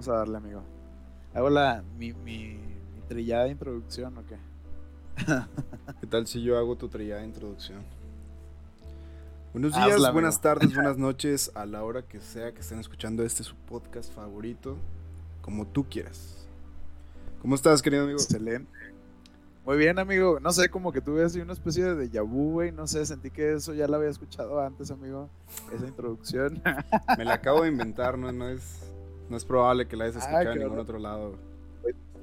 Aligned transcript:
Vamos 0.00 0.16
a 0.16 0.18
darle, 0.20 0.38
amigo. 0.38 0.62
¿Hago 1.34 1.50
la, 1.50 1.84
mi, 1.98 2.14
mi, 2.14 2.54
mi 2.54 3.02
trillada 3.06 3.44
de 3.44 3.50
introducción 3.50 4.16
o 4.16 4.24
qué? 4.24 4.38
¿Qué 6.00 6.06
tal 6.06 6.26
si 6.26 6.42
yo 6.42 6.56
hago 6.56 6.74
tu 6.74 6.88
trillada 6.88 7.20
de 7.20 7.26
introducción? 7.26 7.82
Buenos 9.52 9.74
días, 9.74 10.10
buenas 10.10 10.40
tardes, 10.40 10.72
buenas 10.74 10.96
noches, 10.96 11.52
a 11.54 11.66
la 11.66 11.84
hora 11.84 12.00
que 12.00 12.18
sea 12.22 12.50
que 12.52 12.60
estén 12.60 12.78
escuchando 12.78 13.22
este 13.22 13.44
su 13.44 13.54
podcast 13.54 14.10
favorito, 14.14 14.78
como 15.42 15.66
tú 15.66 15.84
quieras. 15.86 16.46
¿Cómo 17.42 17.54
estás, 17.54 17.82
querido 17.82 18.04
amigo? 18.04 18.20
Excelente. 18.20 18.72
Muy 19.66 19.76
bien, 19.76 19.98
amigo. 19.98 20.40
No 20.40 20.50
sé, 20.50 20.70
como 20.70 20.92
que 20.92 21.02
tuve 21.02 21.24
así 21.24 21.42
una 21.42 21.52
especie 21.52 21.84
de 21.84 22.08
déjà 22.08 22.26
vu, 22.26 22.52
güey. 22.52 22.72
No 22.72 22.86
sé, 22.86 23.04
sentí 23.04 23.30
que 23.30 23.52
eso 23.52 23.74
ya 23.74 23.86
lo 23.86 23.96
había 23.96 24.08
escuchado 24.08 24.62
antes, 24.62 24.90
amigo. 24.90 25.28
Esa 25.70 25.86
introducción. 25.86 26.62
Me 27.18 27.26
la 27.26 27.34
acabo 27.34 27.64
de 27.64 27.68
inventar, 27.72 28.16
¿no? 28.16 28.32
No 28.32 28.48
es, 28.48 28.89
no 29.30 29.36
es 29.36 29.44
probable 29.44 29.86
que 29.86 29.96
la 29.96 30.04
hayas 30.04 30.16
ah, 30.16 30.20
escuchado 30.20 30.52
en 30.52 30.58
ningún 30.58 30.78
otro 30.78 30.98
lado. 30.98 31.38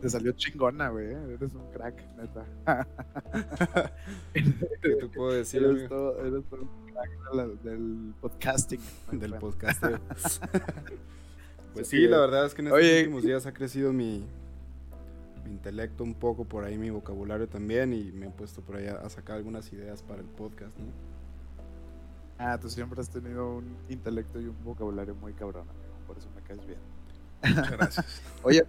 te 0.01 0.09
salió 0.09 0.33
chingona, 0.33 0.89
güey. 0.89 1.07
Eres 1.07 1.53
un 1.53 1.71
crack, 1.71 2.03
neta. 2.17 2.47
¿Qué 4.33 4.95
te 4.95 5.07
puedo 5.07 5.31
decir, 5.31 5.63
eres 5.63 5.89
todo, 5.89 6.19
eres 6.25 6.43
todo 6.45 6.61
un 6.61 6.91
crack 6.91 7.63
del 7.63 8.13
podcasting. 8.21 8.81
Del 9.11 9.33
podcasting. 9.35 9.99
pues 11.73 11.87
sí, 11.87 12.07
la 12.07 12.19
verdad 12.19 12.45
es 12.45 12.53
que 12.53 12.61
en 12.61 12.67
estos 12.67 12.83
últimos 12.83 13.23
días 13.23 13.45
ha 13.45 13.53
crecido 13.53 13.93
mi, 13.93 14.23
intelecto 15.47 16.03
un 16.03 16.13
poco 16.13 16.45
por 16.45 16.63
ahí, 16.63 16.77
mi 16.77 16.89
vocabulario 16.89 17.47
también, 17.47 17.93
y 17.93 18.11
me 18.11 18.27
he 18.27 18.29
puesto 18.29 18.61
por 18.61 18.75
ahí 18.75 18.87
a, 18.87 19.09
sacar 19.09 19.37
algunas 19.37 19.71
ideas 19.73 20.03
para 20.03 20.21
el 20.21 20.27
podcast, 20.27 20.77
¿no? 20.77 20.85
Ah, 22.39 22.59
tú 22.59 22.69
siempre 22.69 23.01
has 23.01 23.09
tenido 23.09 23.57
un 23.57 23.75
intelecto 23.89 24.39
y 24.39 24.45
un 24.45 24.63
vocabulario 24.63 25.15
muy 25.15 25.33
cabrón, 25.33 25.65
por 26.05 26.17
eso 26.17 26.29
me 26.35 26.41
caes 26.41 26.65
bien. 26.67 26.79
Muchas 27.41 27.71
gracias. 27.71 28.21
Oye, 28.43 28.63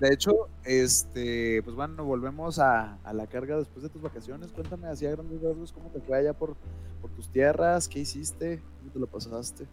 de 0.00 0.12
hecho, 0.12 0.48
este, 0.64 1.62
pues 1.62 1.76
bueno, 1.76 2.04
volvemos 2.04 2.58
a, 2.58 2.98
la 3.12 3.26
carga 3.26 3.56
después 3.56 3.82
de 3.82 3.88
tus 3.88 4.02
vacaciones. 4.02 4.50
Cuéntame 4.52 4.88
así 4.88 5.06
a 5.06 5.10
grandes 5.10 5.40
rasgos 5.40 5.72
cómo 5.72 5.88
te 5.90 6.00
fue 6.00 6.18
allá 6.18 6.32
por, 6.32 6.56
por 7.00 7.10
tus 7.10 7.28
tierras, 7.28 7.88
qué 7.88 8.00
hiciste, 8.00 8.60
cómo 8.80 8.92
te 8.92 8.98
lo 8.98 9.06
pasaste. 9.06 9.66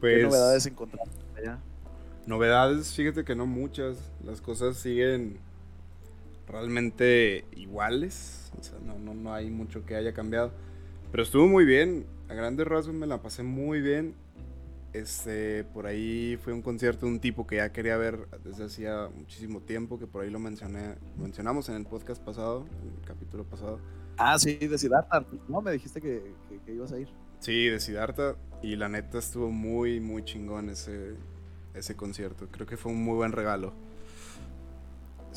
Pues, 0.00 0.16
¿Qué 0.16 0.22
novedades 0.22 0.66
encontraste 0.66 1.20
allá? 1.36 1.58
Novedades, 2.26 2.94
fíjate 2.94 3.24
que 3.24 3.34
no 3.34 3.46
muchas. 3.46 3.98
Las 4.24 4.40
cosas 4.40 4.76
siguen 4.76 5.38
realmente 6.46 7.44
iguales. 7.56 8.52
O 8.58 8.62
sea, 8.62 8.78
no, 8.78 8.98
no, 8.98 9.14
no 9.14 9.34
hay 9.34 9.50
mucho 9.50 9.84
que 9.84 9.96
haya 9.96 10.14
cambiado. 10.14 10.52
Pero 11.10 11.22
estuvo 11.22 11.46
muy 11.46 11.64
bien. 11.64 12.06
A 12.28 12.34
grandes 12.34 12.66
rasgos 12.66 12.94
me 12.94 13.06
la 13.06 13.20
pasé 13.20 13.42
muy 13.42 13.80
bien. 13.80 14.14
Este, 14.94 15.64
por 15.64 15.86
ahí 15.86 16.38
fue 16.42 16.54
un 16.54 16.62
concierto 16.62 17.04
de 17.04 17.12
un 17.12 17.20
tipo 17.20 17.46
que 17.46 17.56
ya 17.56 17.70
quería 17.72 17.96
ver 17.96 18.28
desde 18.42 18.64
hacía 18.64 19.10
muchísimo 19.14 19.60
tiempo, 19.60 19.98
que 19.98 20.06
por 20.06 20.24
ahí 20.24 20.30
lo 20.30 20.38
mencioné, 20.38 20.94
mencionamos 21.18 21.68
en 21.68 21.74
el 21.74 21.84
podcast 21.84 22.22
pasado, 22.22 22.64
en 22.80 22.96
el 22.96 23.06
capítulo 23.06 23.44
pasado. 23.44 23.78
Ah, 24.16 24.38
sí, 24.38 24.54
de 24.54 24.78
Siddhartha. 24.78 25.26
No, 25.48 25.60
me 25.60 25.72
dijiste 25.72 26.00
que, 26.00 26.32
que, 26.64 26.72
ibas 26.72 26.92
a 26.92 26.98
ir. 26.98 27.08
Sí, 27.40 27.66
de 27.66 27.80
Siddhartha. 27.80 28.36
Y 28.62 28.76
la 28.76 28.88
neta 28.88 29.18
estuvo 29.18 29.50
muy, 29.50 30.00
muy 30.00 30.24
chingón 30.24 30.70
ese, 30.70 31.16
ese 31.74 31.96
concierto. 31.96 32.46
Creo 32.50 32.66
que 32.66 32.78
fue 32.78 32.92
un 32.92 33.02
muy 33.02 33.16
buen 33.16 33.32
regalo 33.32 33.74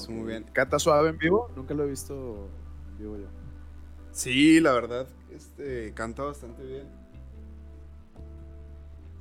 muy 0.09 0.27
bien. 0.27 0.45
¿Canta 0.53 0.79
suave 0.79 1.09
en 1.09 1.17
vivo? 1.17 1.49
Nunca 1.55 1.73
lo 1.73 1.83
he 1.83 1.89
visto 1.89 2.49
en 2.91 2.97
vivo 2.97 3.17
yo. 3.17 3.27
Sí, 4.11 4.59
la 4.59 4.71
verdad, 4.71 5.07
este, 5.31 5.93
canta 5.93 6.23
bastante 6.23 6.63
bien. 6.63 6.87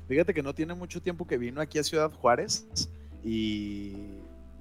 Fíjate 0.09 0.35
que 0.35 0.43
no 0.43 0.55
tiene 0.55 0.75
mucho 0.75 1.03
tiempo 1.03 1.27
que 1.27 1.39
vino 1.39 1.61
aquí 1.61 1.79
a 1.79 1.85
Ciudad 1.85 2.13
Juárez 2.13 2.67
y 3.25 3.93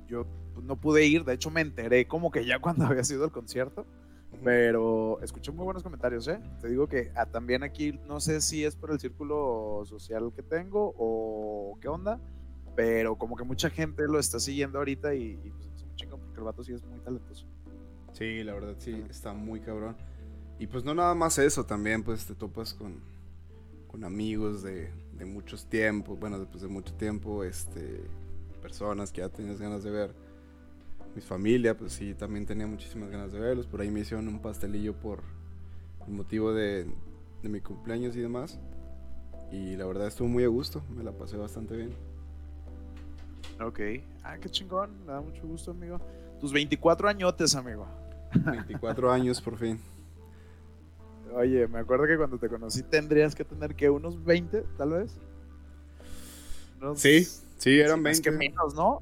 yo 0.08 0.26
no 0.64 0.76
pude 0.76 1.06
ir, 1.06 1.24
de 1.24 1.34
hecho 1.34 1.52
me 1.52 1.62
enteré 1.62 2.08
como 2.08 2.32
que 2.32 2.46
ya 2.46 2.60
cuando 2.62 2.86
había 2.86 3.04
sido 3.04 3.26
el 3.26 3.32
concierto, 3.32 3.86
pero 4.44 5.20
escuché 5.22 5.52
muy 5.52 5.64
buenos 5.64 5.84
comentarios, 5.84 6.28
¿eh? 6.28 6.40
Te 6.62 6.68
digo 6.68 6.88
que 6.88 7.12
ah, 7.16 7.26
también 7.26 7.64
aquí 7.64 8.00
no 8.08 8.20
sé 8.20 8.42
si 8.42 8.66
es 8.66 8.76
por 8.76 8.92
el 8.92 9.00
círculo 9.00 9.84
social 9.86 10.32
que 10.36 10.42
tengo 10.42 10.94
o 10.98 11.78
qué 11.80 11.88
onda, 11.88 12.20
pero 12.76 13.16
como 13.16 13.36
que 13.36 13.44
mucha 13.44 13.70
gente 13.70 14.08
lo 14.08 14.20
está 14.20 14.40
siguiendo 14.40 14.80
ahorita 14.80 15.14
y, 15.16 15.36
pues, 15.36 15.96
chingón 15.96 16.20
porque 16.20 16.40
el 16.40 16.44
vato 16.44 16.64
sí 16.64 16.74
es 16.74 16.84
muy 16.84 17.00
talentoso. 17.00 17.46
Sí, 18.12 18.44
la 18.44 18.54
verdad 18.54 18.76
sí, 18.80 19.04
está 19.10 19.34
muy 19.34 19.60
cabrón. 19.60 19.96
Y 20.58 20.68
pues 20.68 20.84
no 20.86 20.94
nada 20.96 21.14
más 21.16 21.38
eso, 21.38 21.66
también 21.66 22.04
pues 22.04 22.26
te 22.26 22.34
topas 22.34 22.74
con, 22.74 23.02
con 23.88 24.06
amigos 24.06 24.64
de, 24.64 24.90
de 25.18 25.26
muchos 25.26 25.66
tiempos, 25.66 26.20
bueno, 26.20 26.40
después 26.40 26.62
de 26.62 26.68
mucho 26.68 26.94
tiempo, 26.94 27.44
este, 27.44 28.02
personas 28.62 29.12
que 29.12 29.22
ya 29.22 29.30
tenías 29.30 29.60
ganas 29.60 29.84
de 29.84 29.92
ver. 29.92 30.14
Mi 31.16 31.22
familia, 31.22 31.78
pues 31.78 31.94
sí, 31.94 32.14
también 32.14 32.46
tenía 32.46 32.68
muchísimas 32.68 33.10
ganas 33.10 33.32
de 33.32 33.40
verlos. 33.40 33.68
Por 33.68 33.80
ahí 33.82 33.90
me 33.90 34.02
hicieron 34.02 34.28
un 34.28 34.40
pastelillo 34.40 34.94
por 34.94 35.22
el 36.08 36.14
motivo 36.14 36.54
de, 36.54 36.86
de 37.42 37.50
mi 37.50 37.62
cumpleaños 37.62 38.16
y 38.18 38.20
demás. 38.20 38.60
Y 39.52 39.78
la 39.78 39.86
verdad 39.86 40.08
estuvo 40.08 40.28
muy 40.28 40.44
a 40.44 40.48
gusto, 40.48 40.84
me 40.96 41.04
la 41.04 41.14
pasé 41.14 41.38
bastante 41.38 41.78
bien. 41.78 41.92
Ok. 43.62 43.80
Ah, 44.24 44.38
qué 44.38 44.50
chingón. 44.50 45.06
Me 45.06 45.14
da 45.14 45.22
mucho 45.22 45.48
gusto, 45.48 45.72
amigo. 45.72 46.00
Tus 46.40 46.52
24 46.52 47.08
añotes, 47.08 47.56
amigo. 47.56 47.88
24 48.34 49.12
años, 49.12 49.42
por 49.42 49.58
fin. 49.58 49.80
Oye, 51.34 51.68
me 51.68 51.80
acuerdo 51.80 52.08
que 52.08 52.18
cuando 52.18 52.38
te 52.38 52.50
conocí 52.50 52.84
tendrías 52.84 53.36
que 53.36 53.44
tener 53.44 53.76
que 53.76 53.90
unos 53.90 54.24
20, 54.24 54.64
tal 54.78 54.92
vez. 54.92 55.18
sí, 56.96 57.26
sí, 57.58 57.80
eran 57.80 58.04
20. 58.04 58.12
Es 58.12 58.22
que 58.22 58.32
menos, 58.32 58.76
¿no? 58.76 59.02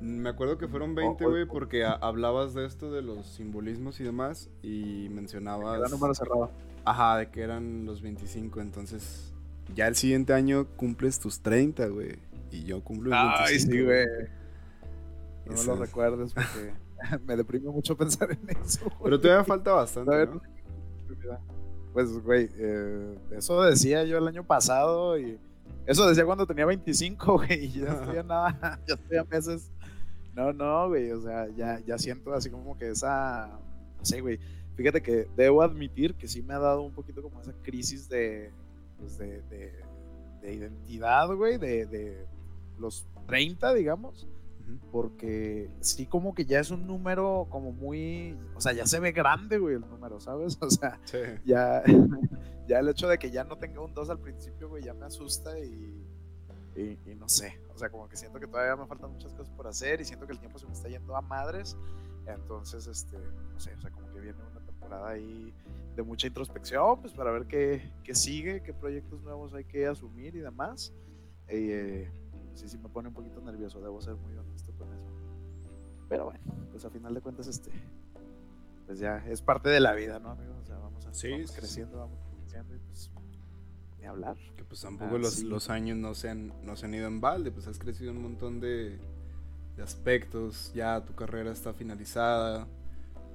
Me 0.00 0.28
acuerdo 0.28 0.58
que 0.58 0.68
fueron 0.68 0.94
20, 0.94 1.24
güey, 1.24 1.46
porque 1.46 1.84
hablabas 1.84 2.54
de 2.54 2.66
esto 2.66 2.92
de 2.92 3.02
los 3.02 3.26
simbolismos 3.26 4.00
y 4.00 4.04
demás 4.04 4.50
y 4.62 5.08
mencionabas... 5.10 5.78
Era 5.78 5.88
número 5.88 6.14
cerrado. 6.14 6.50
Ajá, 6.84 7.16
de 7.18 7.30
que 7.30 7.42
eran 7.42 7.86
los 7.86 8.02
25, 8.02 8.60
entonces 8.60 9.32
ya 9.74 9.86
el 9.86 9.96
siguiente 9.96 10.34
año 10.34 10.66
cumples 10.76 11.18
tus 11.20 11.40
30, 11.40 11.86
güey 11.88 12.18
y 12.54 12.64
yo 12.64 12.82
cumplo 12.82 13.10
el 13.10 13.16
Ay, 13.16 13.58
sí, 13.58 13.82
güey. 13.82 14.06
No 15.46 15.54
me 15.54 15.64
lo 15.64 15.76
recuerdes 15.76 16.32
porque 16.32 16.72
me 17.26 17.36
deprime 17.36 17.70
mucho 17.70 17.96
pensar 17.96 18.30
en 18.30 18.48
eso. 18.62 18.90
Pero 19.02 19.20
todavía 19.20 19.44
falta 19.44 19.72
bastante. 19.72 20.28
Pues, 21.94 22.12
güey, 22.18 22.50
eh, 22.56 23.18
eso 23.30 23.62
decía 23.62 24.02
yo 24.02 24.18
el 24.18 24.26
año 24.26 24.44
pasado 24.44 25.16
y 25.16 25.38
eso 25.86 26.08
decía 26.08 26.26
cuando 26.26 26.44
tenía 26.44 26.66
25, 26.66 27.34
güey, 27.38 27.66
y 27.66 27.80
ya 27.80 27.92
estoy 27.92 28.18
a 28.18 28.22
nada, 28.24 28.80
ya 28.88 28.94
estoy 28.94 29.16
a 29.16 29.24
meses. 29.24 29.70
No, 30.34 30.52
no, 30.52 30.88
güey, 30.88 31.12
o 31.12 31.22
sea, 31.22 31.46
ya, 31.56 31.78
ya 31.86 31.96
siento 31.96 32.34
así 32.34 32.50
como 32.50 32.76
que 32.76 32.90
esa, 32.90 33.60
no 33.96 34.04
sé, 34.04 34.20
güey. 34.20 34.40
Fíjate 34.74 35.00
que 35.00 35.28
debo 35.36 35.62
admitir 35.62 36.16
que 36.16 36.26
sí 36.26 36.42
me 36.42 36.54
ha 36.54 36.58
dado 36.58 36.82
un 36.82 36.92
poquito 36.92 37.22
como 37.22 37.40
esa 37.40 37.52
crisis 37.62 38.08
de, 38.08 38.50
pues 38.98 39.16
de, 39.16 39.42
de, 39.42 39.72
de 40.42 40.52
identidad, 40.52 41.32
güey, 41.32 41.58
de, 41.58 41.86
de, 41.86 42.26
los 42.76 43.06
30, 43.28 43.72
digamos, 43.74 44.26
porque 44.90 45.70
sí 45.80 46.06
como 46.06 46.34
que 46.34 46.44
ya 46.44 46.60
es 46.60 46.70
un 46.70 46.86
número 46.86 47.46
como 47.50 47.72
muy, 47.72 48.38
o 48.54 48.60
sea, 48.60 48.72
ya 48.72 48.86
se 48.86 49.00
ve 49.00 49.12
grande, 49.12 49.58
güey, 49.58 49.74
el 49.74 49.80
número, 49.82 50.20
¿sabes? 50.20 50.58
O 50.62 50.70
sea, 50.70 51.00
ya, 51.44 51.82
ya 52.68 52.78
el 52.78 52.88
hecho 52.88 53.08
de 53.08 53.18
que 53.18 53.30
ya 53.30 53.44
no 53.44 53.56
tenga 53.56 53.80
un 53.80 53.94
2 53.94 54.10
al 54.10 54.20
principio, 54.20 54.68
güey, 54.68 54.84
ya 54.84 54.94
me 54.94 55.06
asusta 55.06 55.58
y, 55.58 56.06
y, 56.76 57.14
no 57.16 57.28
sé, 57.28 57.60
o 57.74 57.78
sea, 57.78 57.90
como 57.90 58.08
que 58.08 58.16
siento 58.16 58.40
que 58.40 58.46
todavía 58.46 58.76
me 58.76 58.86
faltan 58.86 59.12
muchas 59.12 59.32
cosas 59.32 59.52
por 59.54 59.66
hacer 59.66 60.00
y 60.00 60.04
siento 60.04 60.26
que 60.26 60.32
el 60.32 60.40
tiempo 60.40 60.58
se 60.58 60.66
me 60.66 60.72
está 60.72 60.88
yendo 60.88 61.16
a 61.16 61.20
madres, 61.20 61.76
entonces, 62.26 62.86
este, 62.86 63.18
no 63.18 63.60
sé, 63.60 63.74
o 63.74 63.80
sea, 63.80 63.90
como 63.90 64.10
que 64.12 64.20
viene 64.20 64.38
una 64.50 64.64
temporada 64.64 65.10
ahí 65.10 65.52
de 65.94 66.02
mucha 66.02 66.26
introspección, 66.26 67.00
pues 67.00 67.12
para 67.12 67.30
ver 67.30 67.46
qué, 67.46 67.92
qué 68.02 68.14
sigue, 68.14 68.62
qué 68.62 68.72
proyectos 68.72 69.22
nuevos 69.22 69.54
hay 69.54 69.64
que 69.64 69.86
asumir 69.86 70.34
y 70.34 70.40
demás. 70.40 70.92
Eh, 71.48 72.10
sí, 72.54 72.68
sí 72.68 72.78
me 72.78 72.88
pone 72.88 73.08
un 73.08 73.14
poquito 73.14 73.40
nervioso, 73.40 73.80
debo 73.80 74.00
ser 74.00 74.14
muy 74.16 74.34
honesto 74.36 74.72
con 74.72 74.92
eso. 74.92 75.10
Pero 76.08 76.26
bueno, 76.26 76.40
pues 76.70 76.84
a 76.84 76.90
final 76.90 77.14
de 77.14 77.20
cuentas, 77.20 77.46
este, 77.46 77.70
pues 78.86 78.98
ya 78.98 79.18
es 79.26 79.42
parte 79.42 79.68
de 79.68 79.80
la 79.80 79.92
vida, 79.94 80.18
¿no, 80.18 80.30
amigo? 80.30 80.54
O 80.62 80.64
sea, 80.64 80.78
vamos, 80.78 81.06
a, 81.06 81.10
creciendo, 81.10 81.98
vamos 81.98 82.18
creciendo 82.30 82.74
y 82.74 82.78
pues 82.78 83.10
ni 83.98 84.06
hablar. 84.06 84.36
Que 84.56 84.64
pues 84.64 84.80
tampoco 84.80 85.18
los, 85.18 85.42
los, 85.42 85.70
años 85.70 85.96
no 85.96 86.14
se, 86.14 86.30
han, 86.30 86.52
no 86.64 86.76
se 86.76 86.86
han 86.86 86.94
ido 86.94 87.06
en 87.06 87.20
balde, 87.20 87.50
pues 87.50 87.66
has 87.66 87.78
crecido 87.78 88.12
un 88.12 88.22
montón 88.22 88.60
de, 88.60 88.98
de 89.76 89.82
aspectos, 89.82 90.72
ya 90.74 91.04
tu 91.04 91.14
carrera 91.14 91.52
está 91.52 91.72
finalizada, 91.72 92.66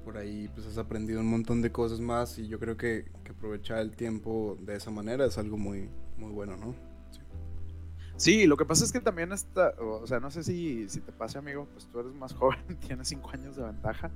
por 0.03 0.17
ahí 0.17 0.49
pues 0.53 0.67
has 0.67 0.77
aprendido 0.77 1.19
un 1.19 1.29
montón 1.29 1.61
de 1.61 1.71
cosas 1.71 1.99
más 1.99 2.37
y 2.39 2.47
yo 2.47 2.59
creo 2.59 2.77
que, 2.77 3.11
que 3.23 3.31
aprovechar 3.31 3.79
el 3.79 3.95
tiempo 3.95 4.57
de 4.61 4.75
esa 4.75 4.91
manera 4.91 5.25
es 5.25 5.37
algo 5.37 5.57
muy, 5.57 5.89
muy 6.17 6.31
bueno, 6.31 6.55
¿no? 6.57 6.88
Sí, 8.19 8.47
lo 8.47 8.57
que 8.57 8.65
pasa 8.65 8.83
es 8.83 8.91
que 8.91 8.99
también 8.99 9.31
está, 9.31 9.73
o 9.79 10.05
sea, 10.05 10.19
no 10.19 10.29
sé 10.29 10.43
si, 10.43 10.89
si 10.89 10.99
te 10.99 11.13
pasa, 11.13 11.39
amigo, 11.39 11.69
pues 11.71 11.87
tú 11.87 12.01
eres 12.01 12.13
más 12.13 12.33
joven, 12.35 12.59
tienes 12.85 13.07
cinco 13.07 13.29
años 13.31 13.55
de 13.55 13.63
ventaja, 13.63 14.11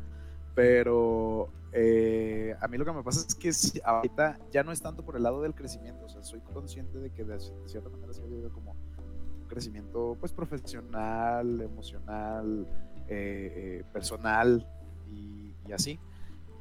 pero 0.54 1.48
eh, 1.72 2.54
a 2.60 2.68
mí 2.68 2.78
lo 2.78 2.84
que 2.84 2.92
me 2.92 3.02
pasa 3.02 3.26
es 3.26 3.34
que 3.34 3.50
ahorita 3.82 4.40
ya 4.52 4.62
no 4.64 4.74
es 4.74 4.82
tanto 4.82 5.06
por 5.06 5.16
el 5.16 5.24
lado 5.24 5.42
del 5.42 5.56
crecimiento, 5.56 6.04
o 6.04 6.10
sea, 6.10 6.22
soy 6.22 6.42
consciente 6.42 7.00
de 7.00 7.12
que 7.12 7.24
de, 7.24 7.40
cierta 7.66 7.88
manera 7.88 8.12
se 8.12 8.22
ha 8.22 8.26
habido 8.26 8.52
como 8.52 8.72
un 8.72 9.48
crecimiento 9.48 10.18
pues 10.20 10.34
profesional, 10.34 11.62
emocional, 11.62 12.68
eh, 13.08 13.54
eh, 13.56 13.84
personal 13.94 14.68
y, 15.10 15.72
así. 15.72 15.98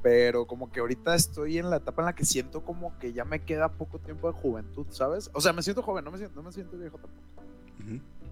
Pero 0.03 0.45
como 0.45 0.71
que 0.71 0.81
ahorita 0.81 1.15
estoy 1.15 1.57
en 1.57 1.71
la 1.71 1.77
etapa 1.77 2.03
en 2.03 2.05
la 2.07 2.13
que 2.13 2.25
siento 2.25 2.63
como 2.63 2.95
que 2.99 3.13
ya 3.13 3.25
me 3.25 3.43
queda 3.43 3.69
poco 3.69 3.97
tiempo 3.97 4.31
de 4.31 4.37
juventud, 4.37 4.85
¿sabes? 4.91 5.31
O 5.33 5.41
sea, 5.41 5.53
me 5.53 5.63
siento 5.63 5.81
joven, 5.81 6.05
no 6.05 6.11
me 6.11 6.19
siento, 6.19 6.35
no 6.35 6.43
me 6.43 6.51
siento 6.51 6.77
viejo 6.77 6.97
tampoco. 6.97 7.23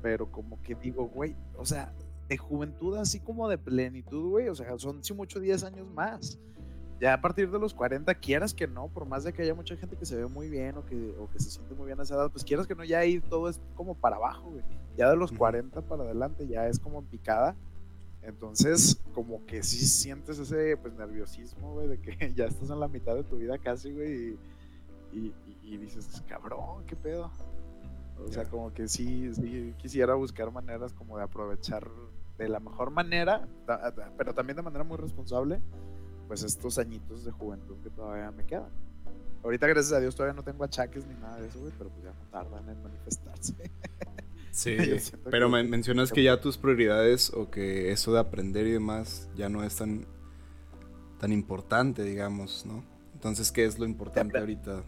Pero 0.03 0.31
como 0.31 0.61
que 0.61 0.75
digo, 0.75 1.07
güey, 1.07 1.35
o 1.57 1.65
sea, 1.65 1.93
de 2.27 2.37
juventud 2.37 2.97
así 2.97 3.19
como 3.19 3.49
de 3.49 3.57
plenitud, 3.57 4.29
güey, 4.29 4.49
o 4.49 4.55
sea, 4.55 4.77
son 4.77 5.03
sí 5.03 5.13
mucho 5.13 5.39
10 5.39 5.63
años 5.63 5.87
más 5.93 6.39
ya 7.01 7.15
a 7.15 7.19
partir 7.19 7.49
de 7.49 7.57
los 7.57 7.73
40, 7.73 8.13
quieras 8.15 8.53
que 8.53 8.67
no, 8.67 8.87
por 8.87 9.07
más 9.07 9.23
de 9.23 9.33
que 9.33 9.41
haya 9.41 9.55
mucha 9.55 9.75
gente 9.75 9.97
que 9.97 10.05
se 10.05 10.15
ve 10.15 10.27
muy 10.27 10.49
bien 10.49 10.77
o 10.77 10.85
que, 10.85 11.15
o 11.19 11.27
que 11.31 11.39
se 11.39 11.49
siente 11.49 11.73
muy 11.73 11.87
bien 11.87 11.99
a 11.99 12.03
esa 12.03 12.13
edad, 12.13 12.29
pues 12.29 12.43
quieras 12.43 12.67
que 12.67 12.75
no, 12.75 12.83
ya 12.83 12.99
ahí 12.99 13.19
todo 13.19 13.49
es 13.49 13.59
como 13.73 13.95
para 13.95 14.17
abajo, 14.17 14.51
güey. 14.51 14.63
Ya 14.95 15.09
de 15.09 15.15
los 15.15 15.31
40 15.31 15.81
para 15.81 16.03
adelante 16.03 16.47
ya 16.47 16.67
es 16.67 16.77
como 16.77 17.03
picada. 17.03 17.55
Entonces, 18.23 19.01
como 19.13 19.45
que 19.45 19.63
sí 19.63 19.85
sientes 19.85 20.37
ese 20.37 20.77
pues 20.77 20.93
nerviosismo, 20.93 21.73
güey, 21.73 21.87
de 21.87 21.99
que 21.99 22.33
ya 22.35 22.45
estás 22.45 22.69
en 22.69 22.79
la 22.79 22.87
mitad 22.87 23.15
de 23.15 23.23
tu 23.23 23.37
vida 23.37 23.57
casi, 23.57 23.91
güey, 23.91 24.37
y, 25.11 25.33
y, 25.63 25.77
dices, 25.77 26.23
cabrón, 26.27 26.85
qué 26.85 26.95
pedo. 26.95 27.31
O 28.23 28.31
sea, 28.31 28.45
como 28.45 28.71
que 28.71 28.87
sí, 28.87 29.33
sí 29.33 29.73
quisiera 29.77 30.13
buscar 30.13 30.51
maneras 30.51 30.93
como 30.93 31.17
de 31.17 31.23
aprovechar 31.23 31.89
de 32.37 32.47
la 32.47 32.59
mejor 32.59 32.91
manera, 32.91 33.47
pero 34.17 34.33
también 34.33 34.57
de 34.57 34.61
manera 34.61 34.83
muy 34.83 34.97
responsable, 34.97 35.61
pues 36.27 36.43
estos 36.43 36.77
añitos 36.77 37.25
de 37.25 37.31
juventud 37.31 37.77
que 37.83 37.89
todavía 37.89 38.31
me 38.31 38.45
quedan. 38.45 38.69
Ahorita, 39.43 39.67
gracias 39.67 39.93
a 39.93 39.99
Dios, 39.99 40.15
todavía 40.15 40.35
no 40.35 40.43
tengo 40.43 40.63
achaques 40.63 41.05
ni 41.07 41.15
nada 41.15 41.39
de 41.39 41.47
eso, 41.47 41.59
güey, 41.59 41.73
pero 41.77 41.89
pues 41.89 42.03
ya 42.03 42.11
no 42.11 42.25
tardan 42.29 42.69
en 42.69 42.83
manifestarse. 42.83 43.55
Sí, 44.61 44.77
pero 45.31 45.49
mencionas 45.49 46.11
que 46.11 46.21
ya 46.21 46.39
tus 46.39 46.59
prioridades 46.59 47.31
o 47.33 47.49
que 47.49 47.91
eso 47.91 48.13
de 48.13 48.19
aprender 48.19 48.67
y 48.67 48.71
demás 48.71 49.27
ya 49.35 49.49
no 49.49 49.63
es 49.63 49.75
tan, 49.75 50.05
tan 51.19 51.31
importante, 51.31 52.03
digamos, 52.03 52.63
¿no? 52.67 52.83
Entonces, 53.15 53.51
¿qué 53.51 53.65
es 53.65 53.79
lo 53.79 53.85
importante 53.85 54.37
ahorita? 54.37 54.83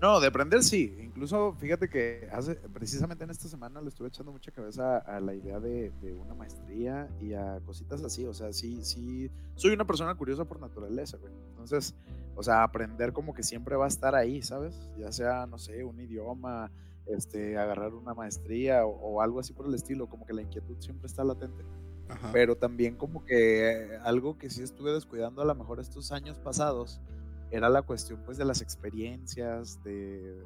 No, 0.00 0.20
de 0.20 0.28
aprender 0.28 0.62
sí. 0.62 0.96
Incluso 1.00 1.56
fíjate 1.58 1.88
que 1.88 2.28
hace, 2.32 2.54
precisamente 2.54 3.24
en 3.24 3.30
esta 3.30 3.48
semana 3.48 3.80
le 3.80 3.88
estuve 3.88 4.06
echando 4.06 4.30
mucha 4.30 4.52
cabeza 4.52 4.98
a 4.98 5.18
la 5.18 5.34
idea 5.34 5.58
de, 5.58 5.92
una 6.20 6.34
maestría 6.34 7.08
y 7.20 7.34
a 7.34 7.60
cositas 7.66 8.04
así. 8.04 8.24
O 8.24 8.34
sea, 8.34 8.52
sí, 8.52 8.84
sí, 8.84 9.30
soy 9.56 9.72
una 9.72 9.84
persona 9.84 10.14
curiosa 10.14 10.44
por 10.44 10.60
naturaleza, 10.60 11.16
güey. 11.16 11.32
Entonces, 11.50 11.96
o 12.34 12.42
sea, 12.42 12.62
aprender 12.62 13.12
como 13.12 13.34
que 13.34 13.42
siempre 13.42 13.76
va 13.76 13.84
a 13.84 13.88
estar 13.88 14.14
ahí, 14.14 14.42
¿sabes? 14.42 14.90
Ya 14.98 15.12
sea, 15.12 15.46
no 15.46 15.58
sé, 15.58 15.84
un 15.84 16.00
idioma, 16.00 16.70
este, 17.06 17.58
agarrar 17.58 17.94
una 17.94 18.14
maestría 18.14 18.86
o, 18.86 19.20
algo 19.20 19.40
así 19.40 19.52
por 19.52 19.66
el 19.66 19.74
estilo, 19.74 20.08
como 20.08 20.24
que 20.24 20.32
la 20.32 20.42
inquietud 20.42 20.76
siempre 20.78 21.06
está 21.06 21.24
latente. 21.24 21.64
Pero 22.30 22.56
también 22.56 22.96
como 22.96 23.24
que 23.24 23.98
algo 24.02 24.36
que 24.36 24.50
sí 24.50 24.62
estuve 24.62 24.92
descuidando 24.92 25.40
a 25.40 25.46
lo 25.46 25.54
mejor 25.54 25.80
estos 25.80 26.12
años 26.12 26.38
pasados 26.38 27.00
era 27.50 27.70
la 27.70 27.80
cuestión 27.82 28.20
pues 28.24 28.36
de 28.36 28.44
las 28.44 28.60
experiencias, 28.60 29.82
de, 29.82 30.44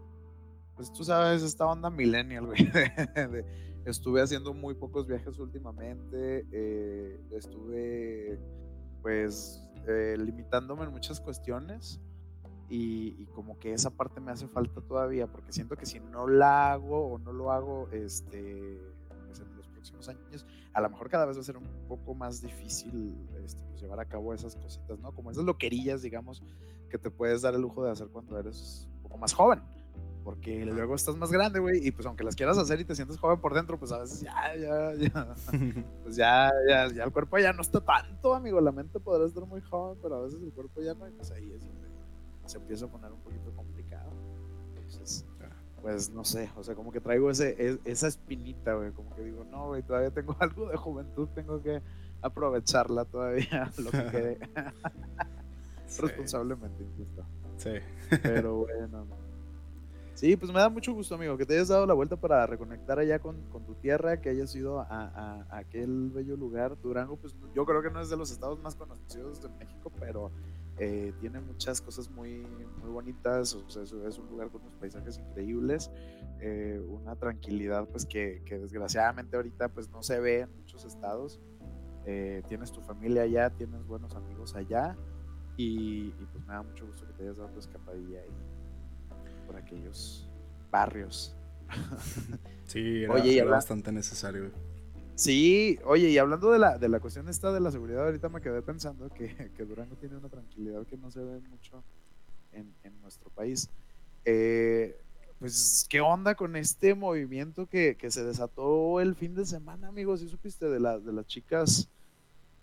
pues 0.76 0.92
tú 0.92 1.02
sabes, 1.02 1.42
esta 1.42 1.66
onda 1.66 1.90
millennial, 1.90 2.46
güey. 2.46 2.58
estuve 3.84 4.20
haciendo 4.20 4.52
muy 4.52 4.74
pocos 4.74 5.06
viajes 5.06 5.38
últimamente, 5.38 6.46
eh, 6.52 7.20
estuve 7.32 8.38
pues 9.02 9.65
eh, 9.86 10.16
limitándome 10.18 10.84
en 10.84 10.90
muchas 10.90 11.20
cuestiones 11.20 12.00
y, 12.68 13.26
como 13.26 13.58
que 13.58 13.72
esa 13.72 13.90
parte 13.90 14.20
me 14.20 14.32
hace 14.32 14.48
falta 14.48 14.80
todavía 14.80 15.26
porque 15.26 15.52
siento 15.52 15.76
que 15.76 15.86
si 15.86 16.00
no 16.00 16.26
la 16.26 16.72
hago 16.72 17.12
o 17.12 17.18
no 17.18 17.32
lo 17.32 17.52
hago, 17.52 17.88
este, 17.92 18.80
pues 19.26 19.40
en 19.40 19.56
los 19.56 19.68
próximos 19.68 20.08
años, 20.08 20.44
a 20.72 20.80
lo 20.80 20.90
mejor 20.90 21.08
cada 21.08 21.26
vez 21.26 21.36
va 21.36 21.40
a 21.42 21.44
ser 21.44 21.56
un 21.56 21.68
poco 21.86 22.14
más 22.14 22.42
difícil 22.42 23.28
este, 23.44 23.62
pues 23.68 23.80
llevar 23.80 24.00
a 24.00 24.04
cabo 24.06 24.34
esas 24.34 24.56
cositas, 24.56 24.98
¿no? 24.98 25.12
Como 25.12 25.30
esas 25.30 25.44
loquerillas, 25.44 26.02
digamos, 26.02 26.42
que 26.90 26.98
te 26.98 27.10
puedes 27.10 27.42
dar 27.42 27.54
el 27.54 27.60
lujo 27.60 27.84
de 27.84 27.92
hacer 27.92 28.08
cuando 28.08 28.38
eres 28.38 28.88
un 28.96 29.02
poco 29.02 29.18
más 29.18 29.32
joven. 29.32 29.62
Porque 30.26 30.66
luego 30.66 30.96
estás 30.96 31.16
más 31.16 31.30
grande, 31.30 31.60
güey, 31.60 31.86
y 31.86 31.92
pues 31.92 32.04
aunque 32.04 32.24
las 32.24 32.34
quieras 32.34 32.58
hacer 32.58 32.80
y 32.80 32.84
te 32.84 32.96
sientes 32.96 33.16
joven 33.16 33.40
por 33.40 33.54
dentro, 33.54 33.78
pues 33.78 33.92
a 33.92 33.98
veces 33.98 34.22
ya, 34.22 34.56
ya, 34.56 34.92
ya, 34.94 35.36
pues 36.02 36.16
ya, 36.16 36.50
ya, 36.68 36.92
ya 36.92 37.04
el 37.04 37.12
cuerpo 37.12 37.38
ya 37.38 37.52
no 37.52 37.62
está 37.62 37.80
tanto, 37.80 38.34
amigo. 38.34 38.60
La 38.60 38.72
mente 38.72 38.98
podrá 38.98 39.24
estar 39.24 39.46
muy 39.46 39.60
joven, 39.60 39.96
pero 40.02 40.16
a 40.16 40.22
veces 40.22 40.42
el 40.42 40.52
cuerpo 40.52 40.80
ya 40.80 40.94
no, 40.94 41.06
y 41.06 41.12
pues 41.12 41.30
ahí 41.30 41.52
es 41.52 41.64
donde 41.64 41.86
se 42.44 42.58
empieza 42.58 42.86
a 42.86 42.88
poner 42.88 43.12
un 43.12 43.20
poquito 43.20 43.52
complicado. 43.54 44.10
Entonces, 44.74 45.24
pues 45.80 46.10
no 46.10 46.24
sé, 46.24 46.50
o 46.56 46.64
sea, 46.64 46.74
como 46.74 46.90
que 46.90 47.00
traigo 47.00 47.30
ese, 47.30 47.54
e, 47.56 47.78
esa 47.84 48.08
espinita, 48.08 48.74
güey, 48.74 48.90
como 48.90 49.14
que 49.14 49.22
digo, 49.22 49.44
no, 49.44 49.68
güey, 49.68 49.84
todavía 49.84 50.10
tengo 50.10 50.34
algo 50.40 50.68
de 50.68 50.76
juventud, 50.76 51.28
tengo 51.36 51.62
que 51.62 51.80
aprovecharla 52.20 53.04
todavía, 53.04 53.70
lo 53.78 53.92
que 53.92 54.04
quede. 54.10 54.38
Responsablemente, 56.00 56.82
incluso. 56.82 57.24
Sí. 57.58 57.74
Pero 58.24 58.56
bueno. 58.56 59.06
Sí, 60.16 60.34
pues 60.34 60.50
me 60.50 60.60
da 60.60 60.70
mucho 60.70 60.94
gusto, 60.94 61.14
amigo, 61.14 61.36
que 61.36 61.44
te 61.44 61.52
hayas 61.52 61.68
dado 61.68 61.84
la 61.84 61.92
vuelta 61.92 62.16
para 62.16 62.46
reconectar 62.46 62.98
allá 62.98 63.18
con, 63.18 63.36
tu 63.66 63.74
tierra, 63.74 64.18
que 64.18 64.30
hayas 64.30 64.54
ido 64.56 64.80
a, 64.80 65.46
aquel 65.50 66.10
bello 66.10 66.38
lugar. 66.38 66.80
Durango, 66.80 67.16
pues 67.16 67.36
yo 67.54 67.66
creo 67.66 67.82
que 67.82 67.90
no 67.90 68.00
es 68.00 68.08
de 68.08 68.16
los 68.16 68.30
estados 68.30 68.58
más 68.62 68.76
conocidos 68.76 69.42
de 69.42 69.50
México, 69.50 69.92
pero 70.00 70.30
eh, 70.78 71.12
tiene 71.20 71.38
muchas 71.40 71.82
cosas 71.82 72.10
muy, 72.10 72.46
muy 72.80 72.88
bonitas, 72.88 73.54
o 73.56 73.68
sea, 73.68 73.82
es 73.82 74.18
un 74.18 74.26
lugar 74.30 74.48
con 74.48 74.62
unos 74.62 74.74
paisajes 74.76 75.18
increíbles, 75.18 75.90
eh, 76.40 76.82
una 76.88 77.14
tranquilidad 77.16 77.86
pues 77.86 78.06
que, 78.06 78.42
desgraciadamente 78.48 79.36
ahorita 79.36 79.68
pues 79.68 79.90
no 79.90 80.02
se 80.02 80.18
ve 80.18 80.40
en 80.40 80.56
muchos 80.56 80.86
estados. 80.86 81.42
Eh, 82.06 82.42
tienes 82.48 82.72
tu 82.72 82.80
familia 82.80 83.22
allá, 83.22 83.50
tienes 83.50 83.86
buenos 83.86 84.14
amigos 84.14 84.56
allá 84.56 84.96
y, 85.58 86.08
pues 86.32 86.46
me 86.46 86.54
da 86.54 86.62
mucho 86.62 86.86
gusto 86.86 87.06
que 87.06 87.12
te 87.12 87.22
hayas 87.24 87.36
dado 87.36 87.50
tu 87.50 87.58
escapadilla 87.58 88.20
ahí 88.20 88.30
por 89.46 89.56
aquellos 89.56 90.28
barrios. 90.70 91.34
Sí, 92.66 93.04
era, 93.04 93.44
bastante 93.44 93.92
necesario. 93.92 94.50
Sí, 95.14 95.78
oye, 95.84 96.10
y 96.10 96.18
hablando 96.18 96.50
de 96.50 96.58
la, 96.58 96.78
de 96.78 96.88
la 96.88 96.98
cuestión 96.98 97.28
esta 97.28 97.52
de 97.52 97.60
la 97.60 97.70
seguridad, 97.70 98.04
ahorita 98.04 98.28
me 98.28 98.40
quedé 98.40 98.60
pensando 98.60 99.08
que, 99.08 99.52
que 99.56 99.64
Durango 99.64 99.94
tiene 99.96 100.16
una 100.16 100.28
tranquilidad 100.28 100.84
que 100.84 100.96
no 100.96 101.10
se 101.12 101.20
ve 101.20 101.40
mucho 101.48 101.84
en, 102.52 103.00
nuestro 103.02 103.30
país. 103.30 103.70
Eh, 104.24 105.00
pues, 105.38 105.86
¿qué 105.88 106.00
onda 106.00 106.34
con 106.34 106.56
este 106.56 106.94
movimiento 106.94 107.66
que, 107.66 107.96
se 108.08 108.24
desató 108.24 109.00
el 109.00 109.14
fin 109.14 109.34
de 109.34 109.46
semana, 109.46 109.88
amigos? 109.88 110.20
¿Sí 110.20 110.28
supiste 110.28 110.68
de, 110.68 110.80
la, 110.80 110.98
de 110.98 111.12
las 111.12 111.26
chicas, 111.26 111.88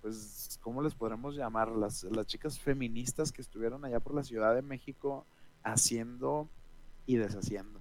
pues, 0.01 0.59
¿cómo 0.61 0.81
les 0.81 0.95
podremos 0.95 1.35
llamar? 1.35 1.69
Las, 1.69 2.03
las 2.03 2.27
chicas 2.27 2.59
feministas 2.59 3.31
que 3.31 3.41
estuvieron 3.41 3.85
allá 3.85 3.99
por 3.99 4.15
la 4.15 4.23
Ciudad 4.23 4.53
de 4.53 4.61
México 4.61 5.25
haciendo 5.63 6.49
y 7.05 7.17
deshaciendo. 7.17 7.79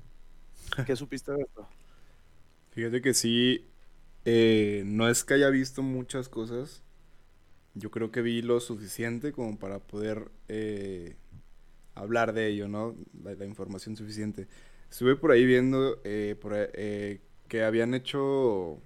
¿Qué 0.87 0.97
supiste 0.97 1.33
de 1.33 1.43
esto? 1.43 1.69
Fíjate 2.71 3.03
que 3.03 3.15
sí, 3.15 3.67
eh, 4.25 4.83
no 4.87 5.09
es 5.09 5.25
que 5.25 5.35
haya 5.35 5.51
visto 5.51 5.83
muchas 5.83 6.29
cosas. 6.29 6.83
Yo 7.75 7.91
creo 7.91 8.11
que 8.11 8.23
vi 8.23 8.43
lo 8.43 8.61
suficiente 8.61 9.33
como 9.33 9.59
para 9.59 9.79
poder 9.79 10.31
eh, 10.49 11.17
hablar 11.95 12.33
de 12.33 12.49
ello, 12.49 12.69
¿no? 12.69 12.95
La, 13.23 13.45
información 13.45 13.97
suficiente. 13.97 14.49
Estuve 14.91 15.17
por 15.17 15.33
ahí 15.33 15.45
viendo 15.45 16.01
eh, 16.05 17.21
que 17.49 17.65
habían 17.65 17.95
hecho 17.95 18.81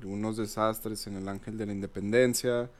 algunos 0.00 0.36
desastres 0.36 1.06
en 1.06 1.16
el 1.16 1.28
Ángel 1.28 1.56
de 1.56 1.66
la 1.66 1.72
Independencia, 1.72 2.70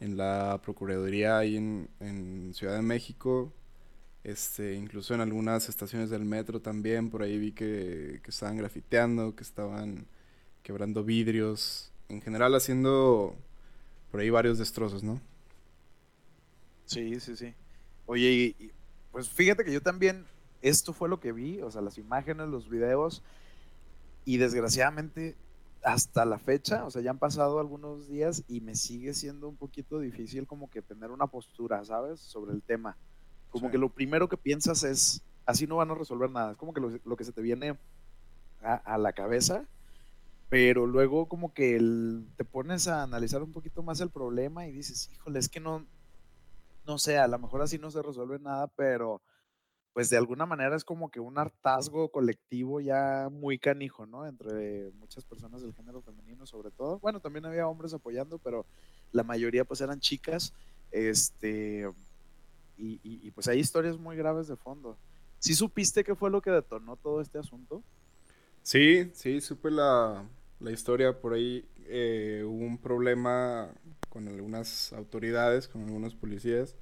en 0.00 0.16
la 0.16 0.60
Procuraduría 0.62 1.38
ahí 1.38 1.56
en, 1.56 2.52
Ciudad 2.54 2.76
de 2.76 2.82
México, 2.82 3.52
este, 4.28 4.74
incluso 4.74 5.14
en 5.14 5.22
algunas 5.22 5.68
estaciones 5.68 6.10
del 6.10 6.24
metro 6.24 6.60
también, 6.60 7.08
por 7.08 7.22
ahí 7.22 7.38
vi 7.38 7.52
que, 7.52 8.20
que 8.22 8.30
estaban 8.30 8.58
grafiteando, 8.58 9.34
que 9.34 9.42
estaban 9.42 10.06
quebrando 10.62 11.02
vidrios, 11.02 11.90
en 12.10 12.20
general 12.20 12.54
haciendo 12.54 13.34
por 14.10 14.20
ahí 14.20 14.28
varios 14.28 14.58
destrozos, 14.58 15.02
¿no? 15.02 15.18
Sí, 16.84 17.18
sí, 17.20 17.36
sí. 17.36 17.54
Oye, 18.04 18.54
pues 19.12 19.30
fíjate 19.30 19.64
que 19.64 19.72
yo 19.72 19.80
también, 19.80 20.26
esto 20.60 20.92
fue 20.92 21.08
lo 21.08 21.20
que 21.20 21.32
vi, 21.32 21.62
o 21.62 21.70
sea, 21.70 21.80
las 21.80 21.96
imágenes, 21.96 22.48
los 22.48 22.68
videos, 22.68 23.22
y 24.26 24.36
desgraciadamente 24.36 25.36
hasta 25.82 26.26
la 26.26 26.38
fecha, 26.38 26.84
o 26.84 26.90
sea, 26.90 27.00
ya 27.00 27.10
han 27.10 27.18
pasado 27.18 27.60
algunos 27.60 28.08
días 28.08 28.44
y 28.46 28.60
me 28.60 28.74
sigue 28.74 29.14
siendo 29.14 29.48
un 29.48 29.56
poquito 29.56 30.00
difícil 30.00 30.46
como 30.46 30.68
que 30.68 30.82
tener 30.82 31.10
una 31.12 31.28
postura, 31.28 31.82
¿sabes? 31.86 32.20
Sobre 32.20 32.52
el 32.52 32.62
tema. 32.62 32.98
Como 33.50 33.70
que 33.70 33.78
lo 33.78 33.88
primero 33.88 34.28
que 34.28 34.36
piensas 34.36 34.84
es, 34.84 35.22
así 35.46 35.66
no 35.66 35.76
van 35.76 35.90
a 35.90 35.94
resolver 35.94 36.30
nada, 36.30 36.52
es 36.52 36.56
como 36.56 36.72
que 36.72 36.80
lo, 36.80 37.16
que 37.16 37.24
se 37.24 37.32
te 37.32 37.42
viene 37.42 37.78
a, 38.62 38.74
a 38.74 38.98
la 38.98 39.12
cabeza 39.12 39.66
pero 40.48 40.86
luego 40.86 41.28
como 41.28 41.52
que 41.52 41.78
te 42.36 42.44
pones 42.44 42.88
a 42.88 43.02
analizar 43.02 43.42
un 43.42 43.52
poquito 43.52 43.82
más 43.82 44.00
el 44.00 44.10
problema 44.10 44.66
y 44.66 44.72
dices, 44.72 45.10
híjole, 45.12 45.38
es 45.38 45.48
que 45.48 45.60
no, 45.60 45.86
no 46.86 46.98
sé, 46.98 47.18
a 47.18 47.28
lo 47.28 47.38
mejor 47.38 47.60
así 47.60 47.78
no 47.78 47.90
se 47.90 48.02
resuelve 48.02 48.38
nada, 48.38 48.66
pero 48.68 49.20
pues 49.92 50.08
de 50.10 50.16
alguna 50.16 50.46
manera 50.46 50.74
es 50.74 50.84
como 50.84 51.10
que 51.10 51.20
un 51.20 51.38
hartazgo 51.38 52.10
colectivo 52.10 52.80
ya 52.80 53.28
muy 53.30 53.58
canijo, 53.58 54.06
¿no? 54.06 54.26
Entre 54.26 54.90
muchas 54.92 55.24
personas 55.24 55.60
del 55.60 55.74
género 55.74 56.00
femenino 56.00 56.46
sobre 56.46 56.70
todo. 56.70 56.98
Bueno, 57.00 57.20
también 57.20 57.44
había 57.44 57.68
hombres 57.68 57.92
apoyando, 57.92 58.38
pero 58.38 58.64
la 59.12 59.24
mayoría 59.24 59.64
pues 59.64 59.80
eran 59.80 60.00
chicas. 60.00 60.54
Este, 60.92 61.90
y, 62.78 63.30
pues 63.32 63.48
hay 63.48 63.58
historias 63.58 63.98
muy 63.98 64.16
graves 64.16 64.48
de 64.48 64.56
fondo. 64.56 64.96
¿Sí 65.38 65.54
supiste 65.54 66.04
qué 66.04 66.14
fue 66.14 66.30
lo 66.30 66.40
que 66.40 66.50
detonó 66.50 66.96
todo 66.96 67.20
este 67.20 67.38
asunto? 67.38 67.82
Sí, 68.62 69.10
sí, 69.14 69.40
supe 69.40 69.70
la, 69.70 70.24
historia. 70.70 71.20
Por 71.20 71.34
ahí 71.34 71.64
eh, 71.86 72.42
hubo 72.46 72.64
un 72.64 72.78
problema 72.78 73.70
con 74.08 74.28
algunas 74.28 74.92
autoridades, 74.92 75.68
con 75.68 75.82
algunos 75.82 76.14
policías 76.14 76.76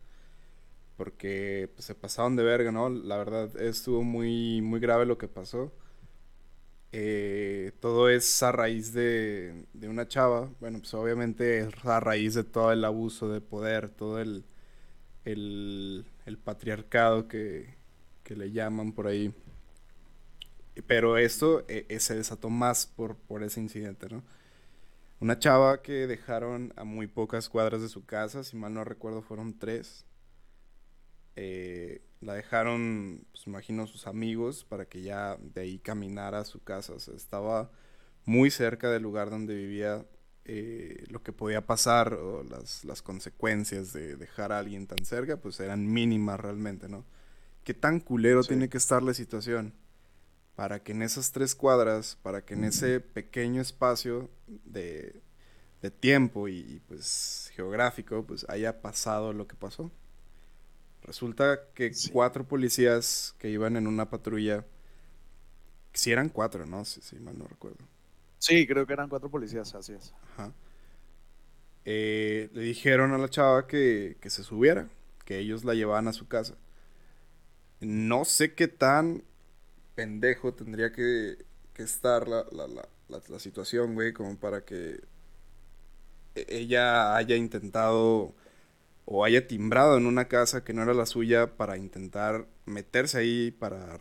porque 0.96 1.70
pues, 1.74 1.84
se 1.84 1.94
pasaron 1.94 2.36
de 2.36 2.42
verga, 2.42 2.72
¿no? 2.72 2.88
La 2.88 3.16
verdad 3.18 3.54
estuvo 3.60 4.02
muy, 4.02 4.62
muy 4.62 4.80
grave 4.80 5.06
lo 5.06 5.18
que 5.18 5.28
pasó. 5.28 5.72
Eh, 6.92 7.72
todo 7.80 8.08
es 8.08 8.42
a 8.42 8.52
raíz 8.52 8.92
de, 8.92 9.66
de, 9.74 9.88
una 9.88 10.08
chava, 10.08 10.50
bueno, 10.60 10.78
pues 10.78 10.94
obviamente 10.94 11.58
es 11.58 11.84
a 11.84 12.00
raíz 12.00 12.34
de 12.34 12.44
todo 12.44 12.72
el 12.72 12.84
abuso 12.84 13.28
de 13.28 13.40
poder, 13.40 13.90
todo 13.90 14.18
el, 14.20 14.44
el, 15.26 16.06
patriarcado 16.44 17.28
que, 17.28 17.74
le 18.28 18.50
llaman 18.52 18.92
por 18.92 19.06
ahí. 19.06 19.34
Pero 20.86 21.16
esto 21.16 21.64
eh, 21.68 21.98
se 22.00 22.16
desató 22.16 22.50
más 22.50 22.86
por, 22.86 23.16
ese 23.42 23.60
incidente, 23.60 24.08
¿no? 24.08 24.22
Una 25.18 25.38
chava 25.38 25.80
que 25.80 26.06
dejaron 26.06 26.74
a 26.76 26.84
muy 26.84 27.06
pocas 27.06 27.48
cuadras 27.48 27.80
de 27.80 27.88
su 27.88 28.04
casa, 28.04 28.44
si 28.44 28.56
mal 28.56 28.74
no 28.74 28.84
recuerdo 28.84 29.22
fueron 29.22 29.58
tres, 29.58 30.04
eh, 31.36 32.02
la 32.20 32.34
dejaron, 32.34 33.26
pues 33.32 33.46
imagino, 33.46 33.86
sus 33.86 34.06
amigos 34.06 34.64
para 34.64 34.86
que 34.86 35.00
ya 35.02 35.38
de 35.38 35.62
ahí 35.62 35.78
caminara 35.78 36.40
a 36.40 36.44
su 36.44 36.62
casa. 36.62 36.94
estaba 37.14 37.70
muy 38.26 38.50
cerca 38.50 38.90
del 38.90 39.02
lugar 39.02 39.30
donde 39.30 39.54
vivía. 39.54 40.04
Eh, 40.48 41.04
lo 41.08 41.22
que 41.24 41.32
podía 41.32 41.66
pasar 41.66 42.14
o 42.14 42.44
las, 42.44 42.84
las, 42.84 43.02
consecuencias 43.02 43.92
de 43.92 44.14
dejar 44.14 44.52
a 44.52 44.58
alguien 44.60 44.86
tan 44.86 45.04
cerca, 45.04 45.38
pues 45.38 45.58
eran 45.58 45.92
mínimas 45.92 46.38
realmente, 46.38 46.88
¿no? 46.88 47.04
¿Qué 47.64 47.74
tan 47.74 47.98
culero 47.98 48.44
tiene 48.44 48.68
que 48.68 48.78
estar 48.78 49.02
la 49.02 49.12
situación 49.12 49.74
para 50.54 50.84
que 50.84 50.92
en 50.92 51.02
esas 51.02 51.32
tres 51.32 51.56
cuadras, 51.56 52.16
para 52.22 52.44
que 52.44 52.54
en 52.54 52.62
ese 52.62 53.00
pequeño 53.00 53.60
espacio 53.60 54.30
de, 54.46 55.20
de 55.82 55.90
tiempo 55.90 56.48
y, 56.48 56.80
pues 56.88 57.50
geográfico, 57.54 58.24
pues 58.24 58.46
haya 58.48 58.80
pasado 58.80 59.32
lo 59.32 59.46
que 59.46 59.56
pasó? 59.56 59.90
Resulta 61.02 61.60
que 61.74 61.92
cuatro 62.12 62.46
policías 62.46 63.34
que 63.38 63.50
iban 63.50 63.76
en 63.76 63.86
una 63.86 64.10
patrulla, 64.10 64.64
si 65.92 66.10
eran 66.10 66.28
cuatro, 66.28 66.66
¿no? 66.66 66.84
Si, 66.84 67.16
mal 67.16 67.38
no 67.38 67.46
recuerdo. 67.46 67.84
Sí, 68.38 68.66
creo 68.66 68.86
que 68.86 68.92
eran 68.92 69.08
cuatro 69.08 69.30
policías, 69.30 69.74
así 69.74 69.92
es. 69.92 70.14
Ajá. 70.32 70.52
Eh, 71.84 72.50
le 72.52 72.62
dijeron 72.62 73.12
a 73.12 73.18
la 73.18 73.28
chava 73.28 73.66
que, 73.66 74.16
se 74.24 74.42
subiera, 74.42 74.88
que 75.24 75.38
ellos 75.38 75.64
la 75.64 75.74
llevaban 75.74 76.08
a 76.08 76.12
su 76.12 76.26
casa. 76.26 76.54
No 77.80 78.24
sé 78.24 78.54
qué 78.54 78.68
tan 78.68 79.22
pendejo 79.94 80.54
tendría 80.54 80.92
que, 80.92 81.44
estar 81.76 82.26
la, 82.26 82.44
la 82.50 83.38
situación, 83.38 83.94
güey, 83.94 84.12
como 84.12 84.36
para 84.38 84.64
que 84.64 85.00
e, 86.36 86.46
ella 86.48 87.16
haya 87.16 87.36
intentado 87.36 88.34
o 89.06 89.24
haya 89.24 89.46
timbrado 89.48 89.96
en 89.96 90.06
una 90.06 90.26
casa 90.28 90.64
que 90.64 90.72
no 90.72 90.82
era 90.82 90.94
la 90.94 91.06
suya 91.06 91.56
para 91.56 91.76
intentar 91.78 92.46
meterse 92.66 93.18
ahí 93.18 93.50
para, 93.52 93.96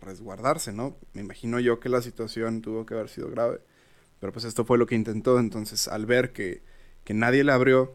resguardarse, 0.00 0.72
¿no? 0.72 0.96
Me 1.12 1.20
imagino 1.20 1.60
yo 1.60 1.78
que 1.78 1.88
la 1.88 2.02
situación 2.02 2.62
tuvo 2.62 2.86
que 2.86 2.94
haber 2.94 3.08
sido 3.08 3.30
grave, 3.30 3.60
pero 4.18 4.32
pues 4.32 4.44
esto 4.44 4.64
fue 4.64 4.78
lo 4.78 4.86
que 4.86 4.94
intentó, 4.94 5.38
entonces 5.38 5.88
al 5.88 6.06
ver 6.06 6.32
que, 6.32 6.62
nadie 7.08 7.44
le 7.44 7.52
abrió, 7.52 7.94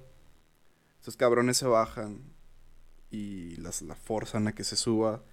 esos 1.01 1.18
cabrones 1.18 1.58
se 1.58 1.68
bajan 1.68 2.22
y 3.10 3.56
las, 3.58 3.82
la 3.82 3.96
forzan 3.96 4.48
a 4.48 4.54
que 4.54 4.63
se 4.63 4.75
suba, 4.75 5.24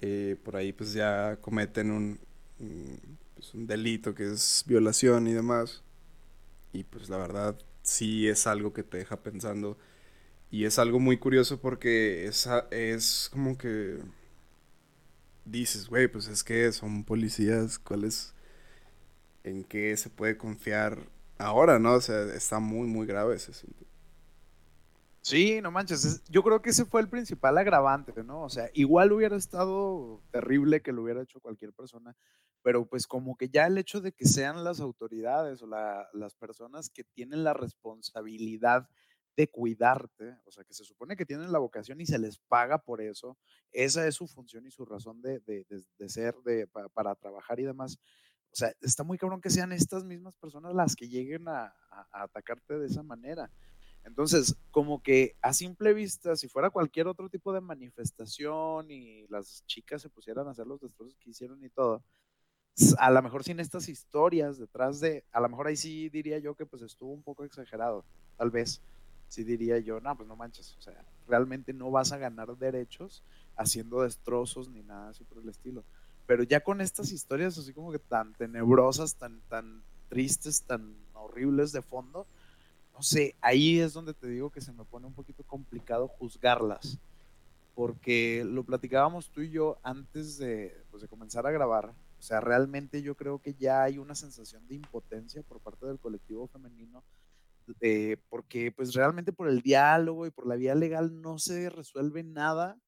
eh, 0.00 0.36
por 0.42 0.56
ahí 0.56 0.72
pues 0.72 0.92
ya 0.92 1.36
cometen 1.40 1.90
un, 1.92 2.20
pues, 3.34 3.54
un 3.54 3.66
delito 3.66 4.14
que 4.14 4.32
es 4.32 4.64
violación 4.66 5.28
y 5.28 5.32
demás, 5.32 5.84
y 6.72 6.82
pues 6.84 7.08
la 7.08 7.18
verdad 7.18 7.56
sí 7.82 8.28
es 8.28 8.46
algo 8.48 8.72
que 8.72 8.82
te 8.82 8.98
deja 8.98 9.22
pensando 9.22 9.78
y 10.54 10.66
es 10.66 10.78
algo 10.78 11.00
muy 11.00 11.18
curioso 11.18 11.58
porque 11.60 12.26
es, 12.26 12.48
es 12.70 13.28
como 13.32 13.58
que 13.58 13.98
dices, 15.44 15.88
güey, 15.88 16.06
pues 16.06 16.28
es 16.28 16.44
que 16.44 16.70
son 16.70 17.02
policías, 17.02 17.80
¿cuál 17.80 18.04
es? 18.04 18.32
¿En 19.42 19.64
qué 19.64 19.96
se 19.96 20.10
puede 20.10 20.36
confiar 20.36 21.08
ahora, 21.38 21.80
no? 21.80 21.94
O 21.94 22.00
sea, 22.00 22.22
está 22.36 22.60
muy, 22.60 22.86
muy 22.86 23.04
grave 23.04 23.34
ese 23.34 23.50
asunto. 23.50 23.84
Sí, 25.22 25.60
no 25.60 25.72
manches, 25.72 26.22
yo 26.30 26.44
creo 26.44 26.62
que 26.62 26.70
ese 26.70 26.84
fue 26.84 27.00
el 27.00 27.08
principal 27.08 27.58
agravante, 27.58 28.22
¿no? 28.22 28.44
O 28.44 28.48
sea, 28.48 28.70
igual 28.74 29.10
hubiera 29.10 29.34
estado 29.34 30.22
terrible 30.30 30.82
que 30.82 30.92
lo 30.92 31.02
hubiera 31.02 31.22
hecho 31.22 31.40
cualquier 31.40 31.72
persona, 31.72 32.14
pero 32.62 32.86
pues 32.86 33.08
como 33.08 33.36
que 33.36 33.48
ya 33.48 33.66
el 33.66 33.76
hecho 33.76 34.00
de 34.00 34.12
que 34.12 34.26
sean 34.26 34.62
las 34.62 34.78
autoridades 34.78 35.62
o 35.62 35.66
las 35.66 36.36
personas 36.36 36.90
que 36.90 37.02
tienen 37.02 37.42
la 37.42 37.54
responsabilidad 37.54 38.88
de 39.36 39.48
cuidarte, 39.48 40.36
o 40.44 40.50
sea, 40.50 40.64
que 40.64 40.74
se 40.74 40.84
supone 40.84 41.16
que 41.16 41.26
tienen 41.26 41.50
la 41.50 41.58
vocación 41.58 42.00
y 42.00 42.06
se 42.06 42.18
les 42.18 42.38
paga 42.38 42.78
por 42.78 43.00
eso, 43.00 43.36
esa 43.72 44.06
es 44.06 44.14
su 44.14 44.28
función 44.28 44.66
y 44.66 44.70
su 44.70 44.84
razón 44.84 45.20
de, 45.22 45.42
ser, 46.06 46.36
de, 46.44 46.68
para, 46.92 47.14
trabajar 47.14 47.58
y 47.58 47.64
demás. 47.64 47.98
O 48.52 48.56
sea, 48.56 48.72
está 48.80 49.02
muy 49.02 49.18
cabrón 49.18 49.40
que 49.40 49.50
sean 49.50 49.72
estas 49.72 50.04
mismas 50.04 50.34
personas 50.36 50.74
las 50.74 50.94
que 50.94 51.08
lleguen 51.08 51.48
a, 51.48 51.74
atacarte 52.12 52.78
de 52.78 52.86
esa 52.86 53.02
manera. 53.02 53.50
Entonces, 54.04 54.54
como 54.70 55.02
que 55.02 55.34
a 55.40 55.52
simple 55.52 55.94
vista, 55.94 56.36
si 56.36 56.46
fuera 56.46 56.70
cualquier 56.70 57.08
otro 57.08 57.28
tipo 57.28 57.52
de 57.52 57.60
manifestación 57.60 58.90
y 58.90 59.26
las 59.28 59.64
chicas 59.66 60.02
se 60.02 60.10
pusieran 60.10 60.46
a 60.46 60.50
hacer 60.50 60.66
los 60.66 60.80
destrozos 60.80 61.16
que 61.16 61.30
hicieron 61.30 61.64
y 61.64 61.70
todo, 61.70 62.04
a 62.98 63.10
lo 63.10 63.22
mejor 63.22 63.44
sin 63.44 63.60
estas 63.60 63.88
historias 63.88 64.58
detrás 64.58 65.00
de, 65.00 65.24
a 65.32 65.40
lo 65.40 65.48
mejor 65.48 65.68
ahí 65.68 65.76
sí 65.76 66.08
diría 66.10 66.38
yo 66.38 66.54
que 66.54 66.66
pues 66.66 66.82
estuvo 66.82 67.12
un 67.12 67.22
poco 67.22 67.44
exagerado, 67.44 68.04
tal 68.36 68.50
vez 68.50 68.82
sí 69.34 69.42
diría 69.42 69.78
yo, 69.80 70.00
no, 70.00 70.16
pues 70.16 70.28
no 70.28 70.36
manches, 70.36 70.76
o 70.78 70.80
sea, 70.80 71.04
realmente 71.26 71.72
no 71.72 71.90
vas 71.90 72.12
a 72.12 72.18
ganar 72.18 72.56
derechos 72.56 73.24
haciendo 73.56 74.02
destrozos 74.02 74.68
ni 74.68 74.82
nada 74.82 75.10
así 75.10 75.24
por 75.24 75.38
el 75.38 75.48
estilo. 75.48 75.84
Pero 76.26 76.44
ya 76.44 76.60
con 76.60 76.80
estas 76.80 77.10
historias 77.10 77.58
así 77.58 77.72
como 77.72 77.90
que 77.90 77.98
tan 77.98 78.32
tenebrosas, 78.34 79.16
tan, 79.16 79.40
tan 79.48 79.82
tristes, 80.08 80.62
tan 80.62 80.94
horribles 81.14 81.72
de 81.72 81.82
fondo, 81.82 82.26
no 82.94 83.02
sé, 83.02 83.34
ahí 83.40 83.80
es 83.80 83.92
donde 83.92 84.14
te 84.14 84.28
digo 84.28 84.50
que 84.50 84.60
se 84.60 84.72
me 84.72 84.84
pone 84.84 85.06
un 85.06 85.14
poquito 85.14 85.42
complicado 85.42 86.06
juzgarlas. 86.06 86.98
Porque 87.74 88.44
lo 88.46 88.62
platicábamos 88.62 89.30
tú 89.30 89.40
y 89.40 89.50
yo 89.50 89.78
antes 89.82 90.38
de, 90.38 90.80
pues, 90.92 91.02
de 91.02 91.08
comenzar 91.08 91.44
a 91.44 91.50
grabar. 91.50 91.92
O 92.20 92.22
sea, 92.22 92.40
realmente 92.40 93.02
yo 93.02 93.16
creo 93.16 93.40
que 93.40 93.54
ya 93.54 93.82
hay 93.82 93.98
una 93.98 94.14
sensación 94.14 94.64
de 94.68 94.76
impotencia 94.76 95.42
por 95.42 95.58
parte 95.58 95.86
del 95.86 95.98
colectivo 95.98 96.46
femenino 96.46 97.02
porque 98.28 98.72
pues 98.72 98.94
realmente 98.94 99.32
por 99.32 99.48
el 99.48 99.62
diálogo 99.62 100.26
y 100.26 100.30
por 100.30 100.46
la 100.46 100.56
vía 100.56 100.74
legal 100.74 101.20
no 101.20 101.38
se 101.38 101.70
resuelve 101.70 102.22
nada, 102.22 102.78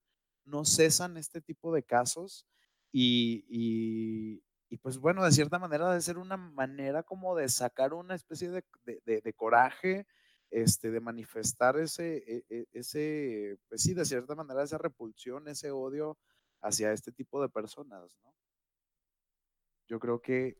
no 0.44 0.64
cesan 0.64 1.16
este 1.16 1.40
tipo 1.40 1.74
de 1.74 1.82
casos 1.82 2.46
y, 2.92 4.42
pues 4.82 4.98
bueno, 4.98 5.24
de 5.24 5.32
cierta 5.32 5.58
manera 5.58 5.88
debe 5.88 6.00
ser 6.00 6.18
una 6.18 6.36
manera 6.36 7.02
como 7.02 7.36
de 7.36 7.48
sacar 7.48 7.92
una 7.92 8.14
especie 8.14 8.50
de, 8.50 9.32
coraje, 9.34 10.06
este, 10.50 10.90
de 10.90 11.00
manifestar 11.00 11.78
ese, 11.78 12.18
e, 12.26 12.44
e, 12.48 12.66
ese, 12.72 13.58
pues 13.68 13.82
sí, 13.82 13.94
de 13.94 14.04
cierta 14.04 14.34
manera 14.34 14.62
esa 14.62 14.78
repulsión, 14.78 15.48
ese 15.48 15.70
odio 15.70 16.18
hacia 16.62 16.92
este 16.92 17.12
tipo 17.12 17.42
de 17.42 17.48
personas, 17.48 18.18
¿no? 18.22 18.34
Yo 19.88 20.00
creo 20.00 20.20
que 20.20 20.56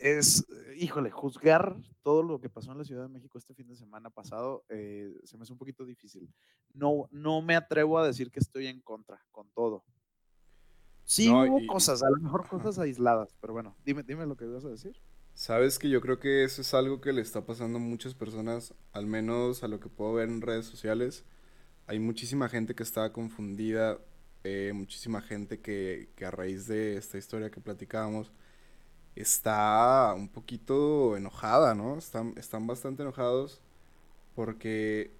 es, 0.00 0.46
híjole, 0.76 1.10
juzgar 1.10 1.76
todo 2.02 2.22
lo 2.22 2.40
que 2.40 2.48
pasó 2.48 2.72
en 2.72 2.78
la 2.78 2.84
Ciudad 2.84 3.02
de 3.02 3.08
México 3.08 3.38
este 3.38 3.54
fin 3.54 3.68
de 3.68 3.76
semana 3.76 4.10
pasado 4.10 4.64
eh, 4.68 5.12
se 5.24 5.36
me 5.36 5.42
hace 5.42 5.52
un 5.52 5.58
poquito 5.58 5.84
difícil. 5.84 6.32
No, 6.72 7.08
no 7.10 7.42
me 7.42 7.56
atrevo 7.56 7.98
a 7.98 8.06
decir 8.06 8.30
que 8.30 8.40
estoy 8.40 8.66
en 8.66 8.80
contra 8.80 9.22
con 9.30 9.48
todo. 9.50 9.84
Sí 11.04 11.30
hubo 11.30 11.66
cosas, 11.66 12.02
a 12.02 12.10
lo 12.10 12.20
mejor 12.20 12.46
cosas 12.46 12.78
aisladas, 12.78 13.34
pero 13.40 13.54
bueno, 13.54 13.74
dime, 13.84 14.02
dime 14.02 14.26
lo 14.26 14.36
que 14.36 14.44
ibas 14.44 14.64
a 14.64 14.68
decir. 14.68 15.00
Sabes 15.32 15.78
que 15.78 15.88
yo 15.88 16.00
creo 16.00 16.18
que 16.18 16.44
eso 16.44 16.60
es 16.60 16.74
algo 16.74 17.00
que 17.00 17.12
le 17.12 17.22
está 17.22 17.46
pasando 17.46 17.78
a 17.78 17.80
muchas 17.80 18.12
personas, 18.14 18.74
al 18.92 19.06
menos 19.06 19.62
a 19.62 19.68
lo 19.68 19.80
que 19.80 19.88
puedo 19.88 20.14
ver 20.14 20.28
en 20.28 20.42
redes 20.42 20.66
sociales. 20.66 21.24
Hay 21.86 21.98
muchísima 21.98 22.48
gente 22.48 22.74
que 22.74 22.82
está 22.82 23.12
confundida, 23.12 23.98
eh, 24.44 24.72
muchísima 24.74 25.22
gente 25.22 25.60
que, 25.60 26.10
que 26.14 26.26
a 26.26 26.30
raíz 26.30 26.66
de 26.66 26.96
esta 26.96 27.16
historia 27.16 27.50
que 27.50 27.60
platicábamos, 27.60 28.32
está 29.20 30.14
un 30.16 30.28
poquito 30.28 31.16
enojada, 31.16 31.74
¿no? 31.74 31.98
Están, 31.98 32.34
están 32.36 32.66
bastante 32.66 33.02
enojados 33.02 33.60
porque 34.34 35.12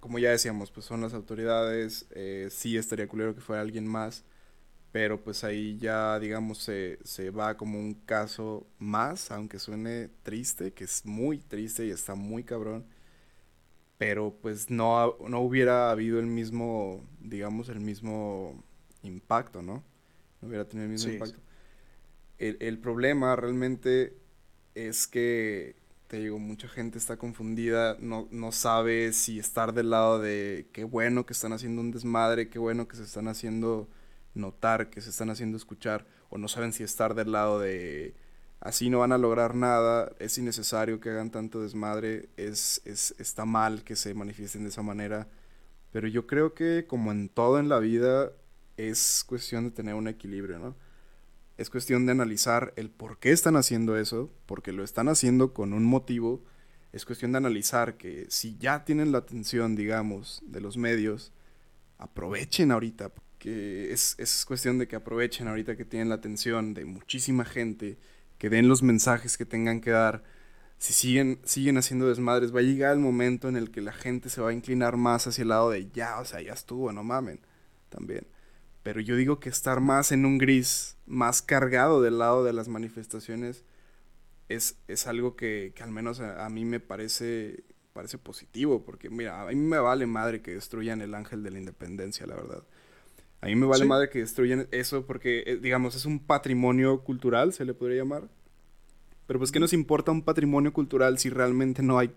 como 0.00 0.18
ya 0.18 0.30
decíamos, 0.30 0.70
pues 0.70 0.86
son 0.86 1.00
las 1.00 1.14
autoridades, 1.14 2.06
eh, 2.10 2.48
sí 2.50 2.76
estaría 2.76 3.08
culero 3.08 3.34
que 3.34 3.40
fuera 3.40 3.62
alguien 3.62 3.86
más, 3.86 4.24
pero 4.92 5.22
pues 5.24 5.44
ahí 5.44 5.78
ya, 5.78 6.18
digamos, 6.20 6.58
se, 6.58 6.98
se 7.04 7.30
va 7.30 7.56
como 7.56 7.78
un 7.78 7.94
caso 7.94 8.66
más, 8.78 9.30
aunque 9.30 9.58
suene 9.58 10.10
triste, 10.22 10.72
que 10.74 10.84
es 10.84 11.06
muy 11.06 11.38
triste 11.38 11.86
y 11.86 11.90
está 11.90 12.14
muy 12.14 12.44
cabrón, 12.44 12.86
pero 13.98 14.34
pues 14.42 14.70
no, 14.70 15.16
no 15.28 15.40
hubiera 15.40 15.90
habido 15.90 16.20
el 16.20 16.26
mismo, 16.26 17.02
digamos, 17.20 17.68
el 17.68 17.80
mismo 17.80 18.62
impacto, 19.02 19.62
¿no? 19.62 19.82
No 20.42 20.48
hubiera 20.48 20.66
tenido 20.66 20.86
el 20.86 20.92
mismo 20.92 21.12
impacto. 21.12 21.43
El, 22.38 22.56
el 22.60 22.78
problema 22.78 23.36
realmente 23.36 24.16
es 24.74 25.06
que 25.06 25.76
te 26.08 26.18
digo, 26.18 26.38
mucha 26.38 26.68
gente 26.68 26.98
está 26.98 27.16
confundida, 27.16 27.96
no, 27.98 28.28
no 28.30 28.52
sabe 28.52 29.12
si 29.12 29.38
estar 29.38 29.72
del 29.72 29.90
lado 29.90 30.20
de 30.20 30.68
qué 30.72 30.84
bueno 30.84 31.26
que 31.26 31.32
están 31.32 31.52
haciendo 31.52 31.80
un 31.80 31.90
desmadre, 31.90 32.48
qué 32.48 32.58
bueno 32.58 32.86
que 32.86 32.96
se 32.96 33.02
están 33.02 33.26
haciendo 33.28 33.88
notar, 34.34 34.90
que 34.90 35.00
se 35.00 35.10
están 35.10 35.30
haciendo 35.30 35.56
escuchar, 35.56 36.06
o 36.28 36.38
no 36.38 36.48
saben 36.48 36.72
si 36.72 36.82
estar 36.82 37.14
del 37.14 37.32
lado 37.32 37.58
de 37.58 38.14
así 38.60 38.90
no 38.90 39.00
van 39.00 39.12
a 39.12 39.18
lograr 39.18 39.54
nada, 39.54 40.12
es 40.18 40.38
innecesario 40.38 41.00
que 41.00 41.10
hagan 41.10 41.30
tanto 41.30 41.62
desmadre, 41.62 42.28
es, 42.36 42.80
es, 42.84 43.14
está 43.18 43.44
mal 43.44 43.84
que 43.84 43.96
se 43.96 44.14
manifiesten 44.14 44.62
de 44.62 44.70
esa 44.70 44.82
manera, 44.82 45.28
pero 45.92 46.08
yo 46.08 46.26
creo 46.26 46.54
que 46.54 46.86
como 46.86 47.12
en 47.12 47.28
todo 47.28 47.58
en 47.58 47.68
la 47.68 47.78
vida 47.78 48.32
es 48.76 49.24
cuestión 49.26 49.64
de 49.64 49.70
tener 49.70 49.94
un 49.94 50.08
equilibrio, 50.08 50.58
¿no? 50.58 50.76
Es 51.56 51.70
cuestión 51.70 52.04
de 52.06 52.12
analizar 52.12 52.72
el 52.76 52.90
por 52.90 53.18
qué 53.18 53.30
están 53.30 53.56
haciendo 53.56 53.96
eso, 53.96 54.30
porque 54.46 54.72
lo 54.72 54.82
están 54.82 55.08
haciendo 55.08 55.52
con 55.54 55.72
un 55.72 55.84
motivo. 55.84 56.42
Es 56.92 57.04
cuestión 57.04 57.32
de 57.32 57.38
analizar 57.38 57.96
que 57.96 58.26
si 58.28 58.56
ya 58.58 58.84
tienen 58.84 59.12
la 59.12 59.18
atención, 59.18 59.76
digamos, 59.76 60.42
de 60.46 60.60
los 60.60 60.76
medios, 60.76 61.32
aprovechen 61.98 62.72
ahorita, 62.72 63.12
que 63.38 63.92
es, 63.92 64.16
es 64.18 64.44
cuestión 64.44 64.78
de 64.78 64.88
que 64.88 64.96
aprovechen 64.96 65.46
ahorita 65.46 65.76
que 65.76 65.84
tienen 65.84 66.08
la 66.08 66.16
atención 66.16 66.74
de 66.74 66.84
muchísima 66.84 67.44
gente, 67.44 67.98
que 68.38 68.50
den 68.50 68.68
los 68.68 68.82
mensajes 68.82 69.36
que 69.38 69.46
tengan 69.46 69.80
que 69.80 69.90
dar. 69.90 70.24
Si 70.78 70.92
siguen, 70.92 71.38
siguen 71.44 71.78
haciendo 71.78 72.08
desmadres, 72.08 72.54
va 72.54 72.60
a 72.60 72.62
llegar 72.62 72.92
el 72.94 72.98
momento 72.98 73.48
en 73.48 73.56
el 73.56 73.70
que 73.70 73.80
la 73.80 73.92
gente 73.92 74.28
se 74.28 74.40
va 74.40 74.50
a 74.50 74.52
inclinar 74.52 74.96
más 74.96 75.26
hacia 75.26 75.42
el 75.42 75.48
lado 75.48 75.70
de 75.70 75.88
ya, 75.92 76.18
o 76.18 76.24
sea, 76.24 76.42
ya 76.42 76.52
estuvo, 76.52 76.92
no 76.92 77.04
mamen, 77.04 77.40
también. 77.90 78.26
Pero 78.84 79.00
yo 79.00 79.16
digo 79.16 79.40
que 79.40 79.48
estar 79.48 79.80
más 79.80 80.12
en 80.12 80.26
un 80.26 80.38
gris, 80.38 80.96
más 81.06 81.42
cargado 81.42 82.02
del 82.02 82.18
lado 82.18 82.44
de 82.44 82.52
las 82.52 82.68
manifestaciones, 82.68 83.64
es, 84.48 84.78
es 84.88 85.06
algo 85.06 85.34
que, 85.34 85.72
que, 85.74 85.82
al 85.82 85.90
menos 85.90 86.20
a, 86.20 86.44
a, 86.44 86.50
mí 86.50 86.66
me 86.66 86.80
parece, 86.80 87.64
parece 87.94 88.18
positivo, 88.18 88.84
porque 88.84 89.08
mira, 89.08 89.40
a 89.40 89.46
mí 89.46 89.56
me 89.56 89.78
vale 89.78 90.06
madre 90.06 90.42
que 90.42 90.52
destruyan 90.52 91.00
el 91.00 91.14
ángel 91.14 91.42
de 91.42 91.50
la 91.50 91.58
independencia, 91.58 92.26
la 92.26 92.36
verdad. 92.36 92.62
A 93.40 93.46
mí 93.46 93.56
me 93.56 93.66
vale 93.66 93.84
sí. 93.84 93.88
madre 93.88 94.10
que 94.10 94.18
destruyan 94.18 94.68
eso 94.70 95.06
porque, 95.06 95.44
eh, 95.46 95.56
digamos, 95.56 95.96
es 95.96 96.04
un 96.04 96.18
patrimonio 96.18 97.00
cultural, 97.04 97.54
se 97.54 97.64
le 97.64 97.72
podría 97.72 98.02
llamar. 98.02 98.28
Pero 99.26 99.38
pues, 99.38 99.50
¿qué 99.50 99.60
nos 99.60 99.72
importa 99.72 100.12
un 100.12 100.22
patrimonio 100.22 100.74
cultural 100.74 101.18
si 101.18 101.30
realmente 101.30 101.82
no 101.82 101.98
hay 101.98 102.14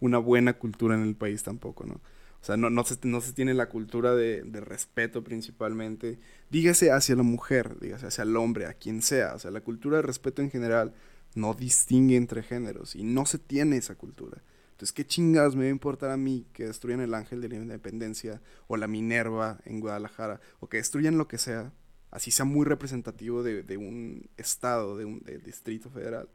una 0.00 0.18
buena 0.18 0.52
cultura 0.54 0.94
en 0.94 1.02
el 1.02 1.16
país 1.16 1.42
tampoco, 1.42 1.86
no? 1.86 2.00
O 2.40 2.44
sea, 2.44 2.56
no, 2.56 2.70
no, 2.70 2.84
se, 2.84 2.96
no 3.02 3.20
se 3.20 3.32
tiene 3.32 3.52
la 3.52 3.68
cultura 3.68 4.14
de, 4.14 4.42
de, 4.42 4.60
respeto 4.60 5.22
principalmente. 5.22 6.18
Dígase 6.48 6.90
hacia 6.90 7.14
la 7.14 7.22
mujer, 7.22 7.78
dígase 7.80 8.06
hacia 8.06 8.22
el 8.22 8.34
hombre, 8.36 8.66
a 8.66 8.74
quien 8.74 9.02
sea. 9.02 9.34
O 9.34 9.38
sea, 9.38 9.50
la 9.50 9.60
cultura 9.60 9.98
de 9.98 10.02
respeto 10.02 10.40
en 10.40 10.50
general 10.50 10.94
no 11.34 11.54
distingue 11.54 12.16
entre 12.16 12.42
géneros 12.42 12.96
y 12.96 13.04
no 13.04 13.26
se 13.26 13.38
tiene 13.38 13.76
esa 13.76 13.94
cultura. 13.94 14.42
Entonces, 14.72 14.94
¿qué 14.94 15.06
chingados 15.06 15.56
me 15.56 15.64
va 15.64 15.68
a 15.68 15.72
importar 15.72 16.10
a 16.10 16.16
mí 16.16 16.46
que 16.54 16.66
destruyan 16.66 17.00
el 17.00 17.12
Ángel 17.12 17.42
de 17.42 17.50
la 17.50 17.56
Independencia 17.56 18.40
o 18.66 18.78
la 18.78 18.88
Minerva 18.88 19.60
en 19.66 19.80
Guadalajara 19.80 20.40
o 20.58 20.68
que 20.68 20.78
destruyan 20.78 21.18
lo 21.18 21.28
que 21.28 21.36
sea, 21.36 21.74
así 22.10 22.30
sea 22.30 22.46
muy 22.46 22.64
representativo 22.64 23.42
de, 23.42 23.62
de 23.62 23.76
un 23.76 24.30
estado, 24.38 24.96
de 24.96 25.04
un 25.04 25.22
distrito 25.44 25.90
federal? 25.90 26.30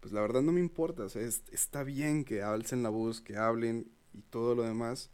Pues 0.00 0.14
la 0.14 0.22
verdad 0.22 0.40
no 0.40 0.52
me 0.52 0.60
importa. 0.60 1.04
O 1.04 1.08
sea, 1.10 1.20
es, 1.20 1.42
está 1.52 1.82
bien 1.82 2.24
que 2.24 2.42
alcen 2.42 2.82
la 2.82 2.88
voz, 2.88 3.20
que 3.20 3.36
hablen 3.36 3.90
y 4.16 4.22
todo 4.22 4.54
lo 4.54 4.62
demás. 4.62 5.10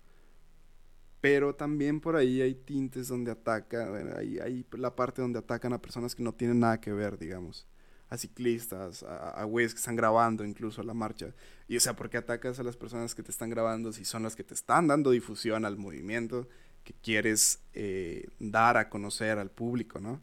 Pero 1.20 1.54
también 1.54 2.00
por 2.00 2.16
ahí 2.16 2.40
hay 2.40 2.54
tintes 2.54 3.08
donde 3.08 3.30
ataca, 3.30 3.88
bueno, 3.90 4.12
hay, 4.16 4.38
hay 4.38 4.66
la 4.72 4.94
parte 4.96 5.22
donde 5.22 5.38
atacan 5.38 5.72
a 5.72 5.80
personas 5.80 6.14
que 6.14 6.22
no 6.22 6.32
tienen 6.34 6.60
nada 6.60 6.80
que 6.80 6.92
ver, 6.92 7.18
digamos. 7.18 7.66
A 8.08 8.18
ciclistas, 8.18 9.02
a, 9.04 9.30
a 9.30 9.44
güeyes 9.44 9.72
que 9.72 9.78
están 9.78 9.96
grabando 9.96 10.44
incluso 10.44 10.82
la 10.82 10.94
marcha. 10.94 11.32
Y 11.68 11.76
o 11.76 11.80
sea, 11.80 11.94
¿por 11.94 12.10
qué 12.10 12.18
atacas 12.18 12.58
a 12.58 12.62
las 12.62 12.76
personas 12.76 13.14
que 13.14 13.22
te 13.22 13.30
están 13.30 13.50
grabando 13.50 13.92
si 13.92 14.04
son 14.04 14.22
las 14.24 14.36
que 14.36 14.44
te 14.44 14.54
están 14.54 14.88
dando 14.88 15.10
difusión 15.10 15.64
al 15.64 15.76
movimiento 15.76 16.48
que 16.84 16.94
quieres 16.94 17.60
eh, 17.74 18.28
dar 18.38 18.76
a 18.76 18.88
conocer 18.88 19.38
al 19.38 19.50
público, 19.50 20.00
¿no? 20.00 20.20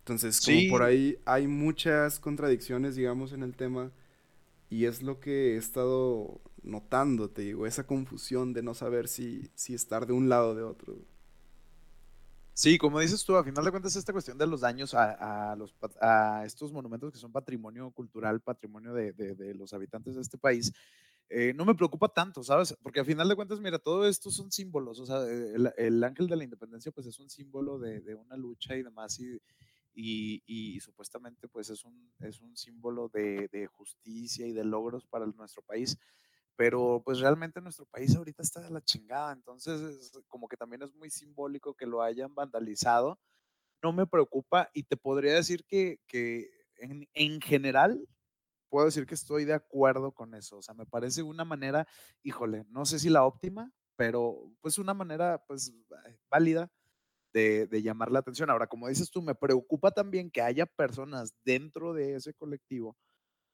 Entonces, 0.00 0.40
como 0.44 0.58
sí. 0.58 0.68
por 0.68 0.82
ahí 0.82 1.18
hay 1.24 1.46
muchas 1.46 2.20
contradicciones, 2.20 2.94
digamos, 2.94 3.32
en 3.32 3.42
el 3.42 3.56
tema. 3.56 3.90
Y 4.68 4.84
es 4.84 5.02
lo 5.02 5.20
que 5.20 5.54
he 5.54 5.56
estado 5.56 6.40
notando, 6.64 7.30
te 7.30 7.42
digo, 7.42 7.66
esa 7.66 7.86
confusión 7.86 8.52
de 8.52 8.62
no 8.62 8.74
saber 8.74 9.08
si, 9.08 9.50
si 9.54 9.74
estar 9.74 10.06
de 10.06 10.12
un 10.12 10.28
lado 10.28 10.50
o 10.50 10.54
de 10.54 10.62
otro. 10.62 10.96
Sí, 12.54 12.78
como 12.78 13.00
dices 13.00 13.24
tú, 13.24 13.36
a 13.36 13.42
final 13.42 13.64
de 13.64 13.70
cuentas 13.72 13.96
esta 13.96 14.12
cuestión 14.12 14.38
de 14.38 14.46
los 14.46 14.60
daños 14.60 14.94
a, 14.94 15.56
a 16.00 16.44
estos 16.44 16.72
monumentos 16.72 17.12
que 17.12 17.18
son 17.18 17.32
patrimonio 17.32 17.90
cultural, 17.90 18.40
patrimonio 18.40 18.94
de, 18.94 19.12
de, 19.12 19.54
los 19.54 19.72
habitantes 19.72 20.14
de 20.14 20.20
este 20.20 20.38
país, 20.38 20.72
eh, 21.28 21.52
no 21.54 21.64
me 21.64 21.74
preocupa 21.74 22.08
tanto, 22.08 22.44
¿sabes? 22.44 22.76
Porque 22.80 23.00
a 23.00 23.04
final 23.04 23.28
de 23.28 23.34
cuentas, 23.34 23.58
mira, 23.58 23.78
todo 23.80 24.06
esto 24.06 24.30
son 24.30 24.52
símbolos, 24.52 25.00
o 25.00 25.06
sea, 25.06 25.22
el, 25.24 25.72
el 25.76 26.04
ángel 26.04 26.28
de 26.28 26.36
la 26.36 26.44
independencia 26.44 26.92
pues 26.92 27.08
es 27.08 27.18
un 27.18 27.28
símbolo 27.28 27.78
de, 27.80 28.00
de 28.00 28.14
una 28.14 28.36
lucha 28.36 28.76
y 28.76 28.84
demás 28.84 29.18
y, 29.18 29.40
y, 30.46 30.78
supuestamente 30.80 31.48
pues 31.48 31.70
es 31.70 31.84
un, 31.84 32.12
es 32.20 32.40
un 32.40 32.56
símbolo 32.56 33.08
de 33.08 33.68
justicia 33.72 34.46
y 34.46 34.52
de 34.52 34.64
logros 34.64 35.06
para 35.06 35.26
nuestro 35.26 35.62
país 35.62 35.98
pero 36.56 37.02
pues 37.04 37.18
realmente 37.18 37.60
nuestro 37.60 37.86
país 37.86 38.14
ahorita 38.14 38.42
está 38.42 38.60
de 38.60 38.70
la 38.70 38.82
chingada, 38.82 39.32
entonces 39.32 39.80
es 39.80 40.12
como 40.28 40.48
que 40.48 40.56
también 40.56 40.82
es 40.82 40.94
muy 40.94 41.10
simbólico 41.10 41.74
que 41.74 41.86
lo 41.86 42.02
hayan 42.02 42.34
vandalizado, 42.34 43.18
no 43.82 43.92
me 43.92 44.06
preocupa 44.06 44.70
y 44.72 44.84
te 44.84 44.96
podría 44.96 45.34
decir 45.34 45.64
que, 45.64 46.00
que 46.06 46.48
en, 46.76 47.08
en, 47.12 47.40
general 47.40 48.06
puedo 48.68 48.86
decir 48.86 49.06
que 49.06 49.14
estoy 49.14 49.44
de 49.44 49.54
acuerdo 49.54 50.12
con 50.12 50.34
eso, 50.34 50.58
o 50.58 50.62
sea, 50.62 50.74
me 50.74 50.86
parece 50.86 51.22
una 51.22 51.44
manera, 51.44 51.86
híjole, 52.22 52.64
no 52.68 52.84
sé 52.86 52.98
si 52.98 53.10
la 53.10 53.24
óptima, 53.24 53.72
pero 53.96 54.50
pues 54.60 54.78
una 54.78 54.94
manera 54.94 55.42
pues 55.46 55.72
válida 56.30 56.70
de, 57.32 57.66
de 57.66 57.82
llamar 57.82 58.10
la 58.10 58.20
atención. 58.20 58.50
Ahora, 58.50 58.66
como 58.66 58.88
dices 58.88 59.10
tú, 59.10 59.22
me 59.22 59.34
preocupa 59.34 59.90
también 59.90 60.30
que 60.30 60.40
haya 60.40 60.66
personas 60.66 61.34
dentro 61.44 61.92
de 61.92 62.14
ese 62.14 62.32
colectivo 62.32 62.96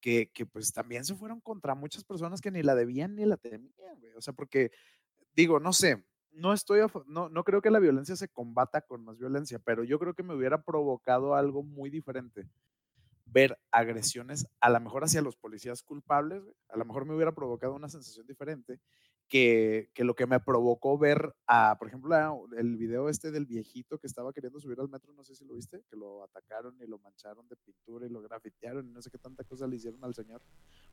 que, 0.01 0.31
que, 0.33 0.47
pues 0.47 0.73
también 0.73 1.05
se 1.05 1.15
fueron 1.15 1.41
contra 1.41 1.75
muchas 1.75 2.05
personas 2.05 2.41
que 2.41 2.51
ni 2.51 2.63
la 2.63 2.75
debían 2.75 3.15
ni 3.15 3.25
la 3.25 3.37
temían, 3.37 4.01
güey. 4.01 4.15
O 4.17 4.21
sea, 4.21 4.33
porque 4.33 4.71
digo, 5.35 5.61
no 5.61 5.73
sé, 5.73 6.05
no 6.33 6.53
estoy, 6.53 6.81
no, 7.07 7.29
no 7.29 7.45
creo 7.45 7.63
que 7.63 7.71
la 7.71 7.79
violencia 7.79 8.17
se 8.17 8.29
combata 8.29 8.81
con 8.83 9.05
más 9.05 9.19
violencia, 9.19 9.59
pero 9.59 9.85
yo 9.85 9.99
creo 9.99 10.15
que 10.15 10.23
me 10.23 10.35
hubiera 10.35 10.63
provocado 10.63 11.35
algo 11.35 11.63
muy 11.63 11.91
diferente. 11.91 12.49
Ver 13.27 13.59
agresiones, 13.71 14.47
a 14.61 14.71
lo 14.71 14.81
mejor 14.81 15.05
hacia 15.05 15.23
los 15.23 15.37
policías 15.37 15.83
culpables, 15.83 16.43
a 16.69 16.77
lo 16.77 16.85
mejor 16.85 17.05
me 17.05 17.15
hubiera 17.15 17.33
provocado 17.33 17.75
una 17.75 17.89
sensación 17.89 18.27
diferente 18.27 18.81
que, 19.31 19.91
que, 19.95 20.03
lo 20.03 20.17
que 20.17 20.27
me 20.27 20.41
provocó 20.41 20.99
ver 20.99 21.35
a, 21.47 21.77
por 21.79 21.87
ejemplo, 21.87 22.49
el 22.59 22.77
video 22.77 23.09
este 23.09 23.31
del 23.31 23.47
viejito 23.47 23.97
que 23.97 24.09
estaba 24.09 24.33
queriendo 24.33 24.59
subir 24.59 24.81
al 24.81 24.89
metro, 24.89 25.13
no 25.15 25.25
sé 25.25 25.37
si 25.37 25.45
lo 25.45 25.55
viste, 25.55 25.85
que 25.89 25.97
lo 25.97 26.25
atacaron 26.25 26.77
y 26.83 26.87
lo 26.89 26.99
mancharon 26.99 27.49
de 27.49 27.55
pintura 27.55 28.07
y 28.07 28.11
lo 28.11 28.21
grafitearon 28.23 28.89
y 28.89 28.91
no 28.91 29.01
sé 29.01 29.09
qué 29.09 29.19
tanta 29.19 29.45
cosa 29.45 29.69
le 29.69 29.77
hicieron 29.77 30.05
al 30.05 30.17
señor. 30.17 30.43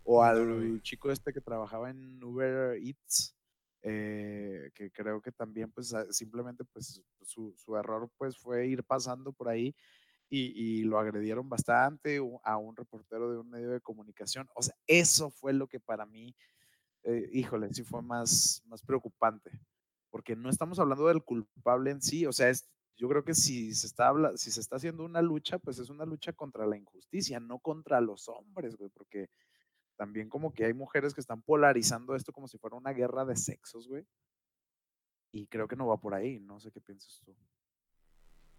O 0.03 0.21
al 0.21 0.79
chico 0.83 1.11
este 1.11 1.33
que 1.33 1.41
trabajaba 1.41 1.89
en 1.89 2.23
Uber 2.23 2.77
Eats, 2.77 3.35
eh, 3.81 4.69
que 4.75 4.91
creo 4.91 5.19
que 5.19 5.31
también 5.31 5.71
pues 5.71 5.95
simplemente 6.11 6.63
pues 6.63 7.01
su, 7.23 7.55
su, 7.57 7.75
error 7.75 8.07
pues 8.17 8.37
fue 8.37 8.67
ir 8.67 8.83
pasando 8.83 9.33
por 9.33 9.49
ahí 9.49 9.75
y, 10.29 10.81
y, 10.81 10.83
lo 10.83 10.99
agredieron 10.99 11.49
bastante 11.49 12.19
a 12.43 12.57
un 12.57 12.75
reportero 12.75 13.31
de 13.31 13.39
un 13.39 13.49
medio 13.49 13.71
de 13.71 13.81
comunicación. 13.81 14.47
O 14.53 14.61
sea, 14.61 14.75
eso 14.85 15.31
fue 15.31 15.53
lo 15.53 15.67
que 15.67 15.79
para 15.79 16.05
mí 16.05 16.35
eh, 17.07 17.29
híjole, 17.31 17.73
sí 17.73 17.83
fue 17.83 18.01
más, 18.01 18.61
más 18.67 18.81
preocupante, 18.81 19.49
porque 20.09 20.35
no 20.35 20.49
estamos 20.49 20.77
hablando 20.77 21.07
del 21.07 21.23
culpable 21.23 21.91
en 21.91 22.01
sí, 22.01 22.25
o 22.25 22.33
sea, 22.33 22.49
es, 22.49 22.67
yo 22.97 23.07
creo 23.07 23.23
que 23.23 23.33
si 23.33 23.73
se, 23.73 23.87
está, 23.87 24.11
si 24.35 24.51
se 24.51 24.59
está 24.59 24.75
haciendo 24.75 25.05
una 25.05 25.21
lucha, 25.21 25.57
pues 25.57 25.79
es 25.79 25.89
una 25.89 26.05
lucha 26.05 26.33
contra 26.33 26.65
la 26.65 26.75
injusticia, 26.75 27.39
no 27.39 27.59
contra 27.59 28.01
los 28.01 28.27
hombres, 28.27 28.75
güey, 28.75 28.89
porque 28.89 29.29
también 29.95 30.27
como 30.27 30.53
que 30.53 30.65
hay 30.65 30.73
mujeres 30.73 31.13
que 31.13 31.21
están 31.21 31.41
polarizando 31.41 32.13
esto 32.13 32.33
como 32.33 32.49
si 32.49 32.57
fuera 32.57 32.75
una 32.75 32.91
guerra 32.91 33.23
de 33.23 33.37
sexos, 33.37 33.87
güey. 33.87 34.05
Y 35.31 35.47
creo 35.47 35.67
que 35.67 35.77
no 35.77 35.87
va 35.87 35.97
por 36.01 36.13
ahí, 36.13 36.39
no 36.39 36.59
sé 36.59 36.71
qué 36.71 36.81
piensas 36.81 37.21
tú. 37.23 37.33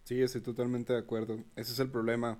Sí, 0.05 0.21
estoy 0.21 0.41
totalmente 0.41 0.93
de 0.93 0.99
acuerdo. 0.99 1.43
Ese 1.55 1.73
es 1.73 1.79
el 1.79 1.91
problema. 1.91 2.39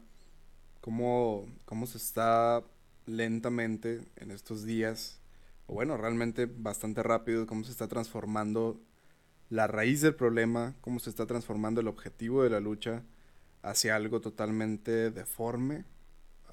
Cómo, 0.82 1.45
cómo 1.65 1.86
se 1.86 1.98
está 1.98 2.63
lentamente 3.06 4.02
en 4.15 4.32
estos 4.32 4.63
días 4.65 5.22
o 5.69 5.73
bueno, 5.73 5.97
realmente 5.97 6.47
bastante 6.47 7.03
rápido, 7.03 7.45
cómo 7.45 7.63
se 7.63 7.71
está 7.71 7.88
transformando 7.88 8.82
la 9.49 9.67
raíz 9.67 10.01
del 10.01 10.15
problema, 10.15 10.75
cómo 10.82 10.99
se 10.99 11.12
está 11.12 11.27
transformando 11.27 11.79
el 11.79 11.88
objetivo 11.88 12.41
de 12.43 12.49
la 12.49 12.60
lucha 12.60 13.03
hacia 13.62 13.95
algo 13.95 14.19
totalmente 14.19 15.12
deforme, 15.12 15.86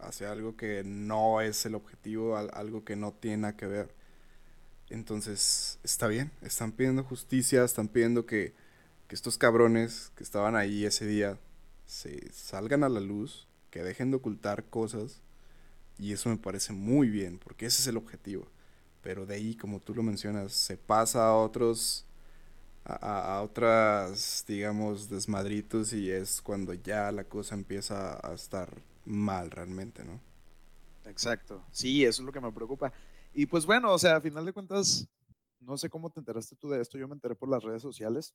hacia 0.01 0.31
algo 0.31 0.55
que 0.57 0.83
no 0.85 1.41
es 1.41 1.65
el 1.65 1.75
objetivo, 1.75 2.37
algo 2.37 2.85
que 2.85 2.95
no 2.95 3.13
tiene 3.13 3.57
que 3.57 3.67
ver. 3.67 3.95
Entonces, 4.91 5.79
está 5.83 6.09
bien, 6.09 6.31
están 6.43 6.73
pidiendo 6.73 7.03
justicia, 7.03 7.65
están 7.65 7.89
pidiendo 7.89 8.27
que, 8.27 8.53
que 9.09 9.15
estos 9.15 9.39
cabrones 9.39 10.13
que 10.15 10.25
estaban 10.25 10.57
ahí 10.57 10.85
ese 10.85 11.07
día 11.07 11.39
se 11.87 12.31
salgan 12.35 12.85
a 12.85 12.91
la 12.91 13.01
luz, 13.01 13.49
que 13.71 13.83
dejen 13.83 14.11
de 14.11 14.19
ocultar 14.19 14.65
cosas, 14.65 15.23
y 15.99 16.13
eso 16.13 16.29
me 16.29 16.37
parece 16.37 16.75
muy 16.75 17.09
bien, 17.09 17.39
porque 17.39 17.65
ese 17.65 17.81
es 17.81 17.87
el 17.87 17.97
objetivo. 17.97 18.47
Pero 19.07 19.25
de 19.25 19.37
ahí, 19.37 19.55
como 19.55 19.79
tú 19.79 19.95
lo 19.95 20.03
mencionas, 20.03 20.51
se 20.51 20.77
pasa 20.77 21.29
a 21.29 21.37
otros 21.37 22.05
a, 22.85 23.41
otras, 23.41 24.45
digamos, 24.49 25.09
desmadritos 25.09 25.93
y 25.93 26.11
es 26.11 26.43
cuando 26.43 26.75
ya 26.75 27.13
la 27.13 27.23
cosa 27.23 27.55
empieza 27.55 28.19
a 28.21 28.35
estar 28.35 28.69
mal 29.05 29.53
realmente, 29.53 30.05
¿no? 30.05 30.19
Exacto, 31.05 31.63
sí, 31.71 32.05
eso 32.05 32.21
es 32.21 32.27
lo 32.27 32.33
que 32.33 32.41
me 32.41 32.51
preocupa. 32.51 32.93
Y 33.33 33.47
pues 33.47 33.65
bueno, 33.65 33.93
o 33.93 33.99
sea, 33.99 34.17
a 34.17 34.21
final 34.21 34.45
de 34.45 34.53
cuentas, 34.53 35.07
no 35.61 35.79
sé 35.79 35.89
cómo 35.89 36.11
te 36.11 36.19
enteraste 36.19 36.57
tú 36.57 36.69
de 36.69 36.81
esto, 36.81 36.99
yo 36.99 37.07
me 37.07 37.15
enteré 37.15 37.37
por 37.37 37.49
las 37.49 37.63
redes 37.63 37.83
sociales. 37.83 38.35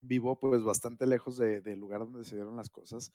Vivo 0.00 0.40
pues 0.40 0.62
bastante 0.62 1.06
lejos 1.06 1.36
del 1.36 1.78
lugar 1.78 2.00
donde 2.00 2.24
se 2.24 2.36
dieron 2.36 2.56
las 2.56 2.70
cosas. 2.70 3.12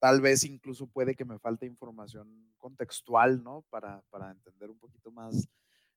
Tal 0.00 0.20
vez 0.20 0.42
incluso 0.42 0.88
puede 0.88 1.14
que 1.14 1.24
me 1.24 1.38
falte 1.38 1.66
información 1.66 2.52
contextual, 2.58 3.44
¿no? 3.44 3.62
Para, 3.70 4.02
para 4.10 4.32
entender 4.32 4.70
un 4.70 4.78
poquito 4.78 5.12
más 5.12 5.48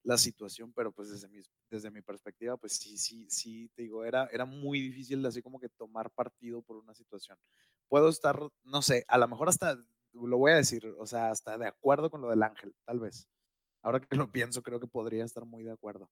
la 0.04 0.18
situación, 0.18 0.72
pero 0.74 0.92
pues 0.92 1.10
desde 1.10 1.28
mi, 1.28 1.40
desde 1.70 1.92
mi 1.92 2.02
perspectiva, 2.02 2.58
pues 2.58 2.74
sí, 2.74 2.98
sí, 2.98 3.30
sí, 3.30 3.70
te 3.76 3.84
digo, 3.84 4.04
era, 4.04 4.28
era 4.32 4.46
muy 4.46 4.82
difícil 4.82 5.26
así 5.26 5.42
como 5.42 5.60
que 5.60 5.70
tomar 5.70 6.10
partido 6.12 6.62
por 6.62 6.78
una 6.78 6.94
situación. 6.94 7.38
Puedo 7.88 8.10
estar, 8.10 8.40
no 8.64 8.82
sé, 8.82 9.04
a 9.08 9.18
lo 9.18 9.28
mejor 9.28 9.50
hasta, 9.50 9.78
lo 10.14 10.38
voy 10.38 10.52
a 10.52 10.56
decir, 10.56 10.86
o 10.98 11.06
sea, 11.06 11.32
hasta 11.32 11.58
de 11.58 11.68
acuerdo 11.68 12.10
con 12.10 12.22
lo 12.22 12.30
del 12.30 12.44
ángel, 12.44 12.74
tal 12.86 13.00
vez. 13.00 13.28
Ahora 13.82 14.00
que 14.00 14.16
lo 14.16 14.32
pienso, 14.32 14.62
creo 14.62 14.80
que 14.80 14.88
podría 14.88 15.26
estar 15.26 15.46
muy 15.46 15.64
de 15.64 15.72
acuerdo. 15.72 16.10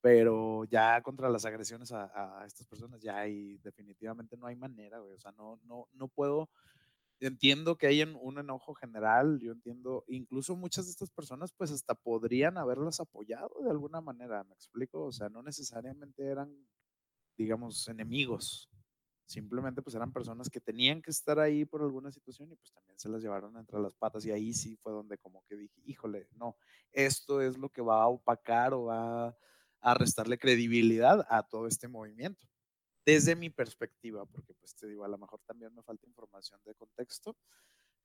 Pero 0.00 0.64
ya 0.64 1.00
contra 1.02 1.30
las 1.30 1.46
agresiones 1.46 1.90
a, 1.92 2.44
estas 2.46 2.66
personas, 2.66 3.00
ya 3.00 3.18
hay, 3.18 3.56
definitivamente 3.58 4.36
no 4.36 4.46
hay 4.46 4.56
manera, 4.56 4.98
güey. 4.98 5.14
O 5.14 5.18
sea, 5.18 5.32
no, 5.32 5.58
no, 5.64 5.88
no 5.94 6.08
puedo 6.08 6.50
entiendo 7.20 7.76
que 7.76 7.86
hay 7.86 8.02
un 8.02 8.38
enojo 8.38 8.74
general, 8.74 9.38
yo 9.40 9.52
entiendo, 9.52 10.04
incluso 10.08 10.56
muchas 10.56 10.86
de 10.86 10.92
estas 10.92 11.10
personas 11.10 11.52
pues 11.56 11.70
hasta 11.70 11.94
podrían 11.94 12.58
haberlas 12.58 13.00
apoyado 13.00 13.50
de 13.62 13.70
alguna 13.70 14.00
manera, 14.00 14.44
me 14.44 14.54
explico, 14.54 15.04
o 15.04 15.12
sea, 15.12 15.28
no 15.28 15.42
necesariamente 15.42 16.24
eran, 16.26 16.54
digamos, 17.36 17.88
enemigos, 17.88 18.70
simplemente 19.26 19.82
pues 19.82 19.96
eran 19.96 20.12
personas 20.12 20.50
que 20.50 20.60
tenían 20.60 21.00
que 21.00 21.10
estar 21.10 21.38
ahí 21.38 21.64
por 21.64 21.82
alguna 21.82 22.10
situación 22.10 22.52
y 22.52 22.56
pues 22.56 22.72
también 22.72 22.98
se 22.98 23.08
las 23.08 23.22
llevaron 23.22 23.56
entre 23.56 23.80
las 23.80 23.94
patas 23.94 24.24
y 24.26 24.32
ahí 24.32 24.52
sí 24.52 24.76
fue 24.76 24.92
donde 24.92 25.18
como 25.18 25.44
que 25.44 25.56
dije, 25.56 25.80
híjole, 25.84 26.28
no, 26.32 26.56
esto 26.92 27.40
es 27.40 27.58
lo 27.58 27.70
que 27.70 27.82
va 27.82 28.02
a 28.02 28.08
opacar 28.08 28.74
o 28.74 28.84
va 28.84 29.36
a 29.80 29.94
restarle 29.94 30.38
credibilidad 30.38 31.26
a 31.28 31.42
todo 31.42 31.66
este 31.66 31.88
movimiento 31.88 32.46
desde 33.06 33.36
mi 33.36 33.50
perspectiva, 33.50 34.24
porque 34.26 34.54
pues 34.54 34.74
te 34.74 34.86
digo, 34.86 35.04
a 35.04 35.08
lo 35.08 35.18
mejor 35.18 35.40
también 35.46 35.74
me 35.74 35.82
falta 35.82 36.06
información 36.06 36.60
de 36.64 36.74
contexto, 36.74 37.36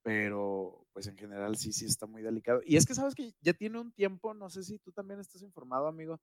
pero 0.01 0.87
pues 0.93 1.07
en 1.07 1.17
general 1.17 1.57
sí, 1.57 1.73
sí 1.73 1.85
está 1.85 2.05
muy 2.05 2.21
delicado. 2.21 2.61
Y 2.65 2.77
es 2.77 2.85
que 2.85 2.95
sabes 2.95 3.15
que 3.15 3.33
ya 3.41 3.53
tiene 3.53 3.79
un 3.79 3.91
tiempo, 3.91 4.33
no 4.33 4.49
sé 4.49 4.63
si 4.63 4.79
tú 4.79 4.91
también 4.91 5.19
estás 5.19 5.41
informado, 5.41 5.87
amigo, 5.87 6.19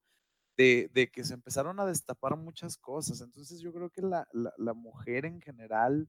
de, 0.57 1.11
que 1.13 1.25
se 1.25 1.35
empezaron 1.35 1.81
a 1.81 1.87
destapar 1.87 2.37
muchas 2.37 2.79
cosas. 2.79 3.21
Entonces 3.21 3.61
yo 3.61 3.73
creo 3.73 3.91
que 3.91 4.03
la 4.03 4.75
mujer 4.75 5.27
en 5.27 5.41
general 5.41 6.09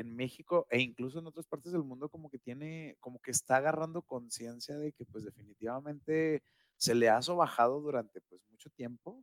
en 0.00 0.16
México 0.16 0.66
e 0.70 0.80
incluso 0.80 1.18
en 1.18 1.26
otras 1.26 1.46
partes 1.46 1.72
del 1.72 1.84
mundo 1.84 2.08
como 2.08 2.30
que 2.30 2.38
tiene, 2.38 2.96
como 3.00 3.20
que 3.20 3.30
está 3.30 3.56
agarrando 3.56 4.02
conciencia 4.02 4.76
de 4.78 4.92
que 4.92 5.04
pues 5.04 5.24
definitivamente 5.24 6.42
se 6.76 6.94
le 6.94 7.10
ha 7.10 7.20
sobajado 7.22 7.80
durante 7.80 8.20
pues 8.22 8.40
mucho 8.50 8.70
tiempo 8.70 9.22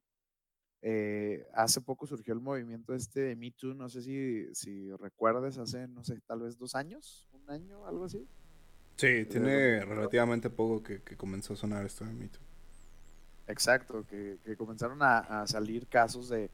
eh, 0.81 1.47
hace 1.53 1.81
poco 1.81 2.05
surgió 2.05 2.33
el 2.33 2.39
movimiento 2.39 2.93
este 2.93 3.21
de 3.21 3.35
Me 3.35 3.51
Too, 3.51 3.73
no 3.73 3.89
sé 3.89 4.01
si, 4.01 4.53
si 4.53 4.91
recuerdes, 4.93 5.57
hace, 5.57 5.87
no 5.87 6.03
sé, 6.03 6.19
tal 6.27 6.41
vez 6.41 6.57
dos 6.57 6.75
años, 6.75 7.27
un 7.33 7.49
año, 7.49 7.85
algo 7.87 8.05
así. 8.05 8.27
Sí, 8.95 9.25
tiene 9.25 9.83
relativamente 9.85 10.49
poco 10.49 10.81
que, 10.81 11.01
comenzó 11.17 11.53
a 11.53 11.57
sonar 11.57 11.85
esto 11.85 12.05
de 12.05 12.13
Me 12.13 12.27
Too. 12.27 12.41
Exacto, 13.47 14.05
que, 14.05 14.37
comenzaron 14.57 14.99
a, 15.01 15.45
salir 15.47 15.87
casos 15.87 16.29
de, 16.29 16.49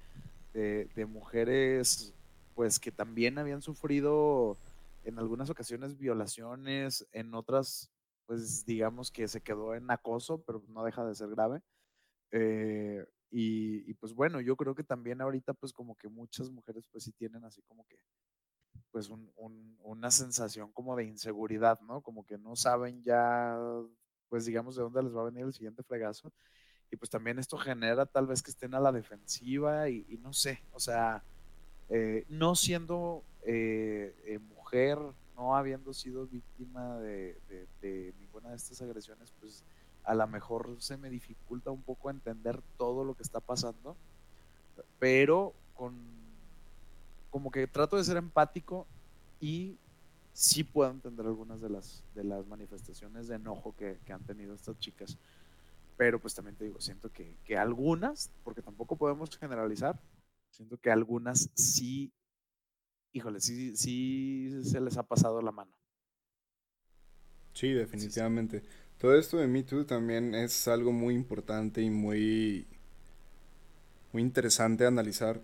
de, 0.54 1.06
mujeres 1.06 2.14
pues 2.54 2.80
que 2.80 2.92
también 2.92 3.40
habían 3.40 3.64
sufrido 3.64 4.58
en 5.04 5.18
algunas 5.18 5.50
ocasiones 5.50 5.98
violaciones, 5.98 7.08
en 7.12 7.34
otras 7.34 7.90
pues 8.26 8.66
digamos 8.66 9.12
que 9.12 9.28
se 9.28 9.42
quedó 9.42 9.76
en 9.76 9.90
acoso, 9.92 10.42
pero 10.46 10.64
no 10.70 10.84
deja 10.84 11.06
de 11.06 11.16
ser 11.16 11.30
grave. 11.30 11.62
Eh, 12.32 13.06
y, 13.36 13.92
pues 13.96 14.14
bueno, 14.14 14.42
yo 14.42 14.56
creo 14.56 14.76
que 14.76 14.84
también 14.84 15.20
ahorita 15.20 15.56
pues 15.56 15.74
como 15.74 15.96
que 15.96 16.08
muchas 16.08 16.52
mujeres 16.52 16.88
pues 16.92 17.04
sí 17.04 17.12
tienen 17.14 17.44
así 17.44 17.64
como 17.64 17.84
que 17.88 17.98
pues 18.92 19.10
una 19.80 20.12
sensación 20.12 20.72
como 20.72 20.96
de 20.96 21.06
inseguridad, 21.06 21.82
¿no? 21.82 22.02
Como 22.02 22.28
que 22.28 22.38
no 22.38 22.56
saben 22.56 23.02
ya 23.02 23.58
pues 24.30 24.46
digamos 24.46 24.76
de 24.76 24.84
dónde 24.84 25.02
les 25.02 25.16
va 25.16 25.22
a 25.22 25.26
venir 25.26 25.46
el 25.46 25.54
siguiente 25.54 25.82
fregazo. 25.82 26.32
Y 26.92 26.96
pues 26.96 27.10
también 27.10 27.40
esto 27.40 27.58
genera 27.58 28.06
tal 28.06 28.28
vez 28.28 28.44
que 28.44 28.52
estén 28.52 28.76
a 28.76 28.80
la 28.80 28.92
defensiva 28.92 29.90
y, 29.90 30.20
no 30.22 30.32
sé, 30.32 30.62
o 30.72 30.80
sea, 30.80 31.24
eh, 31.90 32.26
no 32.30 32.54
siendo 32.54 33.24
eh, 33.42 34.16
eh, 34.26 34.38
mujer, 34.38 35.00
no 35.36 35.56
habiendo 35.56 35.92
sido 35.92 36.28
víctima 36.28 37.00
de, 37.00 37.42
de 37.82 38.14
ninguna 38.20 38.52
de 38.52 38.58
estas 38.58 38.80
agresiones, 38.84 39.34
pues 39.40 39.64
a 40.04 40.16
lo 40.16 40.28
mejor 40.28 40.76
se 40.80 40.98
me 40.98 41.10
dificulta 41.10 41.72
un 41.72 41.82
poco 41.82 42.10
entender 42.10 42.62
todo 42.78 43.04
lo 43.04 43.16
que 43.16 43.24
está 43.24 43.40
pasando, 43.40 43.96
pero 45.00 45.54
con 45.76 45.94
como 47.30 47.50
que 47.50 47.66
trato 47.66 47.98
de 47.98 48.04
ser 48.04 48.18
empático 48.18 48.86
y 49.40 49.78
sí 50.34 50.64
puedo 50.64 50.92
entender 50.92 51.26
algunas 51.26 51.62
de 51.62 51.70
las, 51.70 52.04
de 52.14 52.24
las 52.24 52.46
manifestaciones 52.46 53.28
de 53.28 53.36
enojo 53.36 53.76
que, 53.76 53.98
han 54.12 54.24
tenido 54.24 54.54
estas 54.54 54.78
chicas. 54.78 55.18
Pero 55.98 56.20
pues 56.20 56.36
también 56.36 56.56
te 56.56 56.66
digo, 56.66 56.80
siento 56.80 57.12
que, 57.12 57.36
que 57.44 57.58
algunas, 57.58 58.32
porque 58.44 58.62
tampoco 58.62 58.96
podemos 58.96 59.36
generalizar, 59.38 60.00
siento 60.52 60.78
que 60.78 60.92
algunas 60.92 61.50
sí, 61.56 62.12
híjole, 63.14 63.40
sí, 63.40 63.76
sí 63.76 64.64
se 64.64 64.80
les 64.80 64.98
ha 64.98 65.04
pasado 65.04 65.42
la 65.42 65.52
mano. 65.52 65.72
Sí, 67.54 67.72
definitivamente. 67.72 68.64
Todo 69.04 69.18
esto 69.18 69.36
de 69.36 69.48
Me 69.48 69.64
Too 69.64 69.84
también 69.84 70.34
es 70.34 70.66
algo 70.70 70.94
muy 70.94 71.14
importante 71.14 71.82
y 71.82 71.90
muy, 71.90 72.66
muy 74.14 74.22
interesante 74.22 74.86
analizar, 74.86 75.42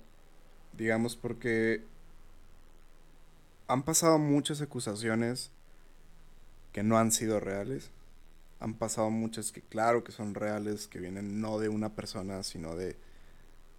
digamos, 0.78 1.18
porque 1.18 1.84
han 3.68 3.84
pasado 3.84 4.18
muchas 4.18 4.62
acusaciones 4.62 5.52
que 6.72 6.84
no 6.84 6.98
han 6.98 7.12
sido 7.12 7.42
reales. 7.42 7.92
Han 8.62 8.76
pasado 8.76 9.10
muchas 9.10 9.52
que 9.52 9.62
claro 9.62 10.06
que 10.06 10.14
son 10.14 10.36
reales, 10.36 10.88
que 10.88 11.02
vienen 11.02 11.42
no 11.42 11.60
de 11.60 11.68
una 11.68 11.90
persona, 11.90 12.44
sino 12.44 12.78
de, 12.78 12.96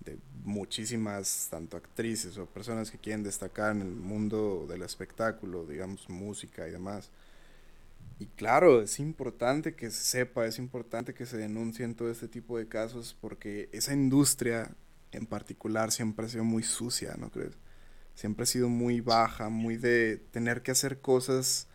de 0.00 0.18
muchísimas, 0.44 1.48
tanto 1.50 1.78
actrices 1.78 2.36
o 2.36 2.44
personas 2.44 2.90
que 2.90 2.98
quieren 2.98 3.22
destacar 3.22 3.74
en 3.74 3.80
el 3.80 3.92
mundo 3.92 4.66
del 4.68 4.82
espectáculo, 4.82 5.64
digamos, 5.64 6.06
música 6.10 6.68
y 6.68 6.70
demás. 6.70 7.08
Y 8.20 8.26
claro, 8.26 8.82
es 8.82 9.00
importante 9.00 9.74
que 9.74 9.90
se 9.90 10.04
sepa, 10.04 10.44
es 10.44 10.58
importante 10.58 11.14
que 11.14 11.24
se 11.24 11.38
denuncien 11.38 11.94
todo 11.94 12.10
este 12.10 12.28
tipo 12.28 12.58
de 12.58 12.68
casos 12.68 13.16
porque 13.18 13.70
esa 13.72 13.94
industria 13.94 14.76
en 15.10 15.24
particular 15.24 15.90
siempre 15.90 16.26
ha 16.26 16.28
sido 16.28 16.44
muy 16.44 16.62
sucia, 16.62 17.14
¿no 17.18 17.30
crees? 17.30 17.54
Siempre 18.14 18.42
ha 18.42 18.46
sido 18.46 18.68
muy 18.68 19.00
baja, 19.00 19.48
muy 19.48 19.78
de 19.78 20.18
tener 20.32 20.60
que 20.60 20.70
hacer 20.70 21.00
cosas 21.00 21.66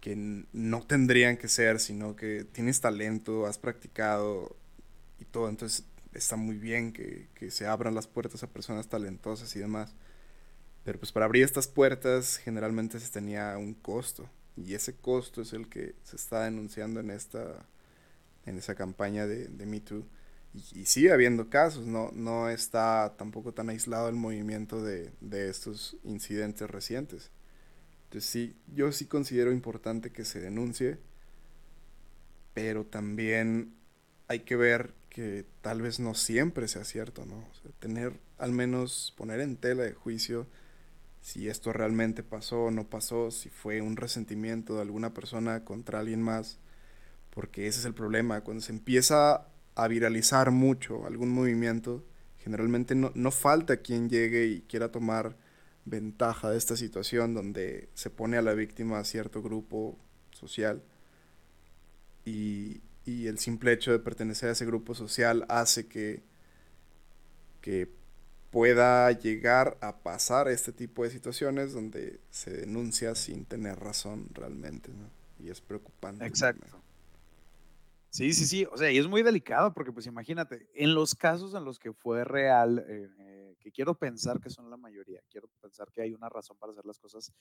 que 0.00 0.14
no 0.52 0.82
tendrían 0.86 1.36
que 1.36 1.48
ser, 1.48 1.80
sino 1.80 2.14
que 2.14 2.44
tienes 2.44 2.80
talento, 2.80 3.46
has 3.46 3.58
practicado 3.58 4.56
y 5.18 5.24
todo. 5.24 5.48
Entonces 5.48 5.84
está 6.14 6.36
muy 6.36 6.58
bien 6.58 6.92
que, 6.92 7.28
que 7.34 7.50
se 7.50 7.66
abran 7.66 7.96
las 7.96 8.06
puertas 8.06 8.44
a 8.44 8.52
personas 8.52 8.88
talentosas 8.88 9.56
y 9.56 9.58
demás. 9.58 9.96
Pero 10.84 11.00
pues 11.00 11.10
para 11.10 11.26
abrir 11.26 11.42
estas 11.42 11.66
puertas 11.66 12.36
generalmente 12.38 13.00
se 13.00 13.10
tenía 13.10 13.58
un 13.58 13.74
costo. 13.74 14.30
Y 14.56 14.74
ese 14.74 14.94
costo 14.94 15.42
es 15.42 15.52
el 15.52 15.68
que 15.68 15.94
se 16.04 16.16
está 16.16 16.44
denunciando 16.44 17.00
en 17.00 17.10
esta 17.10 17.66
en 18.46 18.58
esa 18.58 18.74
campaña 18.74 19.26
de, 19.26 19.48
de 19.48 19.66
Me 19.66 19.80
Too. 19.80 20.04
Y, 20.74 20.86
sigue 20.86 21.12
habiendo 21.12 21.48
casos, 21.48 21.86
no, 21.86 22.10
no 22.12 22.50
está 22.50 23.14
tampoco 23.16 23.52
tan 23.52 23.68
aislado 23.68 24.08
el 24.08 24.16
movimiento 24.16 24.82
de, 24.82 25.12
de 25.20 25.48
estos 25.48 25.96
incidentes 26.02 26.68
recientes. 26.68 27.30
Entonces 28.04 28.28
sí, 28.28 28.56
yo 28.74 28.90
sí 28.90 29.06
considero 29.06 29.52
importante 29.52 30.10
que 30.10 30.24
se 30.24 30.40
denuncie, 30.40 30.98
pero 32.52 32.84
también 32.84 33.74
hay 34.26 34.40
que 34.40 34.56
ver 34.56 34.92
que 35.08 35.44
tal 35.60 35.82
vez 35.82 36.00
no 36.00 36.14
siempre 36.14 36.66
sea 36.66 36.84
cierto, 36.84 37.26
¿no? 37.26 37.46
tener, 37.78 38.18
al 38.38 38.52
menos 38.52 39.14
poner 39.16 39.40
en 39.40 39.56
tela 39.56 39.84
de 39.84 39.92
juicio 39.92 40.46
si 41.20 41.48
esto 41.48 41.72
realmente 41.72 42.22
pasó 42.22 42.64
o 42.64 42.70
no 42.70 42.88
pasó, 42.88 43.30
si 43.30 43.50
fue 43.50 43.80
un 43.80 43.96
resentimiento 43.96 44.76
de 44.76 44.82
alguna 44.82 45.12
persona 45.12 45.64
contra 45.64 46.00
alguien 46.00 46.22
más, 46.22 46.58
porque 47.30 47.66
ese 47.66 47.80
es 47.80 47.84
el 47.84 47.94
problema, 47.94 48.42
cuando 48.42 48.62
se 48.62 48.72
empieza 48.72 49.46
a 49.74 49.88
viralizar 49.88 50.50
mucho 50.50 51.06
algún 51.06 51.30
movimiento, 51.30 52.04
generalmente 52.38 52.94
no, 52.94 53.12
no 53.14 53.30
falta 53.30 53.78
quien 53.78 54.08
llegue 54.08 54.46
y 54.46 54.60
quiera 54.62 54.90
tomar 54.90 55.36
ventaja 55.84 56.50
de 56.50 56.58
esta 56.58 56.76
situación 56.76 57.34
donde 57.34 57.88
se 57.94 58.10
pone 58.10 58.36
a 58.36 58.42
la 58.42 58.54
víctima 58.54 58.98
a 58.98 59.04
cierto 59.04 59.42
grupo 59.42 59.98
social 60.30 60.82
y, 62.24 62.80
y 63.04 63.26
el 63.26 63.38
simple 63.38 63.72
hecho 63.72 63.92
de 63.92 63.98
pertenecer 63.98 64.48
a 64.48 64.52
ese 64.52 64.66
grupo 64.66 64.94
social 64.94 65.44
hace 65.48 65.86
que, 65.86 66.22
que 67.60 67.88
pueda 68.50 69.10
llegar 69.12 69.78
a 69.80 69.98
pasar 70.02 70.48
este 70.48 70.72
tipo 70.72 71.04
de 71.04 71.10
situaciones 71.10 71.72
donde 71.72 72.20
se 72.30 72.50
denuncia 72.50 73.14
sin 73.14 73.44
tener 73.46 73.78
razón 73.78 74.28
realmente, 74.34 74.92
¿no? 74.92 75.10
Y 75.38 75.50
es 75.50 75.60
preocupante. 75.60 76.26
Exacto. 76.26 76.82
Sí, 78.12 78.32
sí, 78.32 78.44
sí, 78.46 78.64
o 78.72 78.76
sea, 78.76 78.90
y 78.90 78.98
es 78.98 79.06
muy 79.06 79.22
delicado 79.22 79.72
porque 79.72 79.92
pues 79.92 80.06
imagínate, 80.06 80.68
en 80.74 80.94
los 80.94 81.14
casos 81.14 81.54
en 81.54 81.64
los 81.64 81.78
que 81.78 81.92
fue 81.92 82.24
real, 82.24 82.80
eh, 82.88 83.08
eh, 83.20 83.56
que 83.60 83.70
quiero 83.70 83.94
pensar 83.94 84.40
que 84.40 84.50
son 84.50 84.68
la 84.68 84.76
mayoría, 84.76 85.22
quiero 85.30 85.48
pensar 85.60 85.92
que 85.92 86.02
hay 86.02 86.12
una 86.12 86.28
razón 86.28 86.56
para 86.58 86.72
hacer 86.72 86.84
las 86.84 86.98
cosas, 86.98 87.32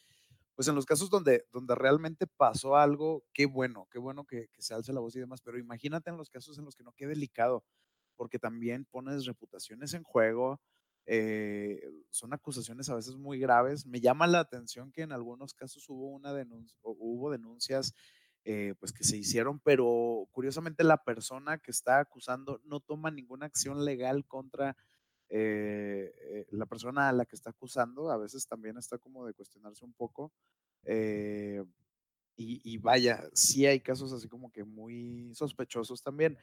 pues 0.54 0.68
en 0.68 0.76
los 0.76 0.86
casos 0.86 1.10
donde, 1.10 1.46
donde 1.52 1.74
realmente 1.74 2.28
pasó 2.28 2.76
algo, 2.76 3.24
qué 3.34 3.48
bueno, 3.48 3.88
qué 3.92 3.98
bueno 3.98 4.26
que, 4.26 4.50
que 4.50 4.62
se 4.62 4.76
alce 4.76 4.94
la 4.94 5.00
voz 5.00 5.16
y 5.16 5.20
demás, 5.20 5.42
pero 5.42 5.58
imagínate 5.58 6.12
en 6.12 6.18
los 6.18 6.30
casos 6.30 6.60
en 6.60 6.66
los 6.66 6.76
que 6.76 6.84
no, 6.84 6.92
qué 6.94 7.08
delicado, 7.08 7.64
porque 8.16 8.38
también 8.38 8.86
pones 8.86 9.26
reputaciones 9.26 9.96
en 9.96 10.04
juego, 10.04 10.62
eh, 11.06 11.82
son 12.12 12.34
acusaciones 12.34 12.90
a 12.90 12.96
veces 12.96 13.16
muy 13.16 13.40
graves. 13.40 13.86
Me 13.86 14.00
llama 14.00 14.28
la 14.28 14.40
atención 14.40 14.92
que 14.92 15.02
en 15.02 15.12
algunos 15.12 15.54
casos 15.54 15.90
hubo 15.90 16.10
una 16.10 16.34
denuncia, 16.34 16.78
hubo 16.84 17.32
denuncias 17.32 17.94
eh, 18.46 18.76
pues 18.80 18.94
que 18.94 19.04
se 19.04 19.18
hicieron, 19.18 19.60
pero 19.60 20.28
curiosamente 20.32 20.84
la 20.84 21.04
persona 21.04 21.58
que 21.58 21.72
está 21.72 22.00
acusando 22.00 22.62
no 22.64 22.80
toma 22.80 23.12
ninguna 23.12 23.46
acción 23.48 23.84
legal 23.86 24.26
contra 24.26 24.78
eh, 25.30 26.46
la 26.52 26.66
persona 26.66 27.10
a 27.10 27.14
la 27.14 27.26
que 27.26 27.36
está 27.36 27.52
acusando. 27.52 28.12
A 28.12 28.18
veces 28.18 28.48
también 28.48 28.78
está 28.78 28.98
como 28.98 29.26
de 29.26 29.34
cuestionarse 29.34 29.86
un 29.86 29.94
poco. 29.94 30.32
y, 30.86 32.62
y, 32.64 32.78
vaya, 32.78 33.30
sí 33.34 33.66
hay 33.66 33.82
casos 33.82 34.14
así 34.14 34.30
como 34.30 34.52
que 34.52 34.64
muy 34.64 35.34
sospechosos 35.34 36.02
también. 36.02 36.38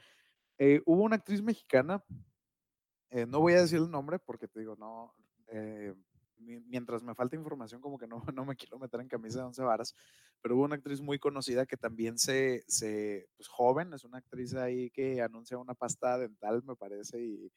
hubo 0.85 1.03
una 1.03 1.15
actriz 1.15 1.41
mexicana 1.41 2.03
eh, 3.09 3.25
no 3.25 3.39
voy 3.39 3.53
a 3.53 3.61
decir 3.61 3.79
el 3.79 3.89
nombre 3.89 4.19
porque 4.19 4.47
te 4.47 4.59
digo, 4.59 4.75
no, 4.77 5.13
eh, 5.47 5.93
mientras 6.39 7.03
me 7.03 7.15
falta 7.15 7.35
información, 7.35 7.81
como 7.81 7.97
que 7.97 8.07
no, 8.07 8.21
no 8.35 8.45
me 8.45 8.55
quiero 8.55 8.79
meter 8.79 9.01
en 9.01 9.07
camisa 9.07 9.39
de 9.39 9.45
once 9.45 9.61
varas, 9.63 9.95
pero 10.41 10.55
hubo 10.55 10.63
una 10.65 10.75
actriz 10.75 11.01
muy 11.01 11.19
conocida 11.19 11.65
que 11.65 11.77
también 11.77 12.17
se, 12.17 12.63
se 12.67 13.29
pues 13.37 13.47
joven, 13.49 13.93
es 13.93 14.03
una 14.03 14.19
actriz 14.19 14.53
ahí 14.55 14.89
que 14.91 15.21
anuncia 15.21 15.57
una 15.57 15.73
pasta 15.73 16.17
dental, 16.17 16.63
me 16.65 16.75
parece, 16.75 17.21
y, 17.23 17.51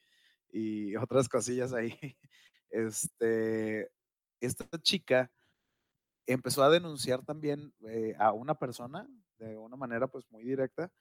y 0.51 0.95
otras 0.95 1.29
cosillas 1.29 1.73
ahí. 1.73 1.97
Este, 2.73 3.91
esta 4.39 4.65
chica 4.81 5.29
empezó 6.25 6.63
a 6.63 6.69
denunciar 6.69 7.23
también 7.25 7.73
eh, 7.87 8.15
a 8.17 8.31
una 8.31 8.55
persona 8.55 9.07
de 9.39 9.57
una 9.57 9.75
manera 9.75 10.07
pues 10.07 10.25
muy 10.31 10.43
directa 10.43 10.91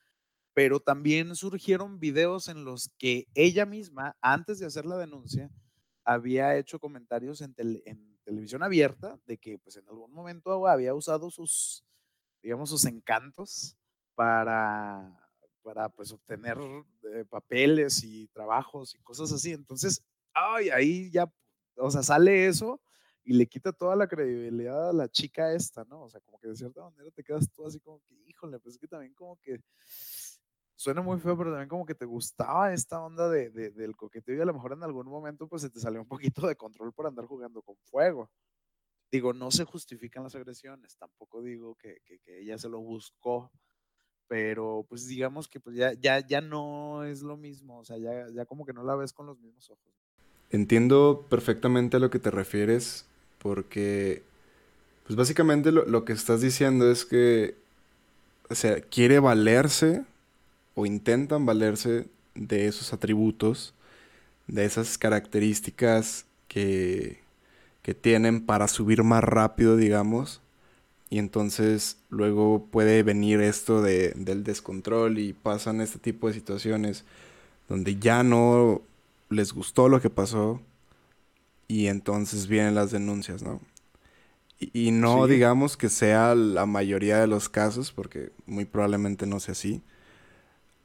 pero 0.54 0.80
también 0.80 1.34
surgieron 1.36 2.00
videos 2.00 2.48
en 2.48 2.64
los 2.64 2.90
que 2.98 3.26
ella 3.34 3.66
misma, 3.66 4.16
antes 4.20 4.58
de 4.58 4.66
hacer 4.66 4.84
la 4.84 4.96
denuncia, 4.98 5.50
había 6.04 6.56
hecho 6.56 6.78
comentarios 6.78 7.40
en, 7.40 7.54
televisión 8.24 8.62
abierta 8.62 9.18
de 9.26 9.38
que 9.38 9.58
pues 9.58 9.76
en 9.76 9.88
algún 9.88 10.12
momento 10.12 10.66
había 10.66 10.94
usado 10.94 11.30
sus, 11.30 11.84
digamos, 12.42 12.70
sus 12.70 12.84
encantos 12.84 13.76
para, 14.14 15.18
para 15.62 15.88
pues 15.88 16.12
obtener 16.12 16.58
eh, 17.14 17.24
papeles 17.28 18.04
y 18.04 18.28
trabajos 18.28 18.94
y 18.94 19.02
cosas 19.02 19.32
así. 19.32 19.52
Entonces, 19.52 20.04
ay, 20.32 20.70
ahí 20.70 21.10
ya, 21.10 21.32
o 21.76 21.90
sea, 21.90 22.02
sale 22.02 22.46
eso 22.46 22.80
y 23.24 23.34
le 23.34 23.46
quita 23.46 23.72
toda 23.72 23.96
la 23.96 24.06
credibilidad 24.06 24.90
a 24.90 24.92
la 24.92 25.08
chica 25.08 25.52
esta, 25.52 25.84
¿no? 25.84 26.02
O 26.02 26.10
sea, 26.10 26.20
como 26.20 26.38
que 26.38 26.48
de 26.48 26.56
cierta 26.56 26.82
manera 26.82 27.10
te 27.10 27.22
quedas 27.22 27.50
tú 27.52 27.66
así 27.66 27.80
como 27.80 28.00
que, 28.00 28.14
híjole, 28.26 28.58
pues 28.58 28.74
es 28.74 28.80
que 28.80 28.88
también 28.88 29.14
como 29.14 29.36
que 29.40 29.60
suena 30.80 31.02
muy 31.02 31.20
feo, 31.20 31.36
pero 31.36 31.50
también 31.50 31.68
como 31.68 31.84
que 31.84 31.94
te 31.94 32.06
gustaba 32.06 32.72
esta 32.72 33.02
onda 33.02 33.28
de, 33.28 33.50
del 33.50 33.94
coqueteo 33.96 34.34
y 34.34 34.40
a 34.40 34.46
lo 34.46 34.54
mejor 34.54 34.72
en 34.72 34.82
algún 34.82 35.08
momento 35.08 35.46
pues 35.46 35.60
se 35.60 35.68
te 35.68 35.78
salió 35.78 36.00
un 36.00 36.08
poquito 36.08 36.46
de 36.46 36.56
control 36.56 36.90
por 36.94 37.06
andar 37.06 37.26
jugando 37.26 37.60
con 37.60 37.76
fuego. 37.84 38.30
Digo, 39.12 39.34
no 39.34 39.50
se 39.50 39.64
justifican 39.64 40.22
las 40.22 40.34
agresiones, 40.34 40.96
tampoco 40.96 41.42
digo 41.42 41.74
que, 41.74 42.00
ella 42.24 42.56
se 42.56 42.70
lo 42.70 42.80
buscó, 42.80 43.52
pero 44.26 44.86
pues 44.88 45.06
digamos 45.06 45.48
que 45.48 45.60
pues 45.60 45.76
ya, 45.76 45.92
ya, 45.92 46.26
ya 46.26 46.40
no 46.40 47.04
es 47.04 47.20
lo 47.20 47.36
mismo, 47.36 47.80
o 47.80 47.84
sea, 47.84 47.98
ya, 47.98 48.30
ya 48.30 48.46
como 48.46 48.64
que 48.64 48.72
no 48.72 48.82
la 48.82 48.96
ves 48.96 49.12
con 49.12 49.26
los 49.26 49.38
mismos 49.38 49.68
ojos. 49.68 49.92
Entiendo 50.48 51.26
perfectamente 51.28 51.98
a 51.98 52.00
lo 52.00 52.08
que 52.08 52.20
te 52.20 52.30
refieres, 52.30 53.04
porque 53.38 54.22
pues 55.04 55.14
básicamente 55.14 55.72
lo, 55.72 56.04
que 56.06 56.14
estás 56.14 56.40
diciendo 56.40 56.90
es 56.90 57.04
que, 57.04 57.54
quiere 58.88 59.18
valerse 59.18 60.06
o 60.80 60.86
intentan 60.86 61.44
valerse 61.44 62.06
de 62.34 62.66
esos 62.66 62.94
atributos, 62.94 63.74
de 64.46 64.64
esas 64.64 64.96
características 64.96 66.24
que, 66.48 67.20
que 67.82 67.94
tienen 67.94 68.46
para 68.46 68.66
subir 68.66 69.02
más 69.02 69.22
rápido, 69.22 69.76
digamos. 69.76 70.40
Y 71.10 71.18
entonces 71.18 71.98
luego 72.08 72.66
puede 72.70 73.02
venir 73.02 73.40
esto 73.40 73.82
de, 73.82 74.12
del 74.16 74.42
descontrol 74.42 75.18
y 75.18 75.34
pasan 75.34 75.82
este 75.82 75.98
tipo 75.98 76.28
de 76.28 76.34
situaciones 76.34 77.04
donde 77.68 77.98
ya 77.98 78.22
no 78.22 78.80
les 79.28 79.52
gustó 79.52 79.88
lo 79.88 80.00
que 80.00 80.08
pasó 80.08 80.62
y 81.68 81.88
entonces 81.88 82.46
vienen 82.46 82.74
las 82.74 82.90
denuncias, 82.90 83.42
¿no? 83.42 83.60
Y, 84.72 84.90
no 84.90 85.26
digamos 85.26 85.76
que 85.76 85.88
sea 85.88 86.34
la 86.34 86.66
mayoría 86.66 87.18
de 87.18 87.26
los 87.26 87.48
casos, 87.48 87.92
porque 87.92 88.30
muy 88.44 88.66
probablemente 88.66 89.26
no 89.26 89.40
sea 89.40 89.52
así, 89.52 89.82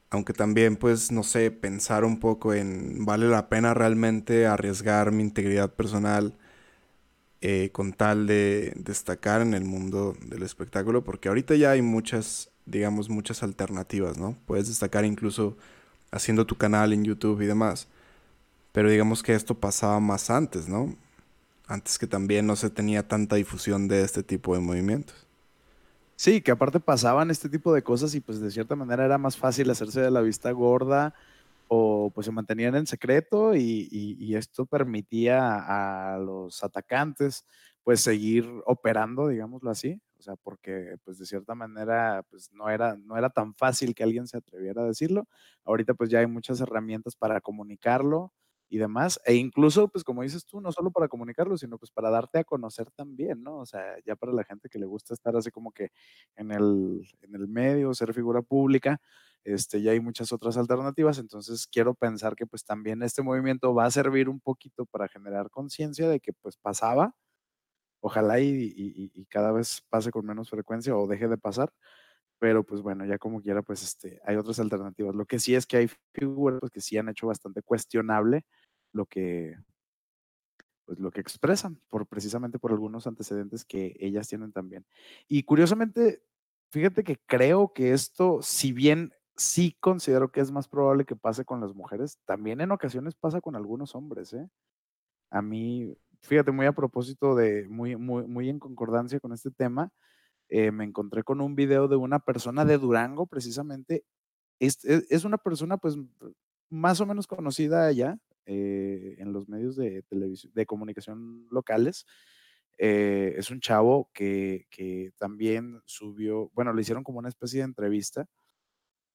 aunque 0.10 0.34
también 0.34 0.78
pues 0.78 1.12
no 1.12 1.24
sé, 1.24 1.52
pensar 1.52 2.06
un 2.06 2.20
poco 2.20 2.54
en 2.54 3.06
vale 3.06 3.28
la 3.28 3.50
pena 3.50 3.74
realmente 3.74 4.48
arriesgar 4.48 5.12
mi 5.12 5.24
integridad 5.24 5.74
personal 5.74 6.38
eh, 7.48 7.70
con 7.72 7.94
tal 7.94 8.26
de 8.28 8.74
destacar 8.76 9.42
en 9.42 9.54
el 9.54 9.66
mundo 9.66 10.16
del 10.22 10.42
espectáculo, 10.44 11.04
porque 11.04 11.30
ahorita 11.30 11.56
ya 11.56 11.72
hay 11.72 11.82
muchas, 11.84 12.50
digamos, 12.66 13.10
muchas 13.10 13.44
alternativas, 13.44 14.18
¿no? 14.18 14.36
Puedes 14.48 14.68
destacar 14.68 15.06
incluso 15.06 15.58
haciendo 16.12 16.48
tu 16.48 16.56
canal 16.58 16.92
en 16.94 17.04
YouTube 17.04 17.42
y 17.42 17.46
demás, 17.46 17.88
pero 18.72 18.90
digamos 18.90 19.22
que 19.22 19.36
esto 19.36 19.56
pasaba 19.60 20.00
más 20.00 20.30
antes, 20.32 20.68
¿no? 20.68 20.96
Antes 21.68 22.00
que 22.00 22.08
también 22.08 22.48
no 22.48 22.56
se 22.56 22.70
tenía 22.72 23.08
tanta 23.08 23.36
difusión 23.36 23.88
de 23.88 24.04
este 24.04 24.24
tipo 24.24 24.56
de 24.56 24.62
movimientos. 24.62 25.25
Sí, 26.18 26.42
que 26.42 26.52
aparte 26.52 26.80
pasaban 26.80 27.30
este 27.30 27.50
tipo 27.50 27.74
de 27.74 27.84
cosas 27.84 28.16
y 28.16 28.22
pues 28.22 28.40
de 28.40 28.50
cierta 28.50 28.76
manera 28.76 29.04
era 29.06 29.18
más 29.18 29.36
fácil 29.38 29.70
hacerse 29.70 30.00
de 30.02 30.12
la 30.12 30.22
vista 30.22 30.52
gorda 30.52 31.14
o 31.68 32.12
pues 32.14 32.26
se 32.26 32.32
mantenían 32.32 32.76
en 32.76 32.88
secreto 32.88 33.56
y, 33.56 34.34
esto 34.36 34.66
permitía 34.66 36.14
a 36.16 36.18
los 36.20 36.64
atacantes 36.64 37.46
pues 37.84 38.02
seguir 38.02 38.46
operando, 38.66 39.28
digámoslo 39.28 39.70
así, 39.70 40.02
o 40.20 40.22
sea, 40.22 40.36
porque 40.38 40.96
pues 41.04 41.20
de 41.20 41.26
cierta 41.26 41.54
manera 41.56 42.24
pues 42.30 42.52
no 42.54 42.70
era, 42.70 42.98
no 42.98 43.18
era 43.18 43.30
tan 43.30 43.54
fácil 43.54 43.94
que 43.96 44.04
alguien 44.04 44.28
se 44.28 44.38
atreviera 44.38 44.84
a 44.84 44.88
decirlo. 44.88 45.28
Ahorita 45.66 45.94
pues 45.94 46.10
ya 46.10 46.20
hay 46.20 46.28
muchas 46.28 46.62
herramientas 46.62 47.16
para 47.16 47.42
comunicarlo 47.42 48.34
y 48.70 48.78
demás. 48.80 49.20
E 49.26 49.36
incluso, 49.36 49.88
pues 49.90 50.04
como 50.04 50.24
dices 50.24 50.46
tú, 50.46 50.62
no 50.62 50.72
solo 50.72 50.92
para 50.92 51.08
comunicarlo, 51.08 51.58
sino 51.58 51.78
pues 51.78 51.92
para 51.92 52.10
darte 52.10 52.40
a 52.40 52.44
conocer 52.44 52.90
también, 52.92 53.44
¿no? 53.44 53.60
O 53.60 53.66
sea, 53.66 53.96
ya 54.06 54.16
para 54.16 54.34
la 54.34 54.44
gente 54.44 54.70
que 54.70 54.80
le 54.80 54.86
gusta 54.86 55.14
estar 55.14 55.36
así 55.36 55.52
como 55.52 55.72
que 55.72 55.90
en 56.36 56.52
el, 56.52 57.02
en 57.22 57.36
el 57.36 57.48
medio, 57.48 57.94
ser 57.94 58.14
figura 58.14 58.42
pública, 58.42 59.00
este, 59.44 59.82
ya 59.82 59.92
hay 59.92 60.00
muchas 60.00 60.32
otras 60.32 60.58
alternativas. 60.58 61.20
Entonces 61.20 61.68
quiero 61.68 61.94
pensar 61.94 62.36
que 62.36 62.48
pues 62.48 62.64
también 62.66 63.04
este 63.04 63.22
movimiento 63.22 63.74
va 63.76 63.86
a 63.86 63.92
servir 63.92 64.30
un 64.30 64.40
poquito 64.40 64.86
para 64.86 65.08
generar 65.08 65.50
conciencia 65.52 66.10
de 66.10 66.20
que 66.20 66.34
pues 66.34 66.58
pasaba. 66.58 67.14
Ojalá 68.02 68.40
y, 68.40 68.48
y, 68.50 69.12
y 69.14 69.26
cada 69.26 69.52
vez 69.52 69.82
pase 69.90 70.12
con 70.12 70.26
menos 70.26 70.50
frecuencia 70.50 70.96
o 70.96 71.08
deje 71.08 71.28
de 71.28 71.38
pasar 71.38 71.74
pero 72.46 72.64
pues 72.64 72.84
bueno, 72.84 73.04
ya 73.08 73.18
como 73.18 73.42
quiera, 73.42 73.64
pues 73.64 73.82
este, 73.82 74.22
hay 74.24 74.36
otras 74.36 74.60
alternativas. 74.60 75.16
Lo 75.16 75.26
que 75.26 75.40
sí 75.40 75.56
es 75.56 75.66
que 75.66 75.78
hay 75.78 75.90
figuras 76.14 76.60
pues, 76.60 76.72
que 76.72 76.80
sí 76.80 76.96
han 76.96 77.10
hecho 77.10 77.26
bastante 77.26 77.64
cuestionable 77.64 78.46
lo 78.92 79.08
que, 79.08 79.56
pues 80.86 81.00
lo 81.00 81.10
que 81.10 81.22
expresan, 81.22 81.82
por, 81.90 82.06
precisamente 82.06 82.60
por 82.60 82.72
algunos 82.72 83.08
antecedentes 83.08 83.66
que 83.66 83.96
ellas 84.00 84.28
tienen 84.28 84.52
también. 84.52 84.86
Y 85.28 85.42
curiosamente, 85.42 86.22
fíjate 86.70 87.04
que 87.04 87.18
creo 87.26 87.74
que 87.74 87.94
esto, 87.94 88.44
si 88.44 88.74
bien 88.74 89.12
sí 89.36 89.76
considero 89.80 90.32
que 90.32 90.42
es 90.42 90.52
más 90.52 90.68
probable 90.68 91.04
que 91.04 91.16
pase 91.16 91.46
con 91.46 91.62
las 91.62 91.74
mujeres. 91.74 92.20
También 92.26 92.62
en 92.62 92.70
ocasiones 92.70 93.16
pasa 93.16 93.42
con 93.42 93.56
algunos 93.56 93.96
hombres, 93.96 94.34
¿eh? 94.34 94.48
A 95.32 95.42
mí, 95.42 95.98
fíjate, 96.22 96.52
muy 96.52 96.68
a 96.68 96.74
propósito 96.74 97.34
de, 97.34 97.68
muy, 97.68 97.96
muy, 97.96 98.28
muy 98.28 98.50
en 98.50 98.60
concordancia 98.60 99.20
con 99.20 99.34
este 99.34 99.50
tema, 99.50 99.92
eh, 100.50 100.72
me 100.72 100.84
encontré 100.84 101.24
con 101.24 101.42
un 101.42 101.56
video 101.56 101.88
de 101.88 101.96
una 101.96 102.20
persona 102.20 102.66
de 102.66 102.78
Durango, 102.78 103.26
precisamente. 103.28 104.04
Es, 104.60 104.84
es, 104.86 105.26
una 105.26 105.38
persona, 105.38 105.78
pues, 105.78 105.98
más 106.70 107.02
o 107.02 107.06
menos 107.06 107.28
conocida 107.28 107.88
allá 107.88 108.18
eh, 108.46 109.16
en 109.20 109.34
los 109.34 109.50
medios 109.50 109.76
de 109.76 110.04
televisión, 110.04 110.54
de 110.54 110.66
comunicación 110.66 111.48
locales. 111.52 112.06
Eh, 112.78 113.34
es 113.38 113.52
un 113.52 113.62
chavo 113.62 114.10
que, 114.14 114.68
que 114.70 115.14
también 115.18 115.82
subió, 115.86 116.50
bueno, 116.54 116.74
le 116.74 116.82
hicieron 116.82 117.04
como 117.04 117.20
una 117.20 117.30
especie 117.30 117.60
de 117.60 117.66
entrevista 117.66 118.28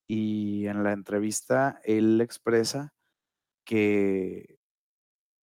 y 0.08 0.66
en 0.66 0.82
la 0.82 0.92
entrevista 0.92 1.80
él 1.84 2.20
expresa 2.20 2.94
que, 3.64 4.58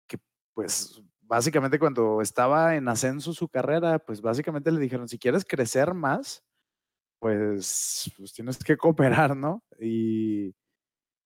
que 0.07 0.17
pues 0.53 1.01
básicamente 1.27 1.79
cuando 1.79 2.21
estaba 2.21 2.75
en 2.75 2.87
ascenso 2.87 3.33
su 3.33 3.49
carrera, 3.49 3.99
pues 3.99 4.21
básicamente 4.21 4.71
le 4.71 4.79
dijeron, 4.79 5.07
si 5.07 5.19
quieres 5.19 5.45
crecer 5.45 5.93
más, 5.93 6.43
pues, 7.19 8.11
pues 8.17 8.33
tienes 8.33 8.57
que 8.59 8.77
cooperar, 8.77 9.35
¿no? 9.37 9.63
Y, 9.79 10.47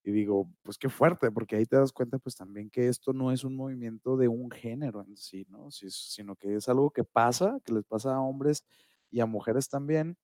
y, 0.04 0.12
digo, 0.12 0.50
pues 0.62 0.78
qué 0.78 0.88
fuerte, 0.88 1.30
porque 1.30 1.56
ahí 1.56 1.66
te 1.66 1.76
das 1.76 1.92
cuenta 1.92 2.18
pues 2.18 2.36
también 2.36 2.70
que 2.70 2.88
esto 2.88 3.12
no 3.12 3.32
es 3.32 3.44
un 3.44 3.56
movimiento 3.56 4.16
de 4.16 4.28
un 4.28 4.50
género 4.50 5.02
en 5.02 5.16
sí, 5.16 5.46
¿no? 5.50 5.70
sino 5.70 6.36
que 6.36 6.56
es 6.56 6.68
algo 6.68 6.90
que 6.90 7.04
pasa, 7.04 7.58
que 7.64 7.72
les 7.74 7.84
pasa 7.84 8.14
a 8.14 8.20
hombres 8.20 8.64
y 9.10 9.20
a 9.20 9.26
mujeres 9.26 9.68
también. 9.68 10.16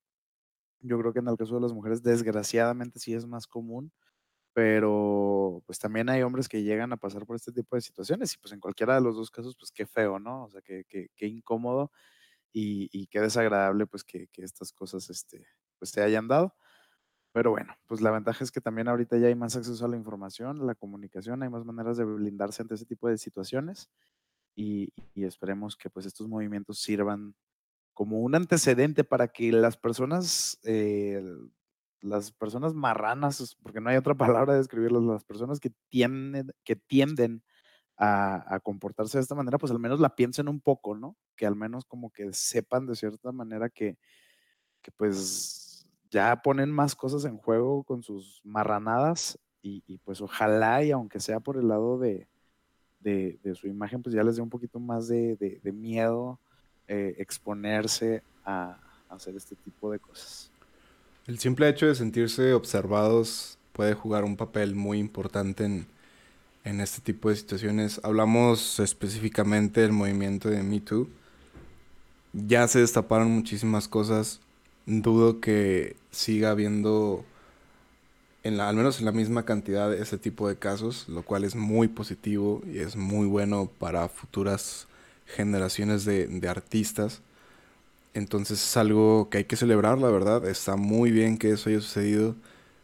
Yo 0.80 0.98
creo 0.98 1.12
que 1.12 1.20
en 1.20 1.28
el 1.28 1.36
caso 1.36 1.56
de 1.56 1.62
las 1.62 1.72
mujeres, 1.72 2.02
desgraciadamente 2.02 3.00
sí 3.00 3.14
es 3.14 3.26
más 3.26 3.46
común, 3.46 3.92
pero 4.58 5.62
pues 5.66 5.78
también 5.78 6.08
hay 6.08 6.22
hombres 6.22 6.48
que 6.48 6.64
llegan 6.64 6.92
a 6.92 6.96
pasar 6.96 7.24
por 7.24 7.36
este 7.36 7.52
tipo 7.52 7.76
de 7.76 7.80
situaciones 7.80 8.34
y 8.34 8.38
pues 8.38 8.52
en 8.52 8.58
cualquiera 8.58 8.96
de 8.96 9.00
los 9.00 9.14
dos 9.14 9.30
casos, 9.30 9.54
pues 9.56 9.70
qué 9.70 9.86
feo, 9.86 10.18
¿no? 10.18 10.46
O 10.46 10.50
sea, 10.50 10.60
qué, 10.62 10.84
qué, 10.84 11.26
incómodo 11.28 11.92
y, 12.52 12.88
y, 12.90 13.06
qué 13.06 13.20
desagradable 13.20 13.86
pues 13.86 14.02
que, 14.02 14.26
que, 14.32 14.42
estas 14.42 14.72
cosas 14.72 15.10
este, 15.10 15.46
pues 15.78 15.92
se 15.92 16.02
hayan 16.02 16.26
dado. 16.26 16.56
Pero 17.30 17.52
bueno, 17.52 17.72
pues 17.86 18.00
la 18.00 18.10
ventaja 18.10 18.42
es 18.42 18.50
que 18.50 18.60
también 18.60 18.88
ahorita 18.88 19.16
ya 19.16 19.28
hay 19.28 19.36
más 19.36 19.54
acceso 19.54 19.84
a 19.84 19.88
la 19.88 19.96
información, 19.96 20.60
a 20.60 20.64
la 20.64 20.74
comunicación, 20.74 21.40
hay 21.44 21.50
más 21.50 21.64
maneras 21.64 21.96
de 21.96 22.04
blindarse 22.04 22.60
ante 22.60 22.74
ese 22.74 22.84
tipo 22.84 23.08
de 23.08 23.16
situaciones 23.16 23.88
y, 24.56 24.92
y 25.14 25.22
esperemos 25.22 25.76
que 25.76 25.88
pues 25.88 26.04
estos 26.04 26.26
movimientos 26.26 26.80
sirvan 26.80 27.36
como 27.94 28.22
un 28.22 28.34
antecedente 28.34 29.04
para 29.04 29.28
que 29.28 29.52
las 29.52 29.76
personas 29.76 30.58
eh, 30.64 31.22
las 32.00 32.32
personas 32.32 32.74
marranas, 32.74 33.56
porque 33.62 33.80
no 33.80 33.90
hay 33.90 33.96
otra 33.96 34.14
palabra 34.42 34.52
de 34.52 34.58
describirlas, 34.58 35.02
las 35.02 35.24
personas 35.24 35.60
que 35.60 35.72
tienden, 35.88 36.52
que 36.64 36.76
tienden 36.76 37.42
a, 37.96 38.60
comportarse 38.62 39.18
de 39.18 39.22
esta 39.22 39.34
manera, 39.34 39.58
pues 39.58 39.72
al 39.72 39.80
menos 39.80 39.98
la 39.98 40.14
piensen 40.14 40.48
un 40.48 40.60
poco, 40.60 40.94
¿no? 40.94 41.16
Que 41.36 41.46
al 41.46 41.56
menos 41.56 41.84
como 41.84 42.10
que 42.10 42.32
sepan 42.32 42.86
de 42.86 42.94
cierta 42.94 43.32
manera 43.32 43.68
que, 43.68 43.98
que 44.82 44.92
pues 44.92 45.88
ya 46.10 46.40
ponen 46.42 46.70
más 46.70 46.94
cosas 46.94 47.24
en 47.24 47.36
juego 47.36 47.82
con 47.82 48.02
sus 48.02 48.40
marranadas 48.44 49.38
y, 49.60 49.98
pues 49.98 50.22
ojalá 50.22 50.82
y 50.82 50.92
aunque 50.92 51.20
sea 51.20 51.40
por 51.40 51.58
el 51.58 51.68
lado 51.68 51.98
de, 51.98 52.26
de, 53.00 53.54
su 53.54 53.66
imagen, 53.66 54.02
pues 54.02 54.14
ya 54.14 54.22
les 54.22 54.36
dé 54.36 54.42
un 54.42 54.48
poquito 54.48 54.80
más 54.80 55.08
de, 55.08 55.36
de 55.36 55.72
miedo 55.72 56.40
eh, 56.90 57.16
exponerse 57.18 58.22
a 58.46 58.80
hacer 59.10 59.36
este 59.36 59.54
tipo 59.56 59.90
de 59.90 59.98
cosas. 59.98 60.50
El 61.28 61.38
simple 61.38 61.68
hecho 61.68 61.84
de 61.84 61.94
sentirse 61.94 62.54
observados 62.54 63.58
puede 63.74 63.92
jugar 63.92 64.24
un 64.24 64.38
papel 64.38 64.74
muy 64.74 64.98
importante 64.98 65.66
en, 65.66 65.86
en 66.64 66.80
este 66.80 67.02
tipo 67.02 67.28
de 67.28 67.36
situaciones. 67.36 68.00
Hablamos 68.02 68.80
específicamente 68.80 69.82
del 69.82 69.92
movimiento 69.92 70.48
de 70.48 70.62
Me 70.62 70.80
Too. 70.80 71.06
Ya 72.32 72.66
se 72.66 72.78
destaparon 72.80 73.30
muchísimas 73.30 73.88
cosas. 73.88 74.40
Dudo 74.86 75.38
que 75.38 75.96
siga 76.10 76.50
habiendo, 76.50 77.26
al 78.42 78.76
menos 78.76 78.98
en 78.98 79.04
la 79.04 79.12
misma 79.12 79.44
cantidad, 79.44 79.92
ese 79.92 80.16
tipo 80.16 80.48
de 80.48 80.56
casos, 80.56 81.10
lo 81.10 81.20
cual 81.24 81.44
es 81.44 81.54
muy 81.54 81.88
positivo 81.88 82.62
y 82.66 82.78
es 82.78 82.96
muy 82.96 83.26
bueno 83.26 83.70
para 83.78 84.08
futuras 84.08 84.86
generaciones 85.26 86.06
de, 86.06 86.26
de 86.26 86.48
artistas. 86.48 87.20
Entonces 88.14 88.62
es 88.62 88.76
algo 88.76 89.28
que 89.30 89.38
hay 89.38 89.44
que 89.44 89.56
celebrar, 89.56 89.98
la 89.98 90.08
verdad. 90.10 90.46
Está 90.46 90.76
muy 90.76 91.10
bien 91.10 91.38
que 91.38 91.52
eso 91.52 91.70
haya 91.70 91.80
sucedido. 91.80 92.34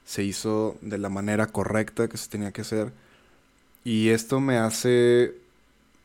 Se 0.04 0.22
hizo 0.22 0.76
de 0.80 0.98
la 0.98 1.08
manera 1.08 1.46
correcta 1.46 2.08
que 2.08 2.16
se 2.16 2.28
tenía 2.28 2.52
que 2.52 2.60
hacer. 2.62 2.92
Y 3.84 4.10
esto 4.10 4.40
me 4.40 4.58
hace 4.58 5.34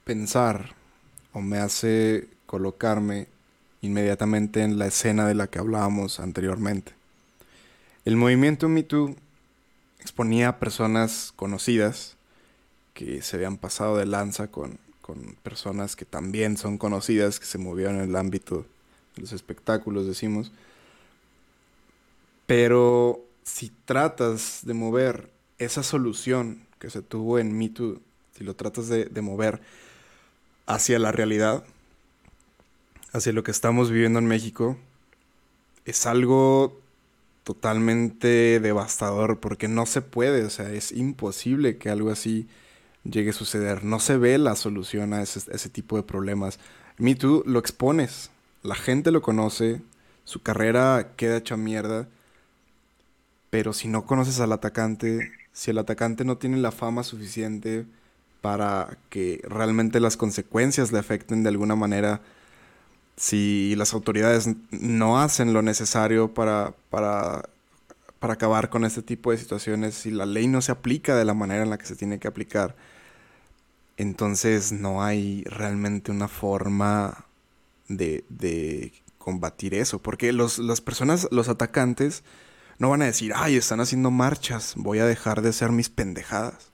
pensar 0.04 0.74
o 1.34 1.42
me 1.42 1.60
hace 1.60 2.28
colocarme 2.46 3.28
inmediatamente 3.82 4.64
en 4.64 4.78
la 4.78 4.88
escena 4.88 5.28
de 5.28 5.36
la 5.36 5.48
que 5.48 5.60
hablábamos 5.60 6.20
anteriormente. 6.20 6.94
El 8.06 8.16
movimiento 8.16 8.68
Me 8.68 8.84
Too 8.84 9.16
exponía 10.00 10.50
a 10.50 10.60
personas 10.60 11.32
conocidas 11.36 12.18
que 12.94 13.22
se 13.22 13.36
habían 13.38 13.58
pasado 13.58 13.98
de 13.98 14.06
lanza 14.06 14.48
con, 14.48 14.80
con 15.02 15.36
personas 15.44 15.96
que 15.96 16.06
también 16.06 16.58
son 16.58 16.78
conocidas, 16.78 17.40
que 17.40 17.46
se 17.46 17.58
movieron 17.58 17.98
en 17.98 18.10
el 18.10 18.16
ámbito 18.16 18.66
los 19.20 19.34
espectáculos, 19.34 20.08
decimos. 20.08 20.52
Pero 22.46 23.24
si 23.44 23.72
tratas 23.86 24.62
de 24.64 24.74
mover 24.74 25.30
esa 25.58 25.84
solución 25.84 26.66
que 26.80 26.90
se 26.90 27.02
tuvo 27.02 27.40
en 27.40 27.58
Me 27.58 27.70
Too, 27.70 28.02
si 28.36 28.44
lo 28.44 28.56
tratas 28.56 28.88
de, 28.88 29.06
de 29.06 29.22
mover 29.22 29.62
hacia 30.66 31.00
la 31.00 31.12
realidad, 31.12 31.64
hacia 33.12 33.34
lo 33.34 33.44
que 33.44 33.52
estamos 33.52 33.92
viviendo 33.92 34.20
en 34.20 34.28
México, 34.28 34.78
es 35.86 36.06
algo 36.06 36.80
totalmente 37.44 38.60
devastador 38.60 39.40
porque 39.40 39.68
no 39.68 39.86
se 39.86 40.02
puede, 40.02 40.44
o 40.46 40.50
sea, 40.50 40.72
es 40.72 40.92
imposible 40.92 41.78
que 41.78 41.90
algo 41.90 42.12
así 42.12 42.48
llegue 43.04 43.32
a 43.32 43.34
suceder. 43.34 43.84
No 43.84 44.00
se 44.00 44.18
ve 44.18 44.38
la 44.38 44.56
solución 44.56 45.14
a 45.14 45.22
ese, 45.22 45.40
ese 45.52 45.70
tipo 45.70 45.98
de 45.98 46.04
problemas. 46.04 46.60
Me 46.98 47.16
Too 47.16 47.44
lo 47.46 47.60
expones, 47.60 48.30
la 48.64 48.76
gente 48.76 49.12
lo 49.12 49.22
conoce, 49.22 49.82
su 50.24 50.42
carrera 50.42 51.14
queda 51.16 51.38
hecha 51.38 51.58
mierda, 51.58 52.08
pero 53.50 53.74
si 53.74 53.88
no 53.88 54.06
conoces 54.06 54.40
al 54.40 54.52
atacante, 54.52 55.32
si 55.54 55.72
el 55.72 55.78
atacante 55.78 56.26
no 56.26 56.38
tiene 56.38 56.58
la 56.58 56.72
fama 56.72 57.04
suficiente 57.04 57.86
para 58.42 58.98
que 59.10 59.42
realmente 59.48 60.00
las 60.00 60.18
consecuencias 60.18 60.92
le 60.92 61.00
afecten 61.00 61.44
de 61.44 61.50
alguna 61.50 61.76
manera, 61.76 62.22
si 63.18 63.76
las 63.76 63.94
autoridades 63.94 64.50
no 64.72 65.20
hacen 65.20 65.54
lo 65.54 65.62
necesario 65.62 66.34
para, 66.34 66.74
para, 66.90 67.50
para 68.20 68.34
acabar 68.34 68.70
con 68.70 68.86
este 68.86 69.02
tipo 69.02 69.32
de 69.32 69.38
situaciones, 69.38 69.96
si 69.96 70.12
la 70.12 70.26
ley 70.26 70.48
no 70.48 70.62
se 70.62 70.72
aplica 70.72 71.16
de 71.16 71.26
la 71.26 71.34
manera 71.34 71.64
en 71.64 71.70
la 71.70 71.78
que 71.78 71.86
se 71.86 71.96
tiene 71.96 72.20
que 72.20 72.28
aplicar, 72.28 72.76
entonces 73.98 74.72
no 74.72 75.04
hay 75.04 75.44
realmente 75.46 76.12
una 76.12 76.30
forma 76.30 77.26
de, 77.90 78.94
combatir 79.18 79.74
eso. 79.74 80.00
Porque 80.00 80.32
los, 80.32 80.60
las 80.60 80.80
personas, 80.80 81.28
los 81.32 81.50
atacantes, 81.50 82.24
no 82.78 82.90
van 82.90 83.02
a 83.02 83.06
decir, 83.06 83.34
ay, 83.36 83.58
están 83.58 83.82
haciendo 83.82 84.12
marchas, 84.12 84.74
voy 84.78 85.00
a 85.00 85.06
dejar 85.06 85.42
de 85.42 85.50
hacer 85.50 85.72
mis 85.72 85.90
pendejadas. 85.90 86.72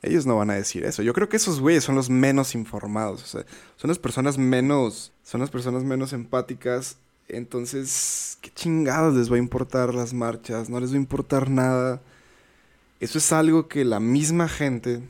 Ellos 0.00 0.26
no 0.26 0.36
van 0.36 0.50
a 0.50 0.54
decir 0.54 0.84
eso. 0.84 1.02
Yo 1.02 1.12
creo 1.12 1.28
que 1.28 1.36
esos 1.36 1.60
güeyes 1.60 1.84
son 1.84 1.94
los 1.94 2.10
menos 2.10 2.54
informados. 2.54 3.22
son 3.22 3.88
las 3.88 3.98
personas 3.98 4.36
menos. 4.36 5.12
Son 5.22 5.40
las 5.40 5.50
personas 5.50 5.84
menos 5.84 6.12
empáticas. 6.12 6.96
Entonces, 7.28 8.36
¿qué 8.40 8.50
chingados 8.50 9.14
les 9.14 9.30
va 9.30 9.36
a 9.36 9.38
importar 9.38 9.94
las 9.94 10.12
marchas? 10.12 10.68
No 10.68 10.80
les 10.80 10.90
va 10.90 10.94
a 10.94 10.98
importar 10.98 11.48
nada. 11.48 12.02
Eso 12.98 13.18
es 13.18 13.32
algo 13.32 13.68
que 13.68 13.84
la 13.84 14.00
misma 14.00 14.48
gente 14.48 15.02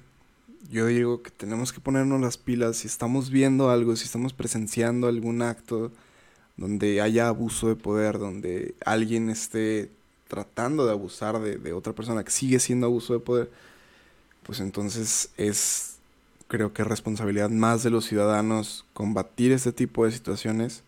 yo 0.71 0.87
digo 0.87 1.23
que 1.23 1.31
tenemos 1.31 1.73
que 1.73 1.81
ponernos 1.81 2.21
las 2.21 2.37
pilas. 2.39 2.79
Si 2.79 2.87
estamos 2.87 3.31
viendo 3.31 3.71
algo, 3.71 3.97
si 3.97 4.05
estamos 4.05 4.33
presenciando 4.33 5.09
algún 5.09 5.43
acto 5.43 5.91
donde 6.57 7.01
haya 7.01 7.29
abuso 7.29 7.69
de 7.69 7.77
poder, 7.77 8.19
donde 8.19 8.75
alguien 8.85 9.31
esté 9.31 9.91
tratando 10.29 10.87
de 10.87 10.93
abusar 10.93 11.41
de, 11.41 11.73
otra 11.73 11.93
persona 11.93 12.25
que 12.25 12.31
sigue 12.31 12.59
siendo 12.59 12.87
abuso 12.87 13.13
de 13.15 13.21
poder, 13.21 13.51
pues 14.45 14.61
entonces 14.61 15.31
es, 15.37 15.97
creo 16.49 16.73
que 16.73 16.85
responsabilidad 16.85 17.51
más 17.51 17.83
de 17.83 17.91
los 17.91 18.07
ciudadanos 18.07 18.85
combatir 18.93 19.53
este 19.53 19.73
tipo 19.73 20.05
de 20.05 20.13
situaciones, 20.13 20.85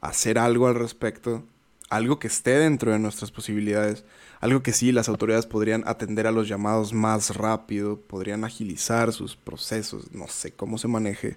hacer 0.00 0.38
algo 0.38 0.66
al 0.66 0.74
respecto, 0.74 1.44
algo 1.90 2.18
que 2.18 2.26
esté 2.26 2.58
dentro 2.58 2.90
de 2.92 2.98
nuestras 2.98 3.30
posibilidades 3.30 4.04
algo 4.42 4.60
que 4.60 4.72
sí, 4.72 4.90
las 4.90 5.08
autoridades 5.08 5.46
podrían 5.46 5.84
atender 5.86 6.26
a 6.26 6.32
los 6.32 6.48
llamados 6.48 6.92
más 6.92 7.36
rápido, 7.36 8.00
podrían 8.00 8.42
agilizar 8.42 9.12
sus 9.12 9.36
procesos, 9.36 10.12
no 10.12 10.26
sé 10.26 10.50
cómo 10.50 10.78
se 10.78 10.88
maneje, 10.88 11.36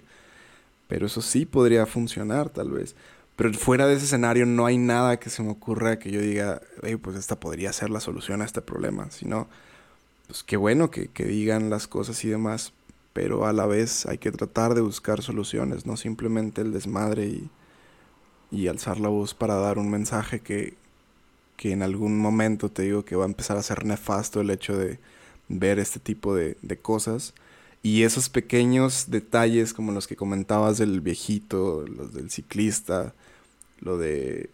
pero 0.88 1.06
eso 1.06 1.22
sí 1.22 1.46
podría 1.46 1.86
funcionar 1.86 2.50
tal 2.50 2.72
vez. 2.72 2.96
Pero 3.36 3.52
fuera 3.54 3.86
de 3.86 3.94
ese 3.94 4.06
escenario 4.06 4.44
no 4.44 4.66
hay 4.66 4.76
nada 4.76 5.20
que 5.20 5.30
se 5.30 5.44
me 5.44 5.52
ocurra 5.52 6.00
que 6.00 6.10
yo 6.10 6.20
diga, 6.20 6.60
hey, 6.82 6.96
pues 6.96 7.16
esta 7.16 7.38
podría 7.38 7.72
ser 7.72 7.90
la 7.90 8.00
solución 8.00 8.42
a 8.42 8.44
este 8.44 8.60
problema. 8.60 9.08
Sino, 9.12 9.46
pues 10.26 10.42
qué 10.42 10.56
bueno 10.56 10.90
que, 10.90 11.06
que 11.06 11.26
digan 11.26 11.70
las 11.70 11.86
cosas 11.86 12.24
y 12.24 12.28
demás, 12.28 12.72
pero 13.12 13.46
a 13.46 13.52
la 13.52 13.66
vez 13.66 14.06
hay 14.06 14.18
que 14.18 14.32
tratar 14.32 14.74
de 14.74 14.80
buscar 14.80 15.22
soluciones, 15.22 15.86
no 15.86 15.96
simplemente 15.96 16.60
el 16.60 16.72
desmadre 16.72 17.26
y, 17.26 17.50
y 18.50 18.66
alzar 18.66 18.98
la 18.98 19.10
voz 19.10 19.32
para 19.32 19.54
dar 19.54 19.78
un 19.78 19.90
mensaje 19.90 20.40
que, 20.40 20.74
que 21.56 21.72
en 21.72 21.82
algún 21.82 22.18
momento 22.18 22.70
te 22.70 22.82
digo 22.82 23.04
que 23.04 23.16
va 23.16 23.24
a 23.24 23.28
empezar 23.28 23.56
a 23.56 23.62
ser 23.62 23.84
nefasto 23.84 24.40
el 24.40 24.50
hecho 24.50 24.76
de 24.76 24.98
ver 25.48 25.78
este 25.78 26.00
tipo 26.00 26.34
de, 26.34 26.56
de 26.62 26.76
cosas. 26.78 27.34
Y 27.82 28.02
esos 28.02 28.28
pequeños 28.28 29.06
detalles 29.10 29.72
como 29.72 29.92
los 29.92 30.06
que 30.06 30.16
comentabas 30.16 30.78
del 30.78 31.00
viejito, 31.00 31.84
los 31.86 32.12
del 32.12 32.30
ciclista, 32.30 33.14
lo 33.80 33.98
de 33.98 34.50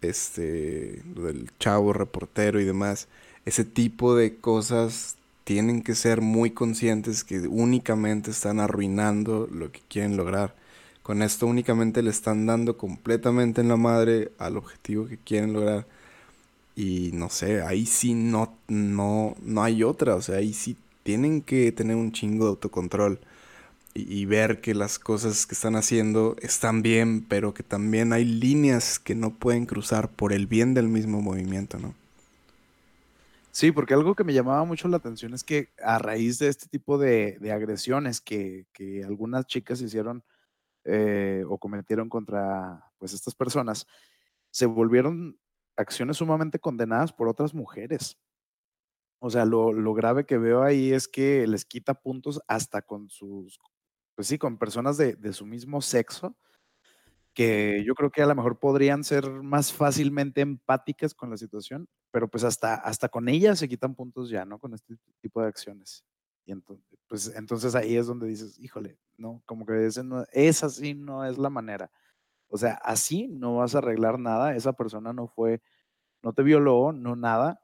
este, 0.00 1.02
lo 1.14 1.24
del 1.24 1.50
chavo 1.58 1.92
reportero 1.92 2.60
y 2.60 2.64
demás, 2.64 3.08
ese 3.44 3.64
tipo 3.64 4.14
de 4.14 4.36
cosas 4.36 5.16
tienen 5.44 5.82
que 5.82 5.94
ser 5.94 6.20
muy 6.20 6.50
conscientes 6.50 7.24
que 7.24 7.40
únicamente 7.40 8.30
están 8.30 8.60
arruinando 8.60 9.48
lo 9.50 9.72
que 9.72 9.80
quieren 9.88 10.16
lograr. 10.16 10.54
Con 11.02 11.22
esto 11.22 11.46
únicamente 11.46 12.02
le 12.02 12.10
están 12.10 12.46
dando 12.46 12.76
completamente 12.76 13.60
en 13.60 13.68
la 13.68 13.76
madre 13.76 14.32
al 14.38 14.56
objetivo 14.56 15.06
que 15.06 15.18
quieren 15.18 15.52
lograr. 15.52 15.86
Y 16.76 17.10
no 17.12 17.28
sé, 17.30 17.62
ahí 17.62 17.86
sí 17.86 18.14
no, 18.14 18.56
no, 18.68 19.36
no 19.42 19.62
hay 19.62 19.82
otra. 19.82 20.14
O 20.14 20.22
sea, 20.22 20.36
ahí 20.36 20.52
sí 20.52 20.76
tienen 21.02 21.42
que 21.42 21.72
tener 21.72 21.96
un 21.96 22.12
chingo 22.12 22.44
de 22.44 22.50
autocontrol 22.50 23.20
y, 23.92 24.24
ver 24.24 24.60
que 24.60 24.74
las 24.74 24.98
cosas 24.98 25.46
que 25.46 25.54
están 25.54 25.74
haciendo 25.74 26.36
están 26.40 26.80
bien, 26.82 27.26
pero 27.28 27.54
que 27.54 27.64
también 27.64 28.12
hay 28.12 28.24
líneas 28.24 29.00
que 29.00 29.16
no 29.16 29.30
pueden 29.30 29.66
cruzar 29.66 30.08
por 30.08 30.32
el 30.32 30.46
bien 30.46 30.74
del 30.74 30.88
mismo 30.88 31.20
movimiento, 31.20 31.78
¿no? 31.78 31.94
Sí, 33.50 33.72
porque 33.72 33.94
algo 33.94 34.14
que 34.14 34.22
me 34.22 34.32
llamaba 34.32 34.64
mucho 34.64 34.86
la 34.86 34.98
atención 34.98 35.34
es 35.34 35.42
que 35.42 35.70
a 35.82 35.98
raíz 35.98 36.38
de 36.38 36.48
este 36.48 36.68
tipo 36.68 36.98
de, 36.98 37.36
agresiones 37.52 38.20
que, 38.20 38.66
algunas 39.04 39.46
chicas 39.46 39.80
hicieron 39.80 40.22
eh, 40.84 41.42
o 41.48 41.58
cometieron 41.58 42.08
contra 42.08 42.84
pues 42.98 43.12
estas 43.12 43.34
personas, 43.34 43.88
se 44.50 44.66
volvieron 44.66 45.36
acciones 45.80 46.18
sumamente 46.18 46.58
condenadas 46.58 47.12
por 47.12 47.28
otras 47.28 47.54
mujeres. 47.54 48.18
O 49.18 49.30
sea, 49.30 49.44
lo, 49.44 49.72
lo, 49.72 49.92
grave 49.92 50.24
que 50.24 50.38
veo 50.38 50.62
ahí 50.62 50.92
es 50.92 51.06
que 51.06 51.46
les 51.46 51.64
quita 51.64 51.94
puntos 51.94 52.40
hasta 52.46 52.80
con 52.80 53.10
sus 53.10 53.58
pues 54.20 54.28
sí, 54.28 54.36
con 54.36 54.58
personas 54.58 54.98
de, 54.98 55.32
su 55.32 55.46
mismo 55.46 55.80
sexo, 55.80 56.36
que 57.32 57.82
yo 57.86 57.94
creo 57.94 58.10
que 58.10 58.20
a 58.20 58.26
lo 58.26 58.34
mejor 58.34 58.58
podrían 58.58 59.02
ser 59.02 59.30
más 59.30 59.72
fácilmente 59.72 60.42
empáticas 60.42 61.14
con 61.14 61.30
la 61.30 61.38
situación, 61.38 61.88
pero 62.10 62.28
pues 62.28 62.44
hasta, 62.44 62.74
hasta 62.74 63.08
con 63.08 63.30
ellas 63.30 63.58
se 63.58 63.66
quitan 63.66 63.94
puntos 63.94 64.28
ya, 64.28 64.44
¿no? 64.44 64.58
Con 64.58 64.74
este 64.74 64.98
tipo 65.22 65.40
de 65.40 65.48
acciones. 65.48 66.04
Y 66.44 66.52
entonces, 66.52 66.84
pues 67.08 67.32
entonces 67.34 67.74
ahí 67.74 67.96
es 67.96 68.08
donde 68.08 68.26
dices, 68.26 68.58
híjole, 68.58 68.98
no, 69.16 69.42
como 69.46 69.64
que 69.64 69.86
ese 69.86 70.04
no, 70.04 70.26
esa 70.32 70.68
sí 70.68 70.92
no 70.92 71.24
es 71.24 71.38
la 71.38 71.48
manera. 71.48 71.90
O 72.50 72.58
sea, 72.58 72.74
así 72.84 73.28
no 73.28 73.56
vas 73.56 73.74
a 73.74 73.78
arreglar 73.78 74.18
nada, 74.18 74.54
esa 74.54 74.72
persona 74.72 75.12
no 75.12 75.28
fue, 75.28 75.62
no 76.22 76.32
te 76.32 76.42
violó, 76.42 76.92
no 76.92 77.16
nada, 77.16 77.60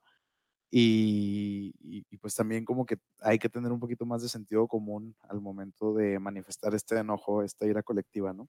y, 0.70 1.72
pues 2.20 2.34
también 2.34 2.64
como 2.64 2.86
que 2.86 2.98
hay 3.20 3.38
que 3.38 3.48
tener 3.48 3.72
un 3.72 3.80
poquito 3.80 4.04
más 4.04 4.22
de 4.22 4.28
sentido 4.28 4.66
común 4.66 5.14
al 5.28 5.40
momento 5.40 5.94
de 5.94 6.18
manifestar 6.18 6.74
este 6.74 6.98
enojo, 6.98 7.42
esta 7.42 7.66
ira 7.66 7.82
colectiva, 7.82 8.32
¿no? 8.32 8.48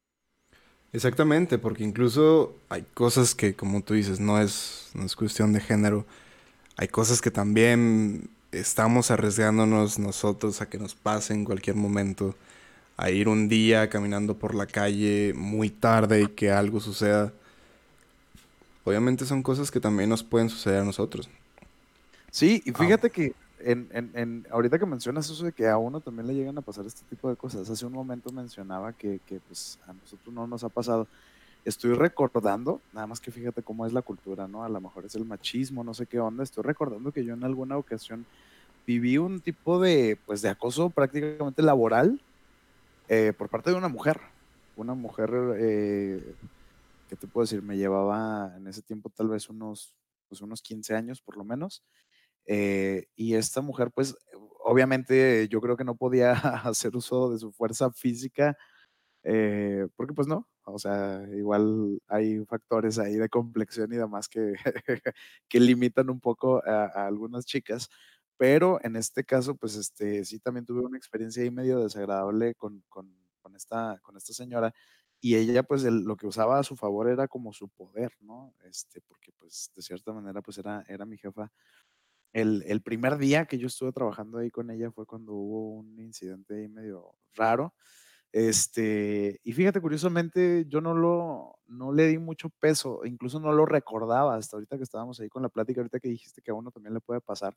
Exactamente, 0.93 1.57
porque 1.57 1.83
incluso 1.83 2.55
hay 2.69 2.81
cosas 2.93 3.35
que, 3.35 3.55
como 3.55 3.81
tú 3.81 3.93
dices, 3.93 4.19
no 4.19 4.41
es, 4.41 4.91
no 4.93 5.03
es 5.03 5.15
cuestión 5.15 5.53
de 5.53 5.59
género. 5.59 6.05
Hay 6.77 6.87
cosas 6.87 7.21
que 7.21 7.29
también 7.29 8.29
estamos 8.51 9.11
arriesgándonos 9.11 9.99
nosotros 9.99 10.61
a 10.61 10.69
que 10.69 10.77
nos 10.77 10.95
pase 10.95 11.33
en 11.33 11.45
cualquier 11.45 11.75
momento. 11.75 12.35
A 12.97 13.09
ir 13.11 13.29
un 13.29 13.47
día 13.47 13.89
caminando 13.89 14.35
por 14.37 14.55
la 14.55 14.65
calle 14.65 15.33
muy 15.35 15.69
tarde 15.69 16.23
y 16.23 16.27
que 16.27 16.51
algo 16.51 16.79
suceda. 16.79 17.31
Obviamente 18.83 19.25
son 19.25 19.43
cosas 19.43 19.69
que 19.69 19.79
también 19.79 20.09
nos 20.09 20.23
pueden 20.23 20.49
suceder 20.49 20.81
a 20.81 20.85
nosotros. 20.85 21.29
Sí, 22.31 22.61
y 22.65 22.71
fíjate 22.71 23.09
que 23.09 23.33
en, 23.59 23.89
en, 24.13 24.47
ahorita 24.51 24.79
que 24.79 24.85
mencionas 24.85 25.29
eso 25.29 25.43
de 25.45 25.51
que 25.51 25.67
a 25.67 25.77
uno 25.77 25.99
también 25.99 26.27
le 26.27 26.35
llegan 26.35 26.57
a 26.57 26.61
pasar 26.61 26.85
este 26.85 27.01
tipo 27.09 27.29
de 27.29 27.35
cosas, 27.35 27.69
hace 27.69 27.85
un 27.85 27.93
momento 27.93 28.31
mencionaba 28.31 28.93
que, 28.93 29.19
que 29.27 29.39
pues 29.47 29.79
a 29.87 29.93
nosotros 29.93 30.33
no 30.33 30.47
nos 30.47 30.63
ha 30.63 30.69
pasado. 30.69 31.07
Estoy 31.65 31.93
recordando, 31.93 32.79
nada 32.93 33.07
más 33.07 33.19
que 33.19 33.29
fíjate 33.29 33.61
cómo 33.61 33.85
es 33.85 33.91
la 33.91 34.01
cultura, 34.01 34.47
¿no? 34.47 34.63
A 34.63 34.69
lo 34.69 34.79
mejor 34.79 35.05
es 35.05 35.15
el 35.15 35.25
machismo, 35.25 35.83
no 35.83 35.93
sé 35.93 36.05
qué 36.05 36.19
onda. 36.19 36.43
Estoy 36.43 36.63
recordando 36.63 37.11
que 37.11 37.25
yo 37.25 37.33
en 37.33 37.43
alguna 37.43 37.77
ocasión 37.77 38.25
viví 38.85 39.17
un 39.17 39.41
tipo 39.41 39.81
de, 39.81 40.17
pues, 40.25 40.41
de 40.41 40.49
acoso 40.49 40.89
prácticamente 40.89 41.61
laboral 41.61 42.21
eh, 43.07 43.33
por 43.37 43.49
parte 43.49 43.69
de 43.69 43.75
una 43.77 43.87
mujer. 43.87 44.19
Una 44.75 44.93
mujer, 44.93 45.31
eh, 45.57 46.35
¿qué 47.09 47.15
te 47.15 47.27
puedo 47.27 47.45
decir? 47.45 47.61
Me 47.61 47.77
llevaba 47.77 48.53
en 48.55 48.67
ese 48.67 48.81
tiempo 48.81 49.09
tal 49.09 49.29
vez 49.29 49.49
unos, 49.49 49.95
pues, 50.27 50.41
unos 50.41 50.61
15 50.61 50.95
años 50.95 51.21
por 51.21 51.37
lo 51.37 51.43
menos. 51.43 51.83
Eh, 52.45 53.07
y 53.15 53.35
esta 53.35 53.61
mujer, 53.61 53.91
pues, 53.93 54.15
obviamente 54.63 55.47
yo 55.49 55.61
creo 55.61 55.77
que 55.77 55.83
no 55.83 55.95
podía 55.95 56.31
hacer 56.65 56.95
uso 56.95 57.31
de 57.31 57.39
su 57.39 57.51
fuerza 57.51 57.91
física, 57.91 58.57
eh, 59.23 59.87
porque 59.95 60.13
pues 60.13 60.27
no, 60.27 60.47
o 60.65 60.79
sea, 60.79 61.21
igual 61.35 61.99
hay 62.07 62.45
factores 62.45 62.99
ahí 62.99 63.15
de 63.15 63.29
complexión 63.29 63.91
y 63.93 63.97
demás 63.97 64.29
que, 64.29 64.53
que 65.49 65.59
limitan 65.59 66.09
un 66.09 66.19
poco 66.21 66.63
a, 66.65 66.85
algunas 67.07 67.45
chicas, 67.45 67.89
pero 68.37 68.79
en 68.83 68.95
este 68.95 69.23
caso, 69.23 69.55
pues, 69.55 69.75
este, 69.75 70.25
sí 70.25 70.39
también 70.39 70.65
tuve 70.65 70.81
una 70.81 70.97
experiencia 70.97 71.43
ahí 71.43 71.51
medio 71.51 71.79
desagradable 71.79 72.55
con, 72.55 72.83
con, 72.89 73.13
con 73.41 73.55
esta, 73.55 73.99
con 74.03 74.17
esta 74.17 74.33
señora, 74.33 74.73
y 75.19 75.35
ella, 75.35 75.63
pues, 75.63 75.83
lo 75.83 76.15
que 76.15 76.27
usaba 76.27 76.59
a 76.59 76.63
su 76.63 76.75
favor 76.75 77.09
era 77.09 77.27
como 77.27 77.53
su 77.53 77.69
poder, 77.69 78.11
¿no? 78.21 78.53
Este, 78.65 79.01
porque, 79.01 79.31
pues, 79.37 79.71
de 79.75 79.81
cierta 79.81 80.13
manera, 80.13 80.41
pues, 80.41 80.57
era, 80.59 80.83
era 80.87 81.05
mi 81.05 81.17
jefa 81.17 81.51
el, 82.33 82.81
primer 82.81 83.17
día 83.17 83.45
que 83.45 83.57
yo 83.57 83.67
estuve 83.67 83.91
trabajando 83.91 84.37
ahí 84.37 84.51
con 84.51 84.69
ella 84.69 84.91
fue 84.91 85.05
cuando 85.05 85.33
hubo 85.33 85.71
un 85.71 85.99
incidente 85.99 86.55
ahí 86.55 86.67
medio 86.67 87.15
raro. 87.35 87.73
Este, 88.31 89.39
y 89.43 89.53
fíjate, 89.53 89.81
curiosamente, 89.81 90.65
yo 90.67 90.81
no 90.81 90.93
lo, 90.93 91.59
no 91.67 91.93
le 91.93 92.07
di 92.07 92.17
mucho 92.19 92.49
peso, 92.59 93.05
incluso 93.05 93.39
no 93.39 93.53
lo 93.53 93.65
recordaba 93.65 94.35
hasta 94.35 94.57
ahorita 94.57 94.77
que 94.77 94.83
estábamos 94.83 95.19
ahí 95.19 95.29
con 95.29 95.41
la 95.41 95.49
plática, 95.49 95.81
ahorita 95.81 95.99
que 95.99 96.09
dijiste 96.09 96.41
que 96.41 96.51
a 96.51 96.53
uno 96.53 96.71
también 96.71 96.93
le 96.93 96.99
puede 96.99 97.21
pasar. 97.21 97.55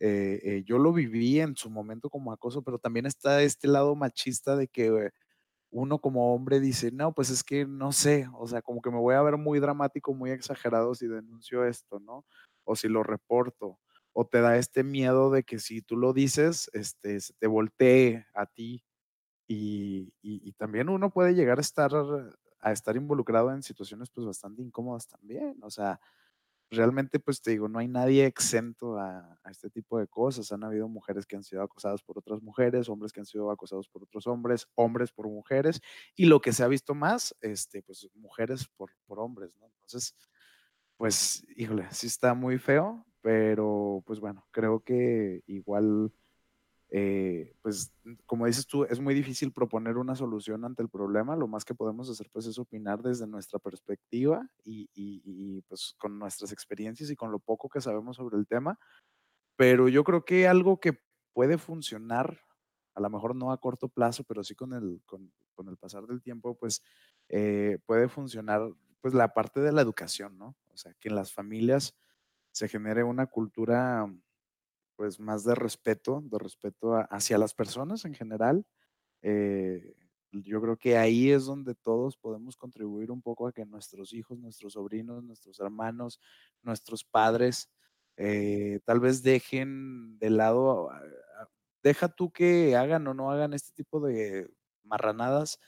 Eh, 0.00 0.40
eh, 0.42 0.62
yo 0.64 0.78
lo 0.78 0.92
viví 0.92 1.40
en 1.40 1.56
su 1.56 1.70
momento 1.70 2.10
como 2.10 2.32
acoso, 2.32 2.62
pero 2.62 2.78
también 2.78 3.06
está 3.06 3.42
este 3.42 3.68
lado 3.68 3.94
machista 3.94 4.56
de 4.56 4.66
que 4.68 5.10
uno 5.70 6.00
como 6.00 6.34
hombre 6.34 6.60
dice, 6.60 6.90
no, 6.92 7.12
pues 7.14 7.30
es 7.30 7.44
que 7.44 7.66
no 7.66 7.92
sé, 7.92 8.28
o 8.34 8.46
sea, 8.48 8.62
como 8.62 8.82
que 8.82 8.90
me 8.90 8.98
voy 8.98 9.14
a 9.14 9.22
ver 9.22 9.36
muy 9.36 9.60
dramático, 9.60 10.14
muy 10.14 10.30
exagerado 10.30 10.94
si 10.94 11.06
denuncio 11.06 11.64
esto, 11.66 12.00
¿no? 12.00 12.24
O 12.64 12.76
si 12.76 12.88
lo 12.88 13.02
reporto 13.02 13.78
o 14.12 14.26
te 14.26 14.40
da 14.40 14.56
este 14.56 14.82
miedo 14.84 15.30
de 15.30 15.44
que 15.44 15.58
si 15.58 15.82
tú 15.82 15.96
lo 15.96 16.12
dices, 16.12 16.70
este, 16.72 17.20
se 17.20 17.34
te 17.34 17.46
voltee 17.46 18.26
a 18.34 18.46
ti 18.46 18.82
y, 19.48 20.14
y, 20.22 20.52
también 20.52 20.88
uno 20.88 21.10
puede 21.10 21.34
llegar 21.34 21.58
a 21.58 21.60
estar, 21.62 21.90
a 22.60 22.72
estar 22.72 22.96
involucrado 22.96 23.52
en 23.52 23.62
situaciones 23.62 24.10
pues 24.10 24.26
bastante 24.26 24.62
incómodas 24.62 25.08
también, 25.08 25.56
o 25.62 25.70
sea, 25.70 26.00
realmente 26.70 27.18
pues 27.18 27.42
te 27.42 27.50
digo, 27.50 27.68
no 27.68 27.78
hay 27.78 27.88
nadie 27.88 28.26
exento 28.26 28.98
a, 28.98 29.38
este 29.50 29.70
tipo 29.70 29.98
de 29.98 30.06
cosas, 30.06 30.52
han 30.52 30.62
habido 30.62 30.88
mujeres 30.88 31.26
que 31.26 31.36
han 31.36 31.42
sido 31.42 31.62
acosadas 31.62 32.02
por 32.02 32.18
otras 32.18 32.40
mujeres, 32.42 32.88
hombres 32.88 33.12
que 33.12 33.20
han 33.20 33.26
sido 33.26 33.50
acosados 33.50 33.88
por 33.88 34.04
otros 34.04 34.26
hombres, 34.26 34.66
hombres 34.76 35.10
por 35.10 35.26
mujeres, 35.26 35.80
y 36.14 36.26
lo 36.26 36.40
que 36.40 36.52
se 36.52 36.62
ha 36.62 36.68
visto 36.68 36.94
más, 36.94 37.34
este, 37.40 37.82
pues 37.82 38.08
mujeres 38.14 38.68
por, 38.76 38.92
por 39.06 39.18
hombres, 39.18 39.56
¿no? 39.58 39.66
Entonces, 39.66 40.14
pues, 40.96 41.44
híjole, 41.56 41.88
sí 41.90 42.06
está 42.06 42.34
muy 42.34 42.58
feo, 42.58 43.04
pero 43.22 44.02
pues 44.06 44.20
bueno, 44.20 44.46
creo 44.50 44.80
que 44.80 45.42
igual, 45.46 46.12
eh, 46.92 47.54
pues 47.62 47.92
como 48.26 48.46
dices 48.46 48.66
tú, 48.66 48.84
es 48.84 48.98
muy 48.98 49.14
difícil 49.14 49.52
proponer 49.52 49.96
una 49.96 50.16
solución 50.16 50.64
ante 50.64 50.82
el 50.82 50.88
problema. 50.88 51.36
Lo 51.36 51.46
más 51.46 51.64
que 51.64 51.74
podemos 51.74 52.10
hacer 52.10 52.28
pues 52.32 52.46
es 52.46 52.58
opinar 52.58 53.00
desde 53.00 53.28
nuestra 53.28 53.60
perspectiva 53.60 54.48
y, 54.64 54.90
y, 54.94 55.62
pues 55.62 55.94
con 55.98 56.18
nuestras 56.18 56.50
experiencias 56.52 57.10
y 57.10 57.16
con 57.16 57.30
lo 57.30 57.38
poco 57.38 57.68
que 57.68 57.80
sabemos 57.80 58.16
sobre 58.16 58.36
el 58.36 58.46
tema. 58.46 58.78
Pero 59.56 59.88
yo 59.88 60.02
creo 60.02 60.24
que 60.24 60.48
algo 60.48 60.80
que 60.80 60.98
puede 61.32 61.58
funcionar, 61.58 62.40
a 62.94 63.00
lo 63.00 63.08
mejor 63.08 63.36
no 63.36 63.52
a 63.52 63.60
corto 63.60 63.88
plazo, 63.88 64.24
pero 64.24 64.42
sí 64.42 64.56
con 64.56 64.72
el, 64.72 65.00
con, 65.06 65.32
con 65.54 65.68
el 65.68 65.76
pasar 65.76 66.06
del 66.06 66.22
tiempo, 66.22 66.56
pues 66.58 66.82
eh, 67.28 67.78
puede 67.86 68.08
funcionar 68.08 68.62
pues 69.00 69.14
la 69.14 69.32
parte 69.32 69.60
de 69.60 69.72
la 69.72 69.82
educación, 69.82 70.36
¿no? 70.38 70.56
O 70.72 70.76
sea, 70.76 70.92
que 70.98 71.08
en 71.08 71.14
las 71.14 71.32
familias 71.32 71.96
se 72.50 72.68
genere 72.68 73.04
una 73.04 73.26
cultura 73.26 74.12
pues 75.00 75.18
más 75.18 75.44
de 75.44 75.54
respeto, 75.54 76.20
de 76.26 76.38
respeto 76.38 76.94
hacia 77.08 77.38
las 77.38 77.54
personas 77.54 78.04
en 78.04 78.12
general, 78.12 78.66
eh, 79.22 79.94
yo 80.30 80.60
creo 80.60 80.76
que 80.76 80.98
ahí 80.98 81.30
es 81.30 81.46
donde 81.46 81.74
todos 81.74 82.18
podemos 82.18 82.54
contribuir 82.54 83.10
un 83.10 83.22
poco 83.22 83.46
a 83.46 83.52
que 83.54 83.64
nuestros 83.64 84.12
hijos, 84.12 84.38
nuestros 84.38 84.74
sobrinos, 84.74 85.24
nuestros 85.24 85.58
hermanos, 85.58 86.20
nuestros 86.60 87.02
padres, 87.02 87.70
eh, 88.18 88.80
tal 88.84 89.00
vez 89.00 89.22
dejen 89.22 90.18
de 90.18 90.28
lado, 90.28 90.90
deja 91.82 92.08
tú 92.08 92.30
que 92.30 92.76
hagan 92.76 93.06
o 93.06 93.14
no 93.14 93.30
hagan 93.30 93.54
este 93.54 93.72
tipo 93.72 94.00
de 94.00 94.50
marranadas, 94.82 95.58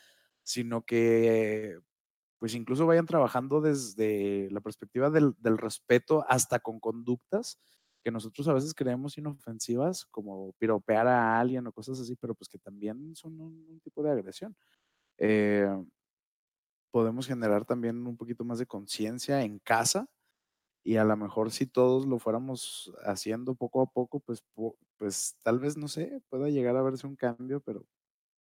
sino 0.43 0.85
que 0.85 1.79
pues 2.39 2.55
incluso 2.55 2.85
vayan 2.85 3.07
trabajando 3.07 3.63
desde 3.63 4.51
la 4.51 4.61
perspectiva 4.61 5.09
del 5.09 5.57
respeto 5.57 6.23
hasta 6.29 6.59
con 6.59 6.81
conductas 6.81 7.59
que 8.03 8.11
nosotros 8.11 8.49
a 8.49 8.55
veces 8.55 8.75
creemos 8.75 9.17
inofensivas, 9.19 10.07
como 10.07 10.53
piropear 10.59 11.07
a 11.07 11.39
alguien 11.39 11.67
o 11.67 11.73
cosas 11.73 12.01
así, 12.01 12.17
pero 12.17 12.35
pues 12.35 12.49
que 12.49 12.59
también 12.59 13.15
son 13.17 13.41
un, 13.41 13.81
tipo 13.81 14.03
de 14.03 14.11
agresión. 14.11 14.57
Eh, 15.19 15.69
podemos 16.91 17.27
generar 17.27 17.65
también 17.65 18.07
un 18.07 18.17
poquito 18.17 18.45
más 18.45 18.59
de 18.59 18.67
conciencia 18.67 19.43
en 19.43 19.59
casa 19.61 20.07
y 20.85 20.97
a 20.97 21.05
lo 21.05 21.17
mejor 21.17 21.51
si 21.53 21.67
todos 21.67 22.07
lo 22.07 22.19
fuéramos 22.19 22.93
haciendo 23.05 23.55
poco 23.55 23.83
a 23.83 23.87
poco, 23.87 24.21
pues, 24.21 24.45
pues 24.99 25.37
tal 25.43 25.61
vez, 25.61 25.77
no 25.77 25.89
sé, 25.89 26.21
pueda 26.29 26.49
llegar 26.51 26.77
a 26.77 26.83
verse 26.83 27.07
un 27.07 27.17
cambio, 27.17 27.61
pero 27.61 27.87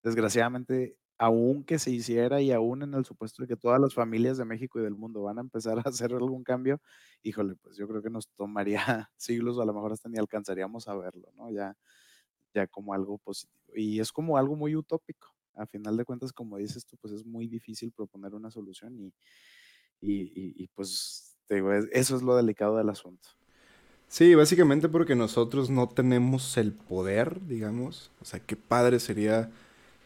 desgraciadamente 0.03 0.97
aún 1.21 1.63
que 1.63 1.77
se 1.77 1.91
hiciera 1.91 2.41
y 2.41 2.51
aún 2.51 2.81
en 2.81 2.95
el 2.95 3.05
supuesto 3.05 3.43
de 3.43 3.47
que 3.47 3.55
todas 3.55 3.79
las 3.79 3.93
familias 3.93 4.37
de 4.39 4.45
México 4.45 4.79
y 4.79 4.83
del 4.83 4.95
mundo 4.95 5.21
van 5.21 5.37
a 5.37 5.41
empezar 5.41 5.77
a 5.77 5.81
hacer 5.85 6.13
algún 6.13 6.43
cambio, 6.43 6.81
híjole, 7.21 7.55
pues 7.61 7.77
yo 7.77 7.87
creo 7.87 8.01
que 8.01 8.09
nos 8.09 8.27
tomaría 8.29 9.11
siglos 9.17 9.57
o 9.57 9.61
a 9.61 9.65
lo 9.65 9.73
mejor 9.73 9.93
hasta 9.93 10.09
ni 10.09 10.17
alcanzaríamos 10.17 10.87
a 10.87 10.95
verlo, 10.95 11.31
¿no? 11.37 11.51
Ya, 11.51 11.77
ya 12.53 12.67
como 12.67 12.93
algo 12.93 13.19
positivo. 13.19 13.73
Y 13.75 13.99
es 13.99 14.11
como 14.11 14.37
algo 14.37 14.55
muy 14.55 14.75
utópico. 14.75 15.29
A 15.55 15.67
final 15.67 15.97
de 15.97 16.05
cuentas, 16.05 16.33
como 16.33 16.57
dices 16.57 16.85
tú, 16.85 16.97
pues 16.97 17.13
es 17.13 17.25
muy 17.25 17.47
difícil 17.47 17.91
proponer 17.91 18.33
una 18.35 18.51
solución 18.51 18.97
y, 18.97 19.13
y, 20.01 20.63
y, 20.63 20.67
pues 20.69 21.37
te 21.47 21.55
digo, 21.55 21.73
eso 21.73 22.15
es 22.15 22.21
lo 22.23 22.35
delicado 22.35 22.77
del 22.77 22.89
asunto. 22.89 23.29
Sí, 24.07 24.35
básicamente 24.35 24.89
porque 24.89 25.15
nosotros 25.15 25.69
no 25.69 25.87
tenemos 25.87 26.57
el 26.57 26.73
poder, 26.73 27.45
digamos. 27.47 28.11
O 28.21 28.25
sea, 28.25 28.39
qué 28.41 28.55
padre 28.57 28.99
sería 28.99 29.51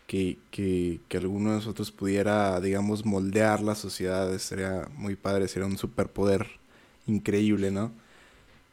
que, 0.08 0.38
que, 0.51 0.99
que, 1.08 1.18
alguno 1.18 1.51
de 1.51 1.56
nosotros 1.58 1.91
pudiera, 1.91 2.60
digamos, 2.62 3.06
moldear 3.06 3.62
la 3.62 3.76
sociedad, 3.76 4.38
sería 4.38 4.88
muy 4.97 5.16
padre, 5.16 5.47
sería 5.47 5.68
un 5.68 5.78
superpoder 5.78 6.47
increíble, 7.08 7.72
¿no? 7.72 7.91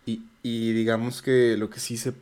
Y, 0.06 0.22
y 0.42 0.72
digamos 0.72 1.22
que 1.22 1.56
lo 1.56 1.70
que 1.70 1.80
sí 1.80 1.96
se, 1.96 2.12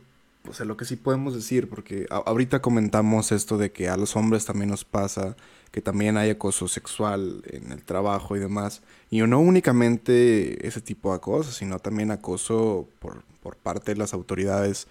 o 0.47 0.53
sea, 0.53 0.65
lo 0.65 0.77
que 0.77 0.85
sí 0.85 0.95
podemos 0.95 1.35
decir, 1.35 1.69
porque 1.69 2.07
ahorita 2.09 2.61
comentamos 2.61 3.31
esto 3.31 3.57
de 3.57 3.71
que 3.71 3.89
a 3.89 3.97
los 3.97 4.15
hombres 4.15 4.45
también 4.45 4.69
nos 4.69 4.85
pasa, 4.85 5.35
que 5.71 5.81
también 5.81 6.17
hay 6.17 6.29
acoso 6.29 6.67
sexual 6.67 7.43
en 7.47 7.71
el 7.71 7.83
trabajo 7.83 8.35
y 8.35 8.39
demás, 8.39 8.81
y 9.09 9.21
no 9.21 9.39
únicamente 9.39 10.67
ese 10.67 10.81
tipo 10.81 11.09
de 11.09 11.17
acoso, 11.17 11.51
sino 11.51 11.79
también 11.79 12.11
acoso 12.11 12.87
por, 12.99 13.23
por 13.41 13.55
parte 13.57 13.93
de 13.93 13.97
las 13.97 14.13
autoridades 14.13 14.87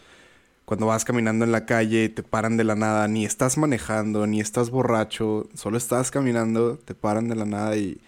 cuando 0.70 0.86
vas 0.86 1.04
caminando 1.04 1.44
en 1.44 1.50
la 1.50 1.66
calle, 1.66 2.08
te 2.10 2.22
paran 2.22 2.56
de 2.56 2.62
la 2.62 2.76
nada, 2.76 3.08
ni 3.08 3.24
estás 3.24 3.58
manejando, 3.58 4.28
ni 4.28 4.40
estás 4.40 4.70
borracho, 4.70 5.48
solo 5.52 5.76
estás 5.76 6.12
caminando, 6.12 6.78
te 6.78 6.94
paran 6.94 7.28
de 7.28 7.34
la 7.34 7.44
nada 7.44 7.76
y, 7.76 8.00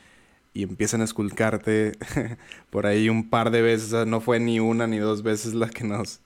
y 0.55 0.63
empiezan 0.63 1.01
a 1.01 1.05
esculcarte 1.05 1.99
por 2.71 2.87
ahí 2.87 3.09
un 3.09 3.29
par 3.29 3.51
de 3.51 3.63
veces. 3.63 4.07
no 4.07 4.21
fue 4.21 4.39
ni 4.39 4.61
una 4.61 4.87
ni 4.87 4.99
dos 4.99 5.25
veces 5.25 5.55
la 5.55 5.69
que 5.71 5.83
nos 5.83 6.21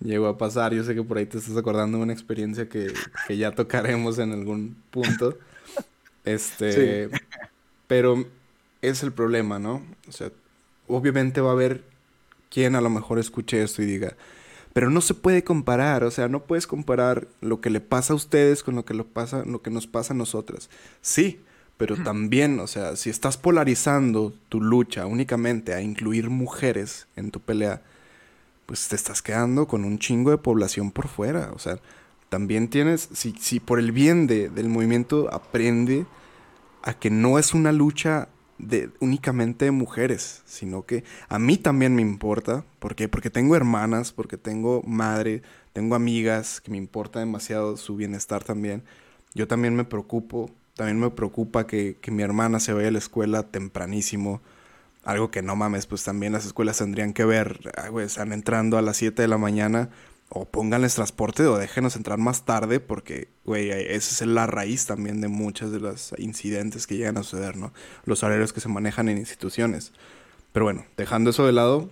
llegó 0.00 0.26
a 0.26 0.36
pasar. 0.36 0.74
Yo 0.74 0.82
sé 0.82 0.96
que 0.96 1.04
por 1.04 1.18
ahí 1.18 1.26
te 1.26 1.38
estás 1.38 1.56
acordando 1.56 1.98
de 1.98 2.02
una 2.02 2.12
experiencia 2.12 2.68
que, 2.68 2.92
que 3.28 3.36
ya 3.36 3.52
tocaremos 3.52 4.18
en 4.18 4.32
algún 4.32 4.76
punto. 4.90 5.38
Este, 6.24 7.10
pero 7.86 8.26
es 8.82 9.04
el 9.04 9.12
problema, 9.12 9.60
¿no? 9.60 9.84
O 10.08 10.10
sea, 10.10 10.32
obviamente 10.88 11.40
va 11.40 11.50
a 11.50 11.52
haber 11.52 11.84
quien 12.50 12.74
a 12.74 12.80
lo 12.80 12.90
mejor 12.90 13.20
escuche 13.20 13.62
esto 13.62 13.82
y 13.82 13.86
diga, 13.86 14.16
pero 14.76 14.90
no 14.90 15.00
se 15.00 15.14
puede 15.14 15.42
comparar, 15.42 16.04
o 16.04 16.10
sea, 16.10 16.28
no 16.28 16.40
puedes 16.40 16.66
comparar 16.66 17.28
lo 17.40 17.62
que 17.62 17.70
le 17.70 17.80
pasa 17.80 18.12
a 18.12 18.16
ustedes 18.16 18.62
con 18.62 18.74
lo 18.74 18.84
que, 18.84 18.92
lo 18.92 19.06
pasa, 19.06 19.42
lo 19.46 19.62
que 19.62 19.70
nos 19.70 19.86
pasa 19.86 20.12
a 20.12 20.16
nosotras. 20.18 20.68
Sí, 21.00 21.40
pero 21.78 21.96
también, 21.96 22.60
o 22.60 22.66
sea, 22.66 22.94
si 22.96 23.08
estás 23.08 23.38
polarizando 23.38 24.34
tu 24.50 24.60
lucha 24.60 25.06
únicamente 25.06 25.72
a 25.72 25.80
incluir 25.80 26.28
mujeres 26.28 27.06
en 27.16 27.30
tu 27.30 27.40
pelea, 27.40 27.80
pues 28.66 28.86
te 28.88 28.96
estás 28.96 29.22
quedando 29.22 29.66
con 29.66 29.82
un 29.82 29.98
chingo 29.98 30.30
de 30.30 30.36
población 30.36 30.90
por 30.90 31.08
fuera. 31.08 31.52
O 31.54 31.58
sea, 31.58 31.78
también 32.28 32.68
tienes, 32.68 33.08
si, 33.14 33.34
si 33.40 33.60
por 33.60 33.78
el 33.78 33.92
bien 33.92 34.26
de, 34.26 34.50
del 34.50 34.68
movimiento 34.68 35.32
aprende 35.32 36.04
a 36.82 36.92
que 36.92 37.08
no 37.08 37.38
es 37.38 37.54
una 37.54 37.72
lucha 37.72 38.28
de 38.58 38.90
únicamente 39.00 39.70
mujeres, 39.70 40.42
sino 40.46 40.84
que 40.86 41.04
a 41.28 41.38
mí 41.38 41.56
también 41.56 41.94
me 41.94 42.02
importa. 42.02 42.64
¿Por 42.78 42.94
qué? 42.94 43.08
Porque 43.08 43.30
tengo 43.30 43.56
hermanas, 43.56 44.12
porque 44.12 44.36
tengo 44.36 44.82
madre, 44.82 45.42
tengo 45.72 45.94
amigas 45.94 46.60
que 46.60 46.70
me 46.70 46.76
importa 46.76 47.20
demasiado 47.20 47.76
su 47.76 47.96
bienestar 47.96 48.44
también. 48.44 48.82
Yo 49.34 49.46
también 49.46 49.74
me 49.74 49.84
preocupo, 49.84 50.50
también 50.74 50.98
me 50.98 51.10
preocupa 51.10 51.66
que, 51.66 51.96
que 52.00 52.10
mi 52.10 52.22
hermana 52.22 52.60
se 52.60 52.72
vaya 52.72 52.88
a 52.88 52.92
la 52.92 52.98
escuela 52.98 53.42
tempranísimo. 53.42 54.40
Algo 55.04 55.30
que 55.30 55.42
no 55.42 55.54
mames, 55.54 55.86
pues 55.86 56.02
también 56.02 56.32
las 56.32 56.46
escuelas 56.46 56.78
tendrían 56.78 57.12
que 57.12 57.24
ver, 57.24 57.60
están 58.02 58.32
entrando 58.32 58.76
a 58.76 58.82
las 58.82 58.96
7 58.96 59.22
de 59.22 59.28
la 59.28 59.38
mañana 59.38 59.90
o 60.28 60.44
pónganles 60.44 60.94
transporte 60.94 61.46
o 61.46 61.56
déjenos 61.56 61.96
entrar 61.96 62.18
más 62.18 62.44
tarde 62.44 62.80
porque, 62.80 63.28
güey, 63.44 63.70
esa 63.70 64.24
es 64.24 64.28
la 64.28 64.46
raíz 64.46 64.86
también 64.86 65.20
de 65.20 65.28
muchos 65.28 65.70
de 65.70 65.80
los 65.80 66.14
incidentes 66.18 66.86
que 66.86 66.96
llegan 66.96 67.16
a 67.16 67.22
suceder, 67.22 67.56
¿no? 67.56 67.72
Los 68.04 68.22
horarios 68.22 68.52
que 68.52 68.60
se 68.60 68.68
manejan 68.68 69.08
en 69.08 69.18
instituciones. 69.18 69.92
Pero 70.52 70.64
bueno, 70.64 70.84
dejando 70.96 71.30
eso 71.30 71.46
de 71.46 71.52
lado, 71.52 71.90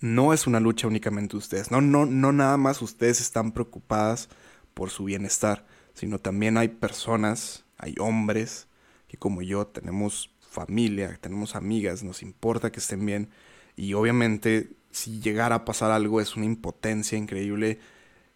no 0.00 0.32
es 0.32 0.46
una 0.46 0.60
lucha 0.60 0.88
únicamente 0.88 1.36
ustedes, 1.36 1.70
no, 1.70 1.80
no, 1.80 2.04
no 2.06 2.32
nada 2.32 2.56
más 2.56 2.82
ustedes 2.82 3.20
están 3.20 3.52
preocupadas 3.52 4.28
por 4.74 4.90
su 4.90 5.04
bienestar, 5.04 5.66
sino 5.94 6.18
también 6.18 6.58
hay 6.58 6.68
personas, 6.68 7.64
hay 7.78 7.94
hombres 7.98 8.66
que 9.08 9.16
como 9.16 9.42
yo 9.42 9.66
tenemos 9.66 10.30
familia, 10.50 11.18
tenemos 11.20 11.54
amigas, 11.54 12.02
nos 12.02 12.22
importa 12.22 12.72
que 12.72 12.80
estén 12.80 13.06
bien 13.06 13.30
y 13.76 13.94
obviamente 13.94 14.70
si 14.96 15.20
llegara 15.20 15.56
a 15.56 15.64
pasar 15.66 15.90
algo 15.90 16.22
es 16.22 16.36
una 16.36 16.46
impotencia 16.46 17.18
increíble 17.18 17.78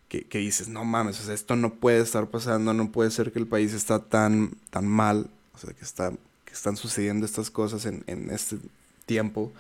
que, 0.09 0.39
dices, 0.39 0.69
no 0.69 0.85
mames, 0.85 1.27
esto 1.29 1.57
no 1.57 1.75
puede 1.75 2.01
estar 2.03 2.27
pasando, 2.29 2.75
no 2.75 2.93
puede 2.93 3.11
ser 3.13 3.33
que 3.33 3.39
el 3.39 3.47
país 3.47 3.73
está 3.73 4.01
tan, 4.01 4.57
tan 4.69 4.87
mal, 4.87 5.31
o 5.55 5.59
sea, 5.59 5.73
que, 5.73 5.85
está, 5.85 6.11
que 6.45 6.53
están 6.53 6.77
sucediendo 6.77 7.25
estas 7.25 7.51
cosas 7.51 7.87
en, 7.87 8.05
este 8.31 8.59
tiempo. 9.07 9.53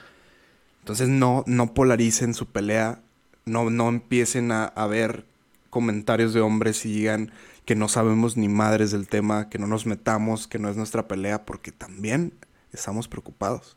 Entonces 0.81 1.09
no, 1.09 1.45
no 1.47 1.73
polaricen 1.73 2.35
su 2.35 2.47
pelea, 2.47 3.01
no, 3.47 3.71
no 3.71 3.89
empiecen 3.89 4.53
a, 4.53 4.65
a 4.65 4.87
ver 4.87 5.25
comentarios 5.71 6.35
de 6.35 6.41
hombres 6.41 6.85
y 6.85 6.93
digan 6.93 7.31
que 7.65 7.77
no 7.77 7.89
sabemos 7.89 8.37
ni 8.37 8.49
madres 8.49 8.91
del 8.91 9.09
tema, 9.09 9.49
que 9.49 9.59
no 9.59 9.69
nos 9.69 9.87
metamos, 9.87 10.49
que 10.49 10.59
no 10.59 10.69
es 10.69 10.77
nuestra 10.77 11.09
pelea, 11.09 11.47
porque 11.47 11.73
también 11.73 12.35
estamos 12.73 13.09
preocupados. 13.09 13.77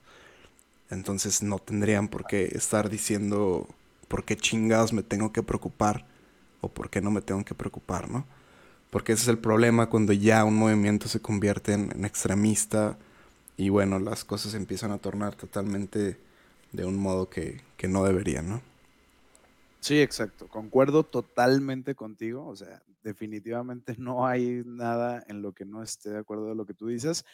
Entonces 0.94 1.44
no 1.44 1.60
tendrían 1.60 2.08
por 2.08 2.26
qué 2.26 2.46
estar 2.46 2.90
diciendo 2.90 3.68
por 4.08 4.26
qué 4.26 4.38
chingados 4.38 4.94
me 4.94 5.04
tengo 5.04 5.34
que 5.34 5.44
preocupar 5.44 6.06
o 6.62 6.70
por 6.70 6.90
qué 6.90 7.02
no 7.02 7.12
me 7.12 7.22
tengo 7.22 7.44
que 7.44 7.56
preocupar, 7.56 8.10
¿no? 8.10 8.26
Porque 8.90 9.14
ese 9.14 9.24
es 9.24 9.28
el 9.28 9.40
problema 9.40 9.90
cuando 9.90 10.14
ya 10.14 10.46
un 10.46 10.56
movimiento 10.56 11.08
se 11.08 11.20
convierte 11.20 11.74
en, 11.74 12.06
extremista 12.06 12.98
y 13.58 13.70
bueno, 13.70 14.00
las 14.00 14.24
cosas 14.24 14.54
empiezan 14.54 14.92
a 14.92 15.00
tornar 15.00 15.36
totalmente 15.36 16.18
de 16.72 16.86
un 16.86 16.98
modo 16.98 17.30
que, 17.30 17.62
que 17.76 17.88
no 17.88 18.04
deberían, 18.04 18.50
¿no? 18.50 18.62
Sí, 19.80 20.00
exacto. 20.00 20.48
Concuerdo 20.48 21.04
totalmente 21.04 21.94
contigo. 21.94 22.48
O 22.48 22.56
sea, 22.56 22.82
definitivamente 23.04 23.96
no 23.98 24.26
hay 24.26 24.64
nada 24.66 25.24
en 25.28 25.42
lo 25.42 25.52
que 25.52 25.66
no 25.66 25.84
esté 25.84 26.12
de 26.12 26.20
acuerdo 26.20 26.48
de 26.48 26.56
lo 26.56 26.66
que 26.66 26.74
tú 26.74 26.88
dices. 26.88 27.26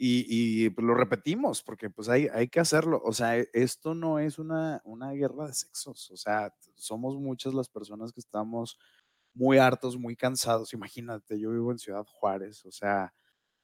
Y, 0.00 0.70
pues, 0.70 0.86
lo 0.86 0.94
repetimos, 0.94 1.62
porque 1.62 1.90
pues 1.90 2.08
hay, 2.08 2.28
hay 2.32 2.48
que 2.48 2.60
hacerlo. 2.60 3.02
O 3.04 3.12
sea, 3.12 3.36
e, 3.36 3.48
esto 3.52 3.94
no 3.94 4.20
es 4.20 4.38
una, 4.38 4.80
una 4.84 5.10
guerra 5.12 5.48
de 5.48 5.54
sexos. 5.54 6.10
O 6.12 6.16
sea, 6.16 6.54
somos 6.76 7.16
muchas 7.16 7.52
las 7.52 7.68
personas 7.68 8.12
que 8.12 8.20
estamos 8.20 8.78
muy 9.34 9.58
hartos, 9.58 9.98
muy 9.98 10.14
cansados. 10.16 10.72
Imagínate, 10.72 11.40
yo 11.40 11.50
vivo 11.50 11.72
en 11.72 11.78
Ciudad 11.78 12.04
Juárez, 12.06 12.64
o 12.64 12.70
sea, 12.70 13.12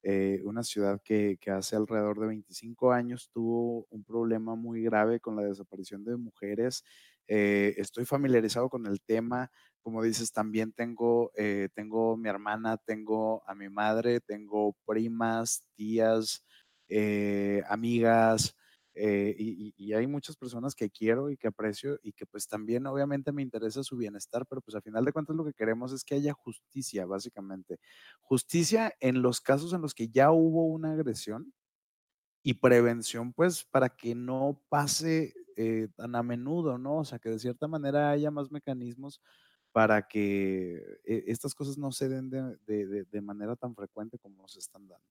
eh, 0.02 0.40
una 0.44 0.64
ciudad 0.64 1.00
que, 1.04 1.38
que, 1.40 1.50
hace 1.50 1.76
alrededor 1.76 2.18
de 2.20 2.26
25 2.26 2.92
años 2.92 3.30
tuvo 3.32 3.86
un 3.90 4.04
problema 4.04 4.54
muy 4.54 4.82
grave 4.82 5.20
con 5.20 5.36
la 5.36 5.42
desaparición 5.44 6.04
de 6.04 6.16
mujeres. 6.16 6.84
Eh, 7.26 7.74
estoy 7.78 8.04
familiarizado 8.04 8.68
con 8.68 8.86
el 8.86 9.00
tema, 9.00 9.50
como 9.84 10.02
dices, 10.02 10.32
también 10.32 10.72
tengo, 10.72 11.32
eh, 11.36 11.68
tengo 11.74 12.16
mi 12.18 12.28
hermana, 12.30 12.78
tengo 12.78 13.44
a 13.48 13.54
mi 13.54 13.68
madre, 13.70 14.20
tengo 14.20 14.74
primas, 14.86 15.64
tías, 15.76 16.44
eh, 16.88 17.62
amigas, 17.68 18.56
eh, 18.96 19.34
y, 19.38 19.74
y- 19.76 19.92
hay 19.94 20.06
muchas 20.06 20.36
personas 20.36 20.74
que 20.74 20.88
quiero 20.90 21.28
y 21.30 21.36
que 21.36 21.48
aprecio 21.48 21.98
y 22.02 22.12
que 22.12 22.26
pues 22.26 22.46
también 22.46 22.86
obviamente 22.86 23.32
me 23.32 23.42
interesa 23.42 23.82
su 23.82 23.96
bienestar, 23.96 24.46
pero 24.48 24.60
pues 24.62 24.74
al 24.76 24.82
final 24.82 25.04
de 25.04 25.12
cuentas 25.12 25.34
lo 25.36 25.44
que 25.44 25.52
queremos 25.54 25.92
es 25.92 26.04
que 26.04 26.14
haya 26.14 26.32
justicia, 26.32 27.04
básicamente. 27.06 27.78
Justicia 28.20 28.92
en 29.00 29.20
los 29.22 29.40
casos 29.40 29.72
en 29.72 29.82
los 29.82 29.94
que 29.94 30.08
ya 30.08 30.30
hubo 30.32 30.66
una 30.66 30.92
agresión 30.92 31.52
y 32.42 32.54
prevención, 32.54 33.32
pues, 33.32 33.64
para 33.64 33.88
que 33.90 34.14
no 34.14 34.60
pase, 34.68 35.34
eh, 35.56 35.88
tan 35.96 36.14
a 36.16 36.22
menudo, 36.22 36.78
¿no? 36.78 36.98
O 36.98 37.04
sea, 37.04 37.18
que 37.18 37.30
de 37.30 37.38
cierta 37.38 37.68
manera 37.68 38.10
haya 38.10 38.30
más 38.30 38.50
mecanismos 38.50 39.20
para 39.74 40.08
que, 40.08 40.76
eh, 41.04 41.24
estas 41.28 41.54
cosas 41.54 41.78
no 41.78 41.92
se 41.92 42.08
den 42.10 42.30
de 42.30 43.22
manera 43.22 43.56
tan 43.56 43.76
frecuente 43.76 44.18
como 44.20 44.48
se 44.48 44.60
están 44.60 44.88
dando. 44.88 45.04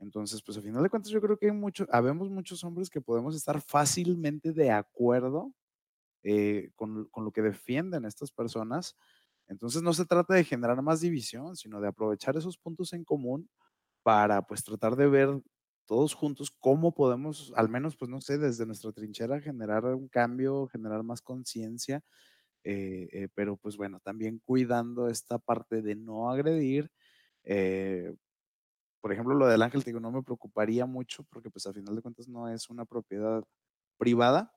Entonces, 0.00 0.42
pues, 0.42 0.58
a 0.58 0.62
final 0.62 0.82
de 0.82 0.90
cuentas, 0.90 1.12
yo 1.12 1.20
creo 1.22 1.38
que 1.38 1.46
hay 1.46 1.52
mucho 1.52 1.86
habemos 1.92 2.30
muchos 2.30 2.64
hombres 2.64 2.90
que 2.90 3.00
podemos 3.02 3.36
estar 3.36 3.60
fácilmente 3.62 4.52
de 4.52 4.70
acuerdo, 4.72 5.52
eh, 6.24 6.70
con 6.76 7.06
con 7.10 7.24
lo 7.24 7.32
que 7.32 7.42
defienden 7.42 8.04
estas 8.06 8.32
personas. 8.32 8.96
Entonces, 9.48 9.82
no 9.82 9.92
se 9.94 10.06
trata 10.06 10.34
de 10.34 10.44
generar 10.44 10.82
más 10.82 11.00
división, 11.02 11.56
sino 11.56 11.80
de 11.80 11.88
aprovechar 11.88 12.36
esos 12.38 12.58
puntos 12.58 12.92
en 12.94 13.04
común 13.04 13.48
para, 14.04 14.42
pues, 14.46 14.64
tratar 14.64 14.96
de 14.96 15.08
ver 15.08 15.42
todos 15.86 16.14
juntos 16.14 16.50
cómo 16.60 16.94
podemos, 16.94 17.52
al 17.56 17.68
menos, 17.70 17.96
pues, 17.98 18.10
no 18.10 18.20
sé, 18.22 18.38
desde 18.38 18.66
nuestra 18.66 18.92
trinchera 18.92 19.40
generar 19.42 19.84
un 19.96 20.08
cambio, 20.08 20.68
generar 20.68 21.02
más 21.04 21.22
conciencia, 21.22 22.04
eh, 22.66 23.08
eh, 23.12 23.28
pero, 23.34 23.56
pues, 23.56 23.76
bueno, 23.76 24.00
también 24.00 24.40
cuidando 24.44 25.08
esta 25.08 25.38
parte 25.38 25.82
de 25.82 25.96
no 25.96 26.30
agredir. 26.30 26.90
Eh, 27.44 28.14
por 29.00 29.12
ejemplo, 29.12 29.34
lo 29.34 29.46
del 29.48 29.62
ángel, 29.62 29.84
te 29.84 29.90
digo, 29.90 30.00
no 30.00 30.12
me 30.12 30.22
preocuparía 30.24 30.86
mucho 30.86 31.24
porque, 31.24 31.50
pues, 31.50 31.66
al 31.66 31.74
final 31.74 31.96
de 31.96 32.02
cuentas 32.02 32.28
no 32.28 32.48
es 32.50 32.70
una 32.70 32.86
propiedad 32.86 33.44
privada, 33.98 34.54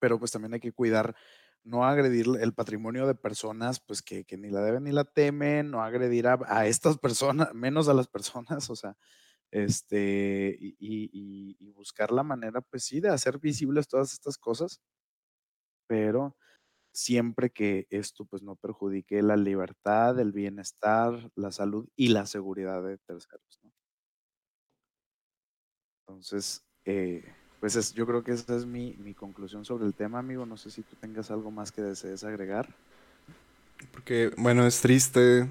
pero, 0.00 0.18
pues, 0.18 0.32
también 0.32 0.54
hay 0.54 0.60
que 0.60 0.72
cuidar, 0.72 1.14
no 1.64 1.84
agredir 1.84 2.26
el 2.40 2.52
patrimonio 2.54 3.06
de 3.06 3.14
personas, 3.14 3.80
pues, 3.80 4.02
que 4.02 4.24
que 4.24 4.36
ni 4.38 4.50
la 4.50 4.60
deben 4.62 4.84
ni 4.84 4.92
la 4.92 5.04
temen, 5.04 5.70
no 5.70 5.82
agredir 5.82 6.26
a 6.28 6.38
a 6.46 6.66
estas 6.66 6.98
personas, 6.98 7.54
menos 7.54 7.88
a 7.88 7.94
las 7.94 8.08
personas, 8.08 8.48
o 8.70 8.76
sea, 8.76 8.96
este, 9.52 10.56
y 10.60 10.76
y 10.80 11.56
y 11.60 11.70
buscar 11.72 12.12
la 12.12 12.22
manera, 12.24 12.60
pues 12.62 12.84
sí, 12.86 13.00
de 13.00 13.10
hacer 13.10 13.38
visibles 13.40 13.88
todas 13.88 14.12
estas 14.14 14.38
cosas, 14.38 14.80
pero 15.86 16.36
siempre 16.94 17.50
que 17.50 17.86
esto, 17.90 18.24
pues, 18.24 18.42
no 18.42 18.56
perjudique 18.56 19.20
la 19.20 19.36
libertad, 19.36 20.18
el 20.20 20.32
bienestar, 20.32 21.30
la 21.34 21.50
salud 21.50 21.88
y 21.96 22.08
la 22.08 22.24
seguridad 22.24 22.82
de 22.82 22.98
terceros. 22.98 23.60
Entonces, 26.06 26.64
eh, 26.84 27.24
pues, 27.60 27.76
es 27.76 27.92
yo 27.94 28.06
creo 28.06 28.22
que 28.22 28.32
esa 28.32 28.56
es 28.56 28.64
mi 28.64 28.94
mi 28.98 29.14
conclusión 29.14 29.64
sobre 29.64 29.86
el 29.86 29.94
tema, 29.94 30.20
amigo. 30.20 30.46
No 30.46 30.56
sé 30.56 30.70
si 30.70 30.82
tú 30.82 30.96
tengas 30.96 31.30
algo 31.30 31.50
más 31.50 31.72
que 31.72 31.82
desees 31.82 32.22
agregar. 32.22 32.74
Porque, 33.92 34.30
bueno, 34.36 34.66
es 34.66 34.80
triste 34.80 35.48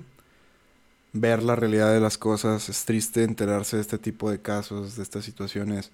ver 1.12 1.44
la 1.44 1.56
realidad 1.56 1.94
de 1.94 2.00
las 2.00 2.18
cosas, 2.18 2.70
es 2.70 2.86
triste 2.86 3.24
enterarse 3.24 3.76
de 3.76 3.82
este 3.82 3.98
tipo 3.98 4.32
de 4.32 4.42
casos, 4.42 4.96
de 4.96 5.04
estas 5.04 5.26
situaciones. 5.26 5.92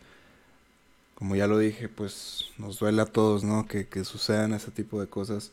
Como 1.20 1.36
ya 1.36 1.48
lo 1.48 1.58
dije, 1.60 1.90
pues 1.90 2.46
nos 2.58 2.80
duele 2.80 3.02
a 3.02 3.06
todos, 3.06 3.44
¿no? 3.44 3.68
Que, 3.68 3.88
que 3.88 4.06
sucedan 4.06 4.54
ese 4.54 4.72
tipo 4.72 5.02
de 5.02 5.08
cosas. 5.08 5.52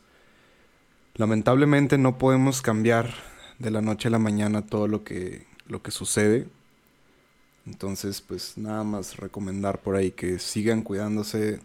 Lamentablemente 1.15 1.97
no 1.97 2.17
podemos 2.17 2.61
cambiar 2.61 3.13
de 3.59 3.71
la 3.71 3.81
noche 3.81 4.07
a 4.07 4.11
la 4.11 4.19
mañana 4.19 4.65
todo 4.65 4.87
lo 4.87 5.03
que, 5.03 5.45
lo 5.67 5.81
que 5.81 5.91
sucede. 5.91 6.47
Entonces, 7.65 8.21
pues 8.21 8.57
nada 8.57 8.83
más 8.83 9.17
recomendar 9.17 9.81
por 9.81 9.95
ahí 9.95 10.11
que 10.11 10.39
sigan 10.39 10.81
cuidándose. 10.83 11.59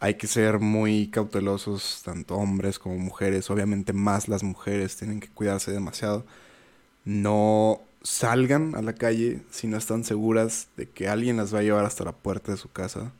Hay 0.00 0.14
que 0.14 0.26
ser 0.28 0.60
muy 0.60 1.08
cautelosos, 1.08 2.02
tanto 2.04 2.36
hombres 2.36 2.78
como 2.78 2.96
mujeres. 2.98 3.50
Obviamente 3.50 3.92
más 3.92 4.28
las 4.28 4.42
mujeres 4.42 4.96
tienen 4.96 5.20
que 5.20 5.28
cuidarse 5.28 5.72
demasiado. 5.72 6.24
No 7.04 7.80
salgan 8.02 8.74
a 8.76 8.82
la 8.82 8.94
calle 8.94 9.42
si 9.50 9.66
no 9.66 9.76
están 9.76 10.04
seguras 10.04 10.68
de 10.76 10.88
que 10.88 11.08
alguien 11.08 11.36
las 11.36 11.54
va 11.54 11.60
a 11.60 11.62
llevar 11.62 11.84
hasta 11.84 12.04
la 12.04 12.12
puerta 12.12 12.52
de 12.52 12.58
su 12.58 12.70
casa. 12.70 13.12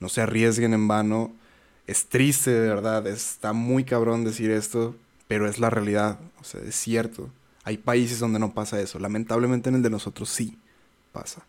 No 0.00 0.08
se 0.08 0.20
arriesguen 0.22 0.74
en 0.74 0.88
vano. 0.88 1.32
Es 1.86 2.06
triste, 2.06 2.50
de 2.50 2.68
verdad. 2.68 3.06
Está 3.06 3.52
muy 3.52 3.84
cabrón 3.84 4.24
decir 4.24 4.50
esto, 4.50 4.96
pero 5.28 5.48
es 5.48 5.58
la 5.58 5.70
realidad. 5.70 6.18
O 6.40 6.44
sea, 6.44 6.60
es 6.62 6.74
cierto. 6.76 7.30
Hay 7.64 7.78
países 7.78 8.18
donde 8.20 8.38
no 8.38 8.52
pasa 8.54 8.80
eso. 8.80 8.98
Lamentablemente 8.98 9.68
en 9.70 9.76
el 9.76 9.82
de 9.82 9.90
nosotros 9.90 10.28
sí 10.30 10.58
pasa. 11.12 11.42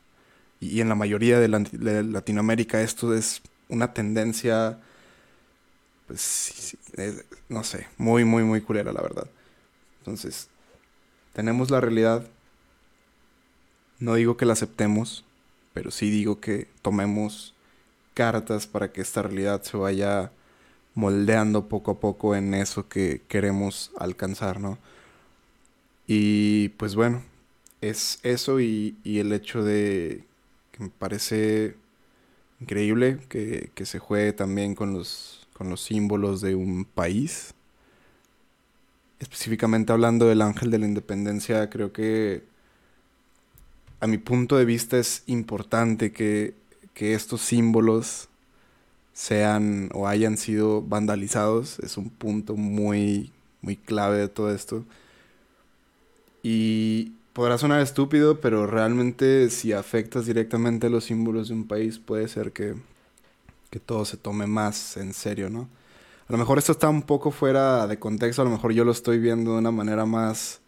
Y, 0.59 0.81
en 0.81 0.89
la 0.89 0.95
mayoría 0.95 1.39
de, 1.39 1.47
la- 1.49 1.59
de 1.59 2.03
Latinoamérica 2.03 2.81
esto 2.81 3.13
es 3.15 3.41
una 3.69 3.93
tendencia, 3.93 4.79
pues, 6.07 6.77
no 7.49 7.63
sé, 7.63 7.88
muy, 7.97 8.23
muy, 8.23 8.43
muy 8.43 8.61
culera, 8.61 8.93
la 8.93 9.01
verdad. 9.01 9.27
Entonces, 9.99 10.49
tenemos 11.33 11.71
la 11.71 11.81
realidad. 11.81 12.27
No 13.99 14.15
digo 14.15 14.37
que 14.37 14.45
la 14.45 14.53
aceptemos, 14.53 15.25
pero 15.73 15.91
sí 15.91 16.09
digo 16.09 16.39
que 16.39 16.67
tomemos 16.81 17.53
cartas 18.13 18.67
para 18.67 18.91
que 18.91 19.01
esta 19.01 19.21
realidad 19.23 19.63
se 19.63 19.77
vaya 19.77 20.31
moldeando 20.95 21.67
poco 21.69 21.91
a 21.91 21.99
poco 21.99 22.35
en 22.35 22.53
eso 22.53 22.87
que 22.89 23.21
queremos 23.27 23.91
alcanzar, 23.97 24.59
¿no? 24.59 24.79
Y 26.07 26.69
pues 26.69 26.95
bueno, 26.95 27.23
es 27.81 28.19
eso 28.23 28.59
y, 28.59 28.95
y 29.03 29.19
el 29.19 29.33
hecho 29.33 29.63
de 29.63 30.23
que 30.71 30.83
me 30.83 30.89
parece 30.89 31.75
increíble 32.59 33.19
que, 33.29 33.71
que 33.75 33.85
se 33.85 33.99
juegue 33.99 34.33
también 34.33 34.75
con 34.75 34.93
los, 34.93 35.47
con 35.53 35.69
los 35.69 35.81
símbolos 35.81 36.41
de 36.41 36.55
un 36.55 36.85
país. 36.85 37.53
Específicamente 39.19 39.91
hablando 39.93 40.27
del 40.27 40.41
Ángel 40.41 40.69
de 40.71 40.79
la 40.79 40.85
Independencia, 40.85 41.69
creo 41.69 41.91
que 41.91 42.43
a 43.99 44.07
mi 44.07 44.17
punto 44.17 44.57
de 44.57 44.65
vista 44.65 44.97
es 44.97 45.23
importante 45.27 46.11
que, 46.11 46.53
que 46.93 47.13
estos 47.13 47.41
símbolos 47.41 48.29
sean 49.13 49.89
o 49.93 50.07
hayan 50.07 50.37
sido 50.37 50.81
vandalizados. 50.81 51.79
Es 51.79 51.97
un 51.97 52.09
punto 52.09 52.55
muy, 52.55 53.31
muy 53.61 53.75
clave 53.75 54.19
de 54.19 54.27
todo 54.29 54.53
esto. 54.53 54.85
Y 56.43 57.13
podrá 57.33 57.57
sonar 57.57 57.81
estúpido, 57.81 58.39
pero 58.39 58.67
realmente 58.67 59.49
si 59.49 59.73
afectas 59.73 60.25
directamente 60.25 60.87
a 60.87 60.89
los 60.89 61.05
símbolos 61.05 61.49
de 61.49 61.55
un 61.55 61.67
país, 61.67 61.99
puede 61.99 62.27
ser 62.27 62.51
que, 62.51 62.75
que 63.69 63.79
todo 63.79 64.05
se 64.05 64.17
tome 64.17 64.47
más 64.47 64.97
en 64.97 65.13
serio, 65.13 65.49
¿no? 65.49 65.67
A 66.27 66.33
lo 66.33 66.37
mejor 66.37 66.57
esto 66.57 66.73
está 66.73 66.89
un 66.89 67.03
poco 67.03 67.31
fuera 67.31 67.87
de 67.87 67.99
contexto, 67.99 68.41
a 68.41 68.45
lo 68.45 68.51
mejor 68.51 68.73
yo 68.73 68.83
lo 68.83 68.91
estoy 68.91 69.17
viendo 69.17 69.53
de 69.53 69.59
una 69.59 69.71
manera 69.71 70.05
más 70.05 70.59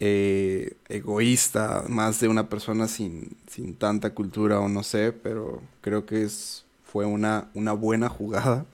eh, 0.00 0.76
egoísta, 0.88 1.84
más 1.88 2.20
de 2.20 2.28
una 2.28 2.48
persona 2.48 2.88
sin, 2.88 3.36
sin 3.46 3.76
tanta 3.76 4.14
cultura 4.14 4.60
o 4.60 4.68
no 4.68 4.82
sé, 4.82 5.12
pero 5.12 5.62
creo 5.80 6.06
que 6.06 6.22
es, 6.22 6.64
fue 6.84 7.06
una, 7.06 7.50
una 7.54 7.72
buena 7.72 8.08
jugada, 8.08 8.66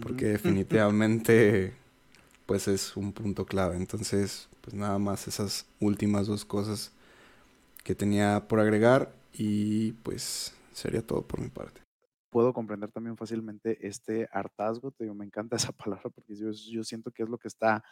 porque 0.00 0.26
definitivamente 0.36 1.74
pues 2.46 2.68
es 2.68 2.96
un 2.96 3.12
punto 3.12 3.46
clave. 3.46 3.76
Entonces, 3.76 4.48
pues 4.60 4.74
nada 4.74 4.98
más 4.98 5.28
esas 5.28 5.66
últimas 5.80 6.26
dos 6.26 6.44
cosas 6.44 6.92
que 7.82 7.94
tenía 7.94 8.46
por 8.48 8.60
agregar 8.60 9.14
y 9.32 9.92
pues 9.92 10.54
sería 10.72 11.06
todo 11.06 11.22
por 11.22 11.40
mi 11.40 11.48
parte. 11.48 11.82
Puedo 12.30 12.52
comprender 12.52 12.90
también 12.90 13.16
fácilmente 13.16 13.86
este 13.86 14.28
hartazgo, 14.32 14.90
te 14.90 15.04
digo, 15.04 15.14
me 15.14 15.24
encanta 15.24 15.56
esa 15.56 15.72
palabra 15.72 16.10
porque 16.10 16.34
yo 16.34 16.50
yo 16.50 16.82
siento 16.82 17.10
que 17.10 17.22
es 17.22 17.28
lo 17.28 17.38
que 17.38 17.48
está 17.48 17.84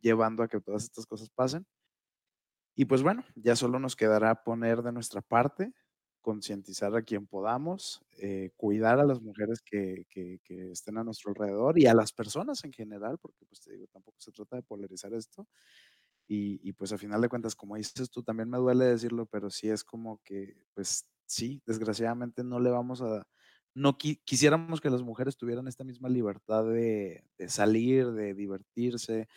llevando 0.00 0.42
a 0.42 0.48
que 0.48 0.60
todas 0.60 0.84
estas 0.84 1.06
cosas 1.06 1.28
pasen. 1.30 1.66
Y 2.76 2.84
pues 2.86 3.02
bueno, 3.02 3.24
ya 3.34 3.56
solo 3.56 3.78
nos 3.78 3.96
quedará 3.96 4.42
poner 4.44 4.82
de 4.82 4.92
nuestra 4.92 5.20
parte, 5.22 5.72
concientizar 6.20 6.94
a 6.96 7.02
quien 7.02 7.26
podamos, 7.26 8.02
eh, 8.18 8.50
cuidar 8.56 9.00
a 9.00 9.04
las 9.04 9.20
mujeres 9.20 9.60
que 9.62 10.04
que 10.10 10.38
que 10.44 10.70
estén 10.70 10.98
a 10.98 11.04
nuestro 11.04 11.30
alrededor 11.30 11.78
y 11.78 11.86
a 11.86 11.94
las 11.94 12.12
personas 12.12 12.62
en 12.64 12.72
general, 12.72 13.18
porque, 13.18 13.44
pues, 13.46 13.60
te 13.62 13.72
digo, 13.72 13.86
tampoco 13.92 14.20
se 14.20 14.30
trata 14.32 14.56
de 14.56 14.62
polarizar 14.62 15.12
esto. 15.14 15.46
Y 16.28 16.60
y, 16.68 16.72
pues, 16.74 16.92
a 16.92 16.98
final 16.98 17.20
de 17.22 17.28
cuentas, 17.30 17.56
como 17.56 17.76
dices 17.76 18.10
tú, 18.10 18.22
también 18.22 18.50
me 18.50 18.58
duele 18.58 18.86
decirlo, 18.86 19.26
pero 19.26 19.50
sí 19.50 19.68
es 19.70 19.84
como 19.84 20.20
que, 20.24 20.56
pues 20.74 21.06
sí, 21.26 21.62
desgraciadamente 21.66 22.44
no 22.44 22.60
le 22.60 22.70
vamos 22.70 23.02
a 23.02 23.24
no 23.74 23.98
qui 23.98 24.16
quisiéramos 24.24 24.80
que 24.80 24.90
las 24.90 25.02
mujeres 25.02 25.36
tuvieran 25.36 25.68
esta 25.68 25.84
misma 25.84 26.08
libertad 26.10 26.64
de 26.66 27.24
de 27.38 27.48
salir, 27.50 28.12
de 28.12 28.34
divertirse, 28.34 29.28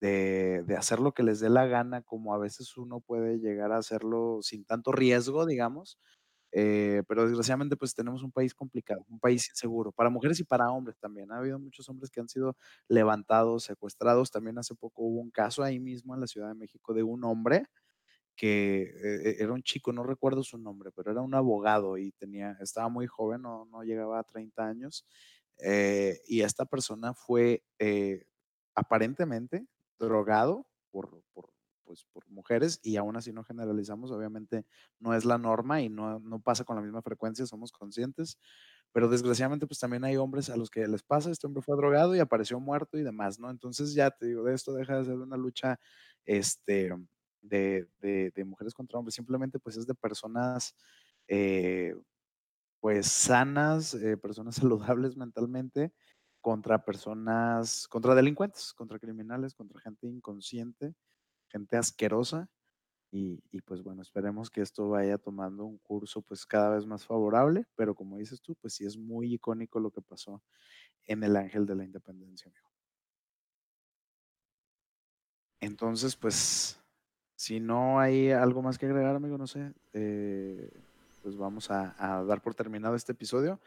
de 0.00 0.62
de 0.66 0.76
hacer 0.76 1.00
lo 1.00 1.12
que 1.12 1.22
les 1.24 1.40
dé 1.40 1.50
la 1.50 1.66
gana, 1.66 2.02
como 2.02 2.34
a 2.34 2.38
veces 2.38 2.76
uno 2.76 3.00
puede 3.00 3.38
llegar 3.40 3.72
a 3.72 3.78
hacerlo 3.78 4.40
sin 4.42 4.64
tanto 4.64 4.92
riesgo, 4.92 5.46
digamos. 5.46 5.98
Eh, 6.52 7.02
pero 7.08 7.24
desgraciadamente, 7.26 7.76
pues, 7.76 7.94
tenemos 7.94 8.22
un 8.22 8.32
país 8.32 8.54
complicado, 8.54 9.04
un 9.10 9.20
país 9.20 9.48
inseguro, 9.50 9.92
para 9.92 10.10
mujeres 10.10 10.40
y 10.40 10.44
para 10.44 10.70
hombres 10.72 10.98
también. 10.98 11.30
Ha 11.32 11.38
habido 11.38 11.58
muchos 11.60 11.88
hombres 11.90 12.10
que 12.10 12.20
han 12.20 12.28
sido 12.28 12.56
levantados, 12.88 13.64
secuestrados. 13.64 14.30
También 14.30 14.58
hace 14.58 14.74
poco 14.74 15.02
hubo 15.04 15.20
un 15.20 15.30
caso 15.30 15.62
ahí 15.62 15.78
mismo 15.80 16.14
en 16.14 16.20
la 16.22 16.26
Ciudad 16.28 16.48
de 16.48 16.54
México 16.54 16.94
de 16.94 17.02
un 17.04 17.24
hombre 17.24 17.66
que 18.36 18.82
eh, 18.82 19.36
era 19.40 19.52
un 19.52 19.62
chico, 19.62 19.92
no 19.92 20.04
recuerdo 20.04 20.42
su 20.44 20.58
nombre, 20.58 20.90
pero 20.94 21.10
era 21.10 21.22
un 21.22 21.34
abogado 21.34 21.98
y 21.98 22.12
tenía, 22.12 22.56
estaba 22.60 22.88
muy 22.88 23.06
joven, 23.06 23.42
no, 23.42 23.66
no 23.66 23.82
llegaba 23.82 24.20
a 24.20 24.24
30 24.24 24.66
años, 24.68 25.06
eh, 25.60 26.20
y 26.26 26.42
esta 26.42 26.64
persona 26.66 27.14
fue 27.14 27.64
eh, 27.80 28.26
aparentemente 28.74 29.66
drogado 29.98 30.66
por, 30.90 31.22
por, 31.32 31.50
pues, 31.84 32.04
por 32.12 32.28
mujeres 32.28 32.80
y 32.82 32.96
aún 32.96 33.16
así 33.16 33.32
no 33.32 33.44
generalizamos, 33.44 34.10
obviamente 34.10 34.66
no 35.00 35.14
es 35.14 35.24
la 35.24 35.38
norma 35.38 35.80
y 35.80 35.88
no, 35.88 36.20
no 36.20 36.40
pasa 36.40 36.64
con 36.64 36.76
la 36.76 36.82
misma 36.82 37.02
frecuencia, 37.02 37.46
somos 37.46 37.72
conscientes, 37.72 38.38
pero 38.92 39.08
desgraciadamente 39.08 39.66
pues 39.66 39.80
también 39.80 40.04
hay 40.04 40.16
hombres 40.16 40.50
a 40.50 40.56
los 40.56 40.70
que 40.70 40.86
les 40.86 41.02
pasa, 41.02 41.30
este 41.30 41.46
hombre 41.46 41.62
fue 41.62 41.76
drogado 41.76 42.14
y 42.14 42.20
apareció 42.20 42.60
muerto 42.60 42.98
y 42.98 43.02
demás, 43.02 43.38
¿no? 43.38 43.50
Entonces 43.50 43.94
ya 43.94 44.10
te 44.10 44.26
digo, 44.26 44.44
de 44.44 44.54
esto 44.54 44.74
deja 44.74 44.98
de 44.98 45.06
ser 45.06 45.14
una 45.16 45.36
lucha 45.36 45.78
este, 46.26 46.90
de, 47.40 47.86
de, 48.00 48.44
mujeres 48.44 48.74
contra 48.74 48.98
hombres, 48.98 49.14
simplemente 49.14 49.58
pues 49.58 49.76
es 49.76 49.86
de 49.86 49.94
personas 49.94 50.74
eh, 51.26 51.94
pues 52.80 53.06
sanas, 53.06 53.94
eh, 53.94 54.16
personas 54.16 54.56
saludables 54.96 55.16
mentalmente 55.16 55.92
contra 56.40 56.84
personas, 56.84 57.86
contra 57.88 58.14
delincuentes, 58.14 58.72
contra 58.72 58.98
criminales, 58.98 59.54
contra 59.54 59.80
gente 59.80 60.06
inconsciente, 60.06 60.94
gente 61.48 61.76
asquerosa. 61.76 62.48
Y, 63.10 63.42
y, 63.50 63.62
pues 63.62 63.82
bueno, 63.82 64.02
esperemos 64.02 64.50
que 64.50 64.60
esto 64.60 64.90
vaya 64.90 65.16
tomando 65.16 65.64
un 65.64 65.78
curso 65.78 66.20
pues 66.20 66.44
cada 66.44 66.74
vez 66.74 66.84
más 66.84 67.06
favorable, 67.06 67.64
pero 67.74 67.94
como 67.94 68.18
dices 68.18 68.42
tú, 68.42 68.54
pues 68.56 68.74
sí 68.74 68.84
es 68.84 68.98
muy 68.98 69.34
icónico 69.34 69.80
lo 69.80 69.90
que 69.90 70.02
pasó 70.02 70.42
en 71.04 71.24
el 71.24 71.36
Ángel 71.36 71.64
de 71.64 71.74
la 71.74 71.84
Independencia, 71.84 72.50
amigo. 72.50 72.68
Entonces, 75.60 76.16
pues, 76.16 76.78
si 77.36 77.60
no 77.60 77.98
hay 77.98 78.30
algo 78.30 78.62
más 78.62 78.78
que 78.78 78.86
agregar, 78.86 79.16
amigo, 79.16 79.38
no 79.38 79.46
sé, 79.46 79.72
eh, 79.92 80.70
pues 81.22 81.36
vamos 81.36 81.70
a, 81.70 81.94
dar 82.26 82.40
por 82.40 82.54
terminado 82.54 82.94
este 82.94 83.12
episodio. 83.12 83.60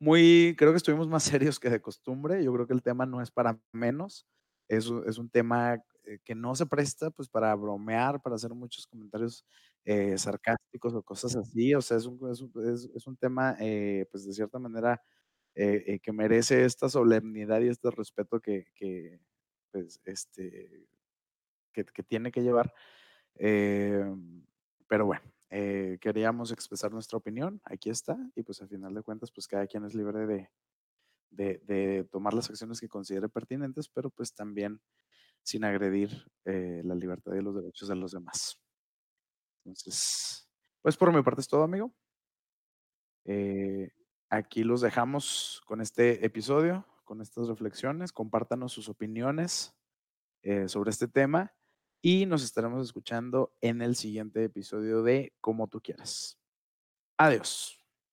Muy, 0.00 0.54
creo 0.56 0.70
que 0.72 0.76
estuvimos 0.76 1.08
más 1.08 1.22
serios 1.54 1.58
que 1.58 1.70
de 1.70 1.80
costumbre. 1.80 2.42
Yo 2.44 2.52
creo 2.52 2.66
que 2.66 2.74
el 2.74 2.82
tema 2.82 3.06
no 3.06 3.20
es 3.20 3.30
para 3.30 3.58
menos. 3.72 4.26
Es, 4.68 4.90
es 5.06 5.18
un 5.18 5.30
tema 5.30 5.82
eh, 6.04 6.18
que 6.24 6.34
no 6.34 6.54
se 6.54 6.66
presta 6.66 7.10
pues 7.10 7.28
para 7.28 7.54
bromear, 7.54 8.20
para 8.20 8.36
hacer 8.36 8.54
muchos 8.54 8.86
comentarios 8.86 9.44
eh, 9.84 10.16
sarcásticos 10.18 10.94
o 10.94 11.02
cosas 11.02 11.36
así. 11.36 11.74
O 11.74 11.80
sea, 11.82 11.96
es 11.96 12.06
un, 12.06 12.18
es, 12.30 13.06
un 13.06 13.16
tema 13.16 13.56
pues 14.10 14.26
de 14.26 14.32
cierta 14.32 14.58
manera 14.58 15.02
que 15.54 16.12
merece 16.12 16.64
esta 16.64 16.88
solemnidad 16.88 17.60
y 17.60 17.68
este 17.68 17.90
respeto 17.90 18.40
que, 18.40 18.66
que 18.76 19.18
pues, 19.72 20.00
este, 20.04 20.86
que, 21.72 21.84
que 21.84 22.02
tiene 22.04 22.30
que 22.30 22.42
llevar. 22.42 22.72
Pero 23.34 25.06
bueno, 25.06 25.22
eh, 25.50 25.96
queríamos 26.00 26.52
expresar 26.52 26.92
nuestra 26.92 27.16
opinión, 27.16 27.60
aquí 27.64 27.88
está, 27.88 28.18
y 28.34 28.42
pues 28.42 28.60
al 28.60 28.68
final 28.68 28.94
de 28.94 29.02
cuentas, 29.02 29.30
pues 29.32 29.46
cada 29.46 29.66
quien 29.66 29.84
es 29.84 29.94
libre 29.94 30.26
de, 30.26 30.50
de, 31.30 32.04
tomar 32.10 32.34
las 32.34 32.50
acciones 32.50 32.80
que 32.80 32.88
considere 32.88 33.28
pertinentes, 33.28 33.88
pero 33.88 34.10
pues 34.10 34.34
también 34.34 34.80
sin 35.42 35.64
agredir 35.64 36.10
eh, 36.44 36.82
la 36.84 36.94
libertad 36.94 37.32
y 37.34 37.40
los 37.40 37.54
derechos 37.54 37.88
de 37.88 37.96
los 37.96 38.12
demás. 38.12 38.60
Entonces, 39.64 40.50
pues 40.82 40.96
por 40.96 41.14
mi 41.14 41.22
parte 41.22 41.40
es 41.40 41.48
todo, 41.48 41.62
amigo. 41.62 41.94
Eh, 43.24 43.90
aquí 44.28 44.64
los 44.64 44.82
dejamos 44.82 45.62
con 45.64 45.80
este 45.80 46.24
episodio, 46.26 46.86
con 47.04 47.22
estas 47.22 47.48
reflexiones. 47.48 48.12
Compártanos 48.12 48.72
sus 48.72 48.88
opiniones 48.88 49.74
sobre 50.66 50.90
este 50.90 51.08
tema 51.08 51.52
y 52.02 52.26
nos 52.26 52.44
estaremos 52.44 52.84
escuchando 52.86 53.52
en 53.60 53.82
el 53.82 53.96
siguiente 53.96 54.44
episodio 54.44 55.02
de 55.02 55.32
Como 55.40 55.68
tú 55.68 55.80
quieras. 55.80 56.38
Adiós. 57.18 57.77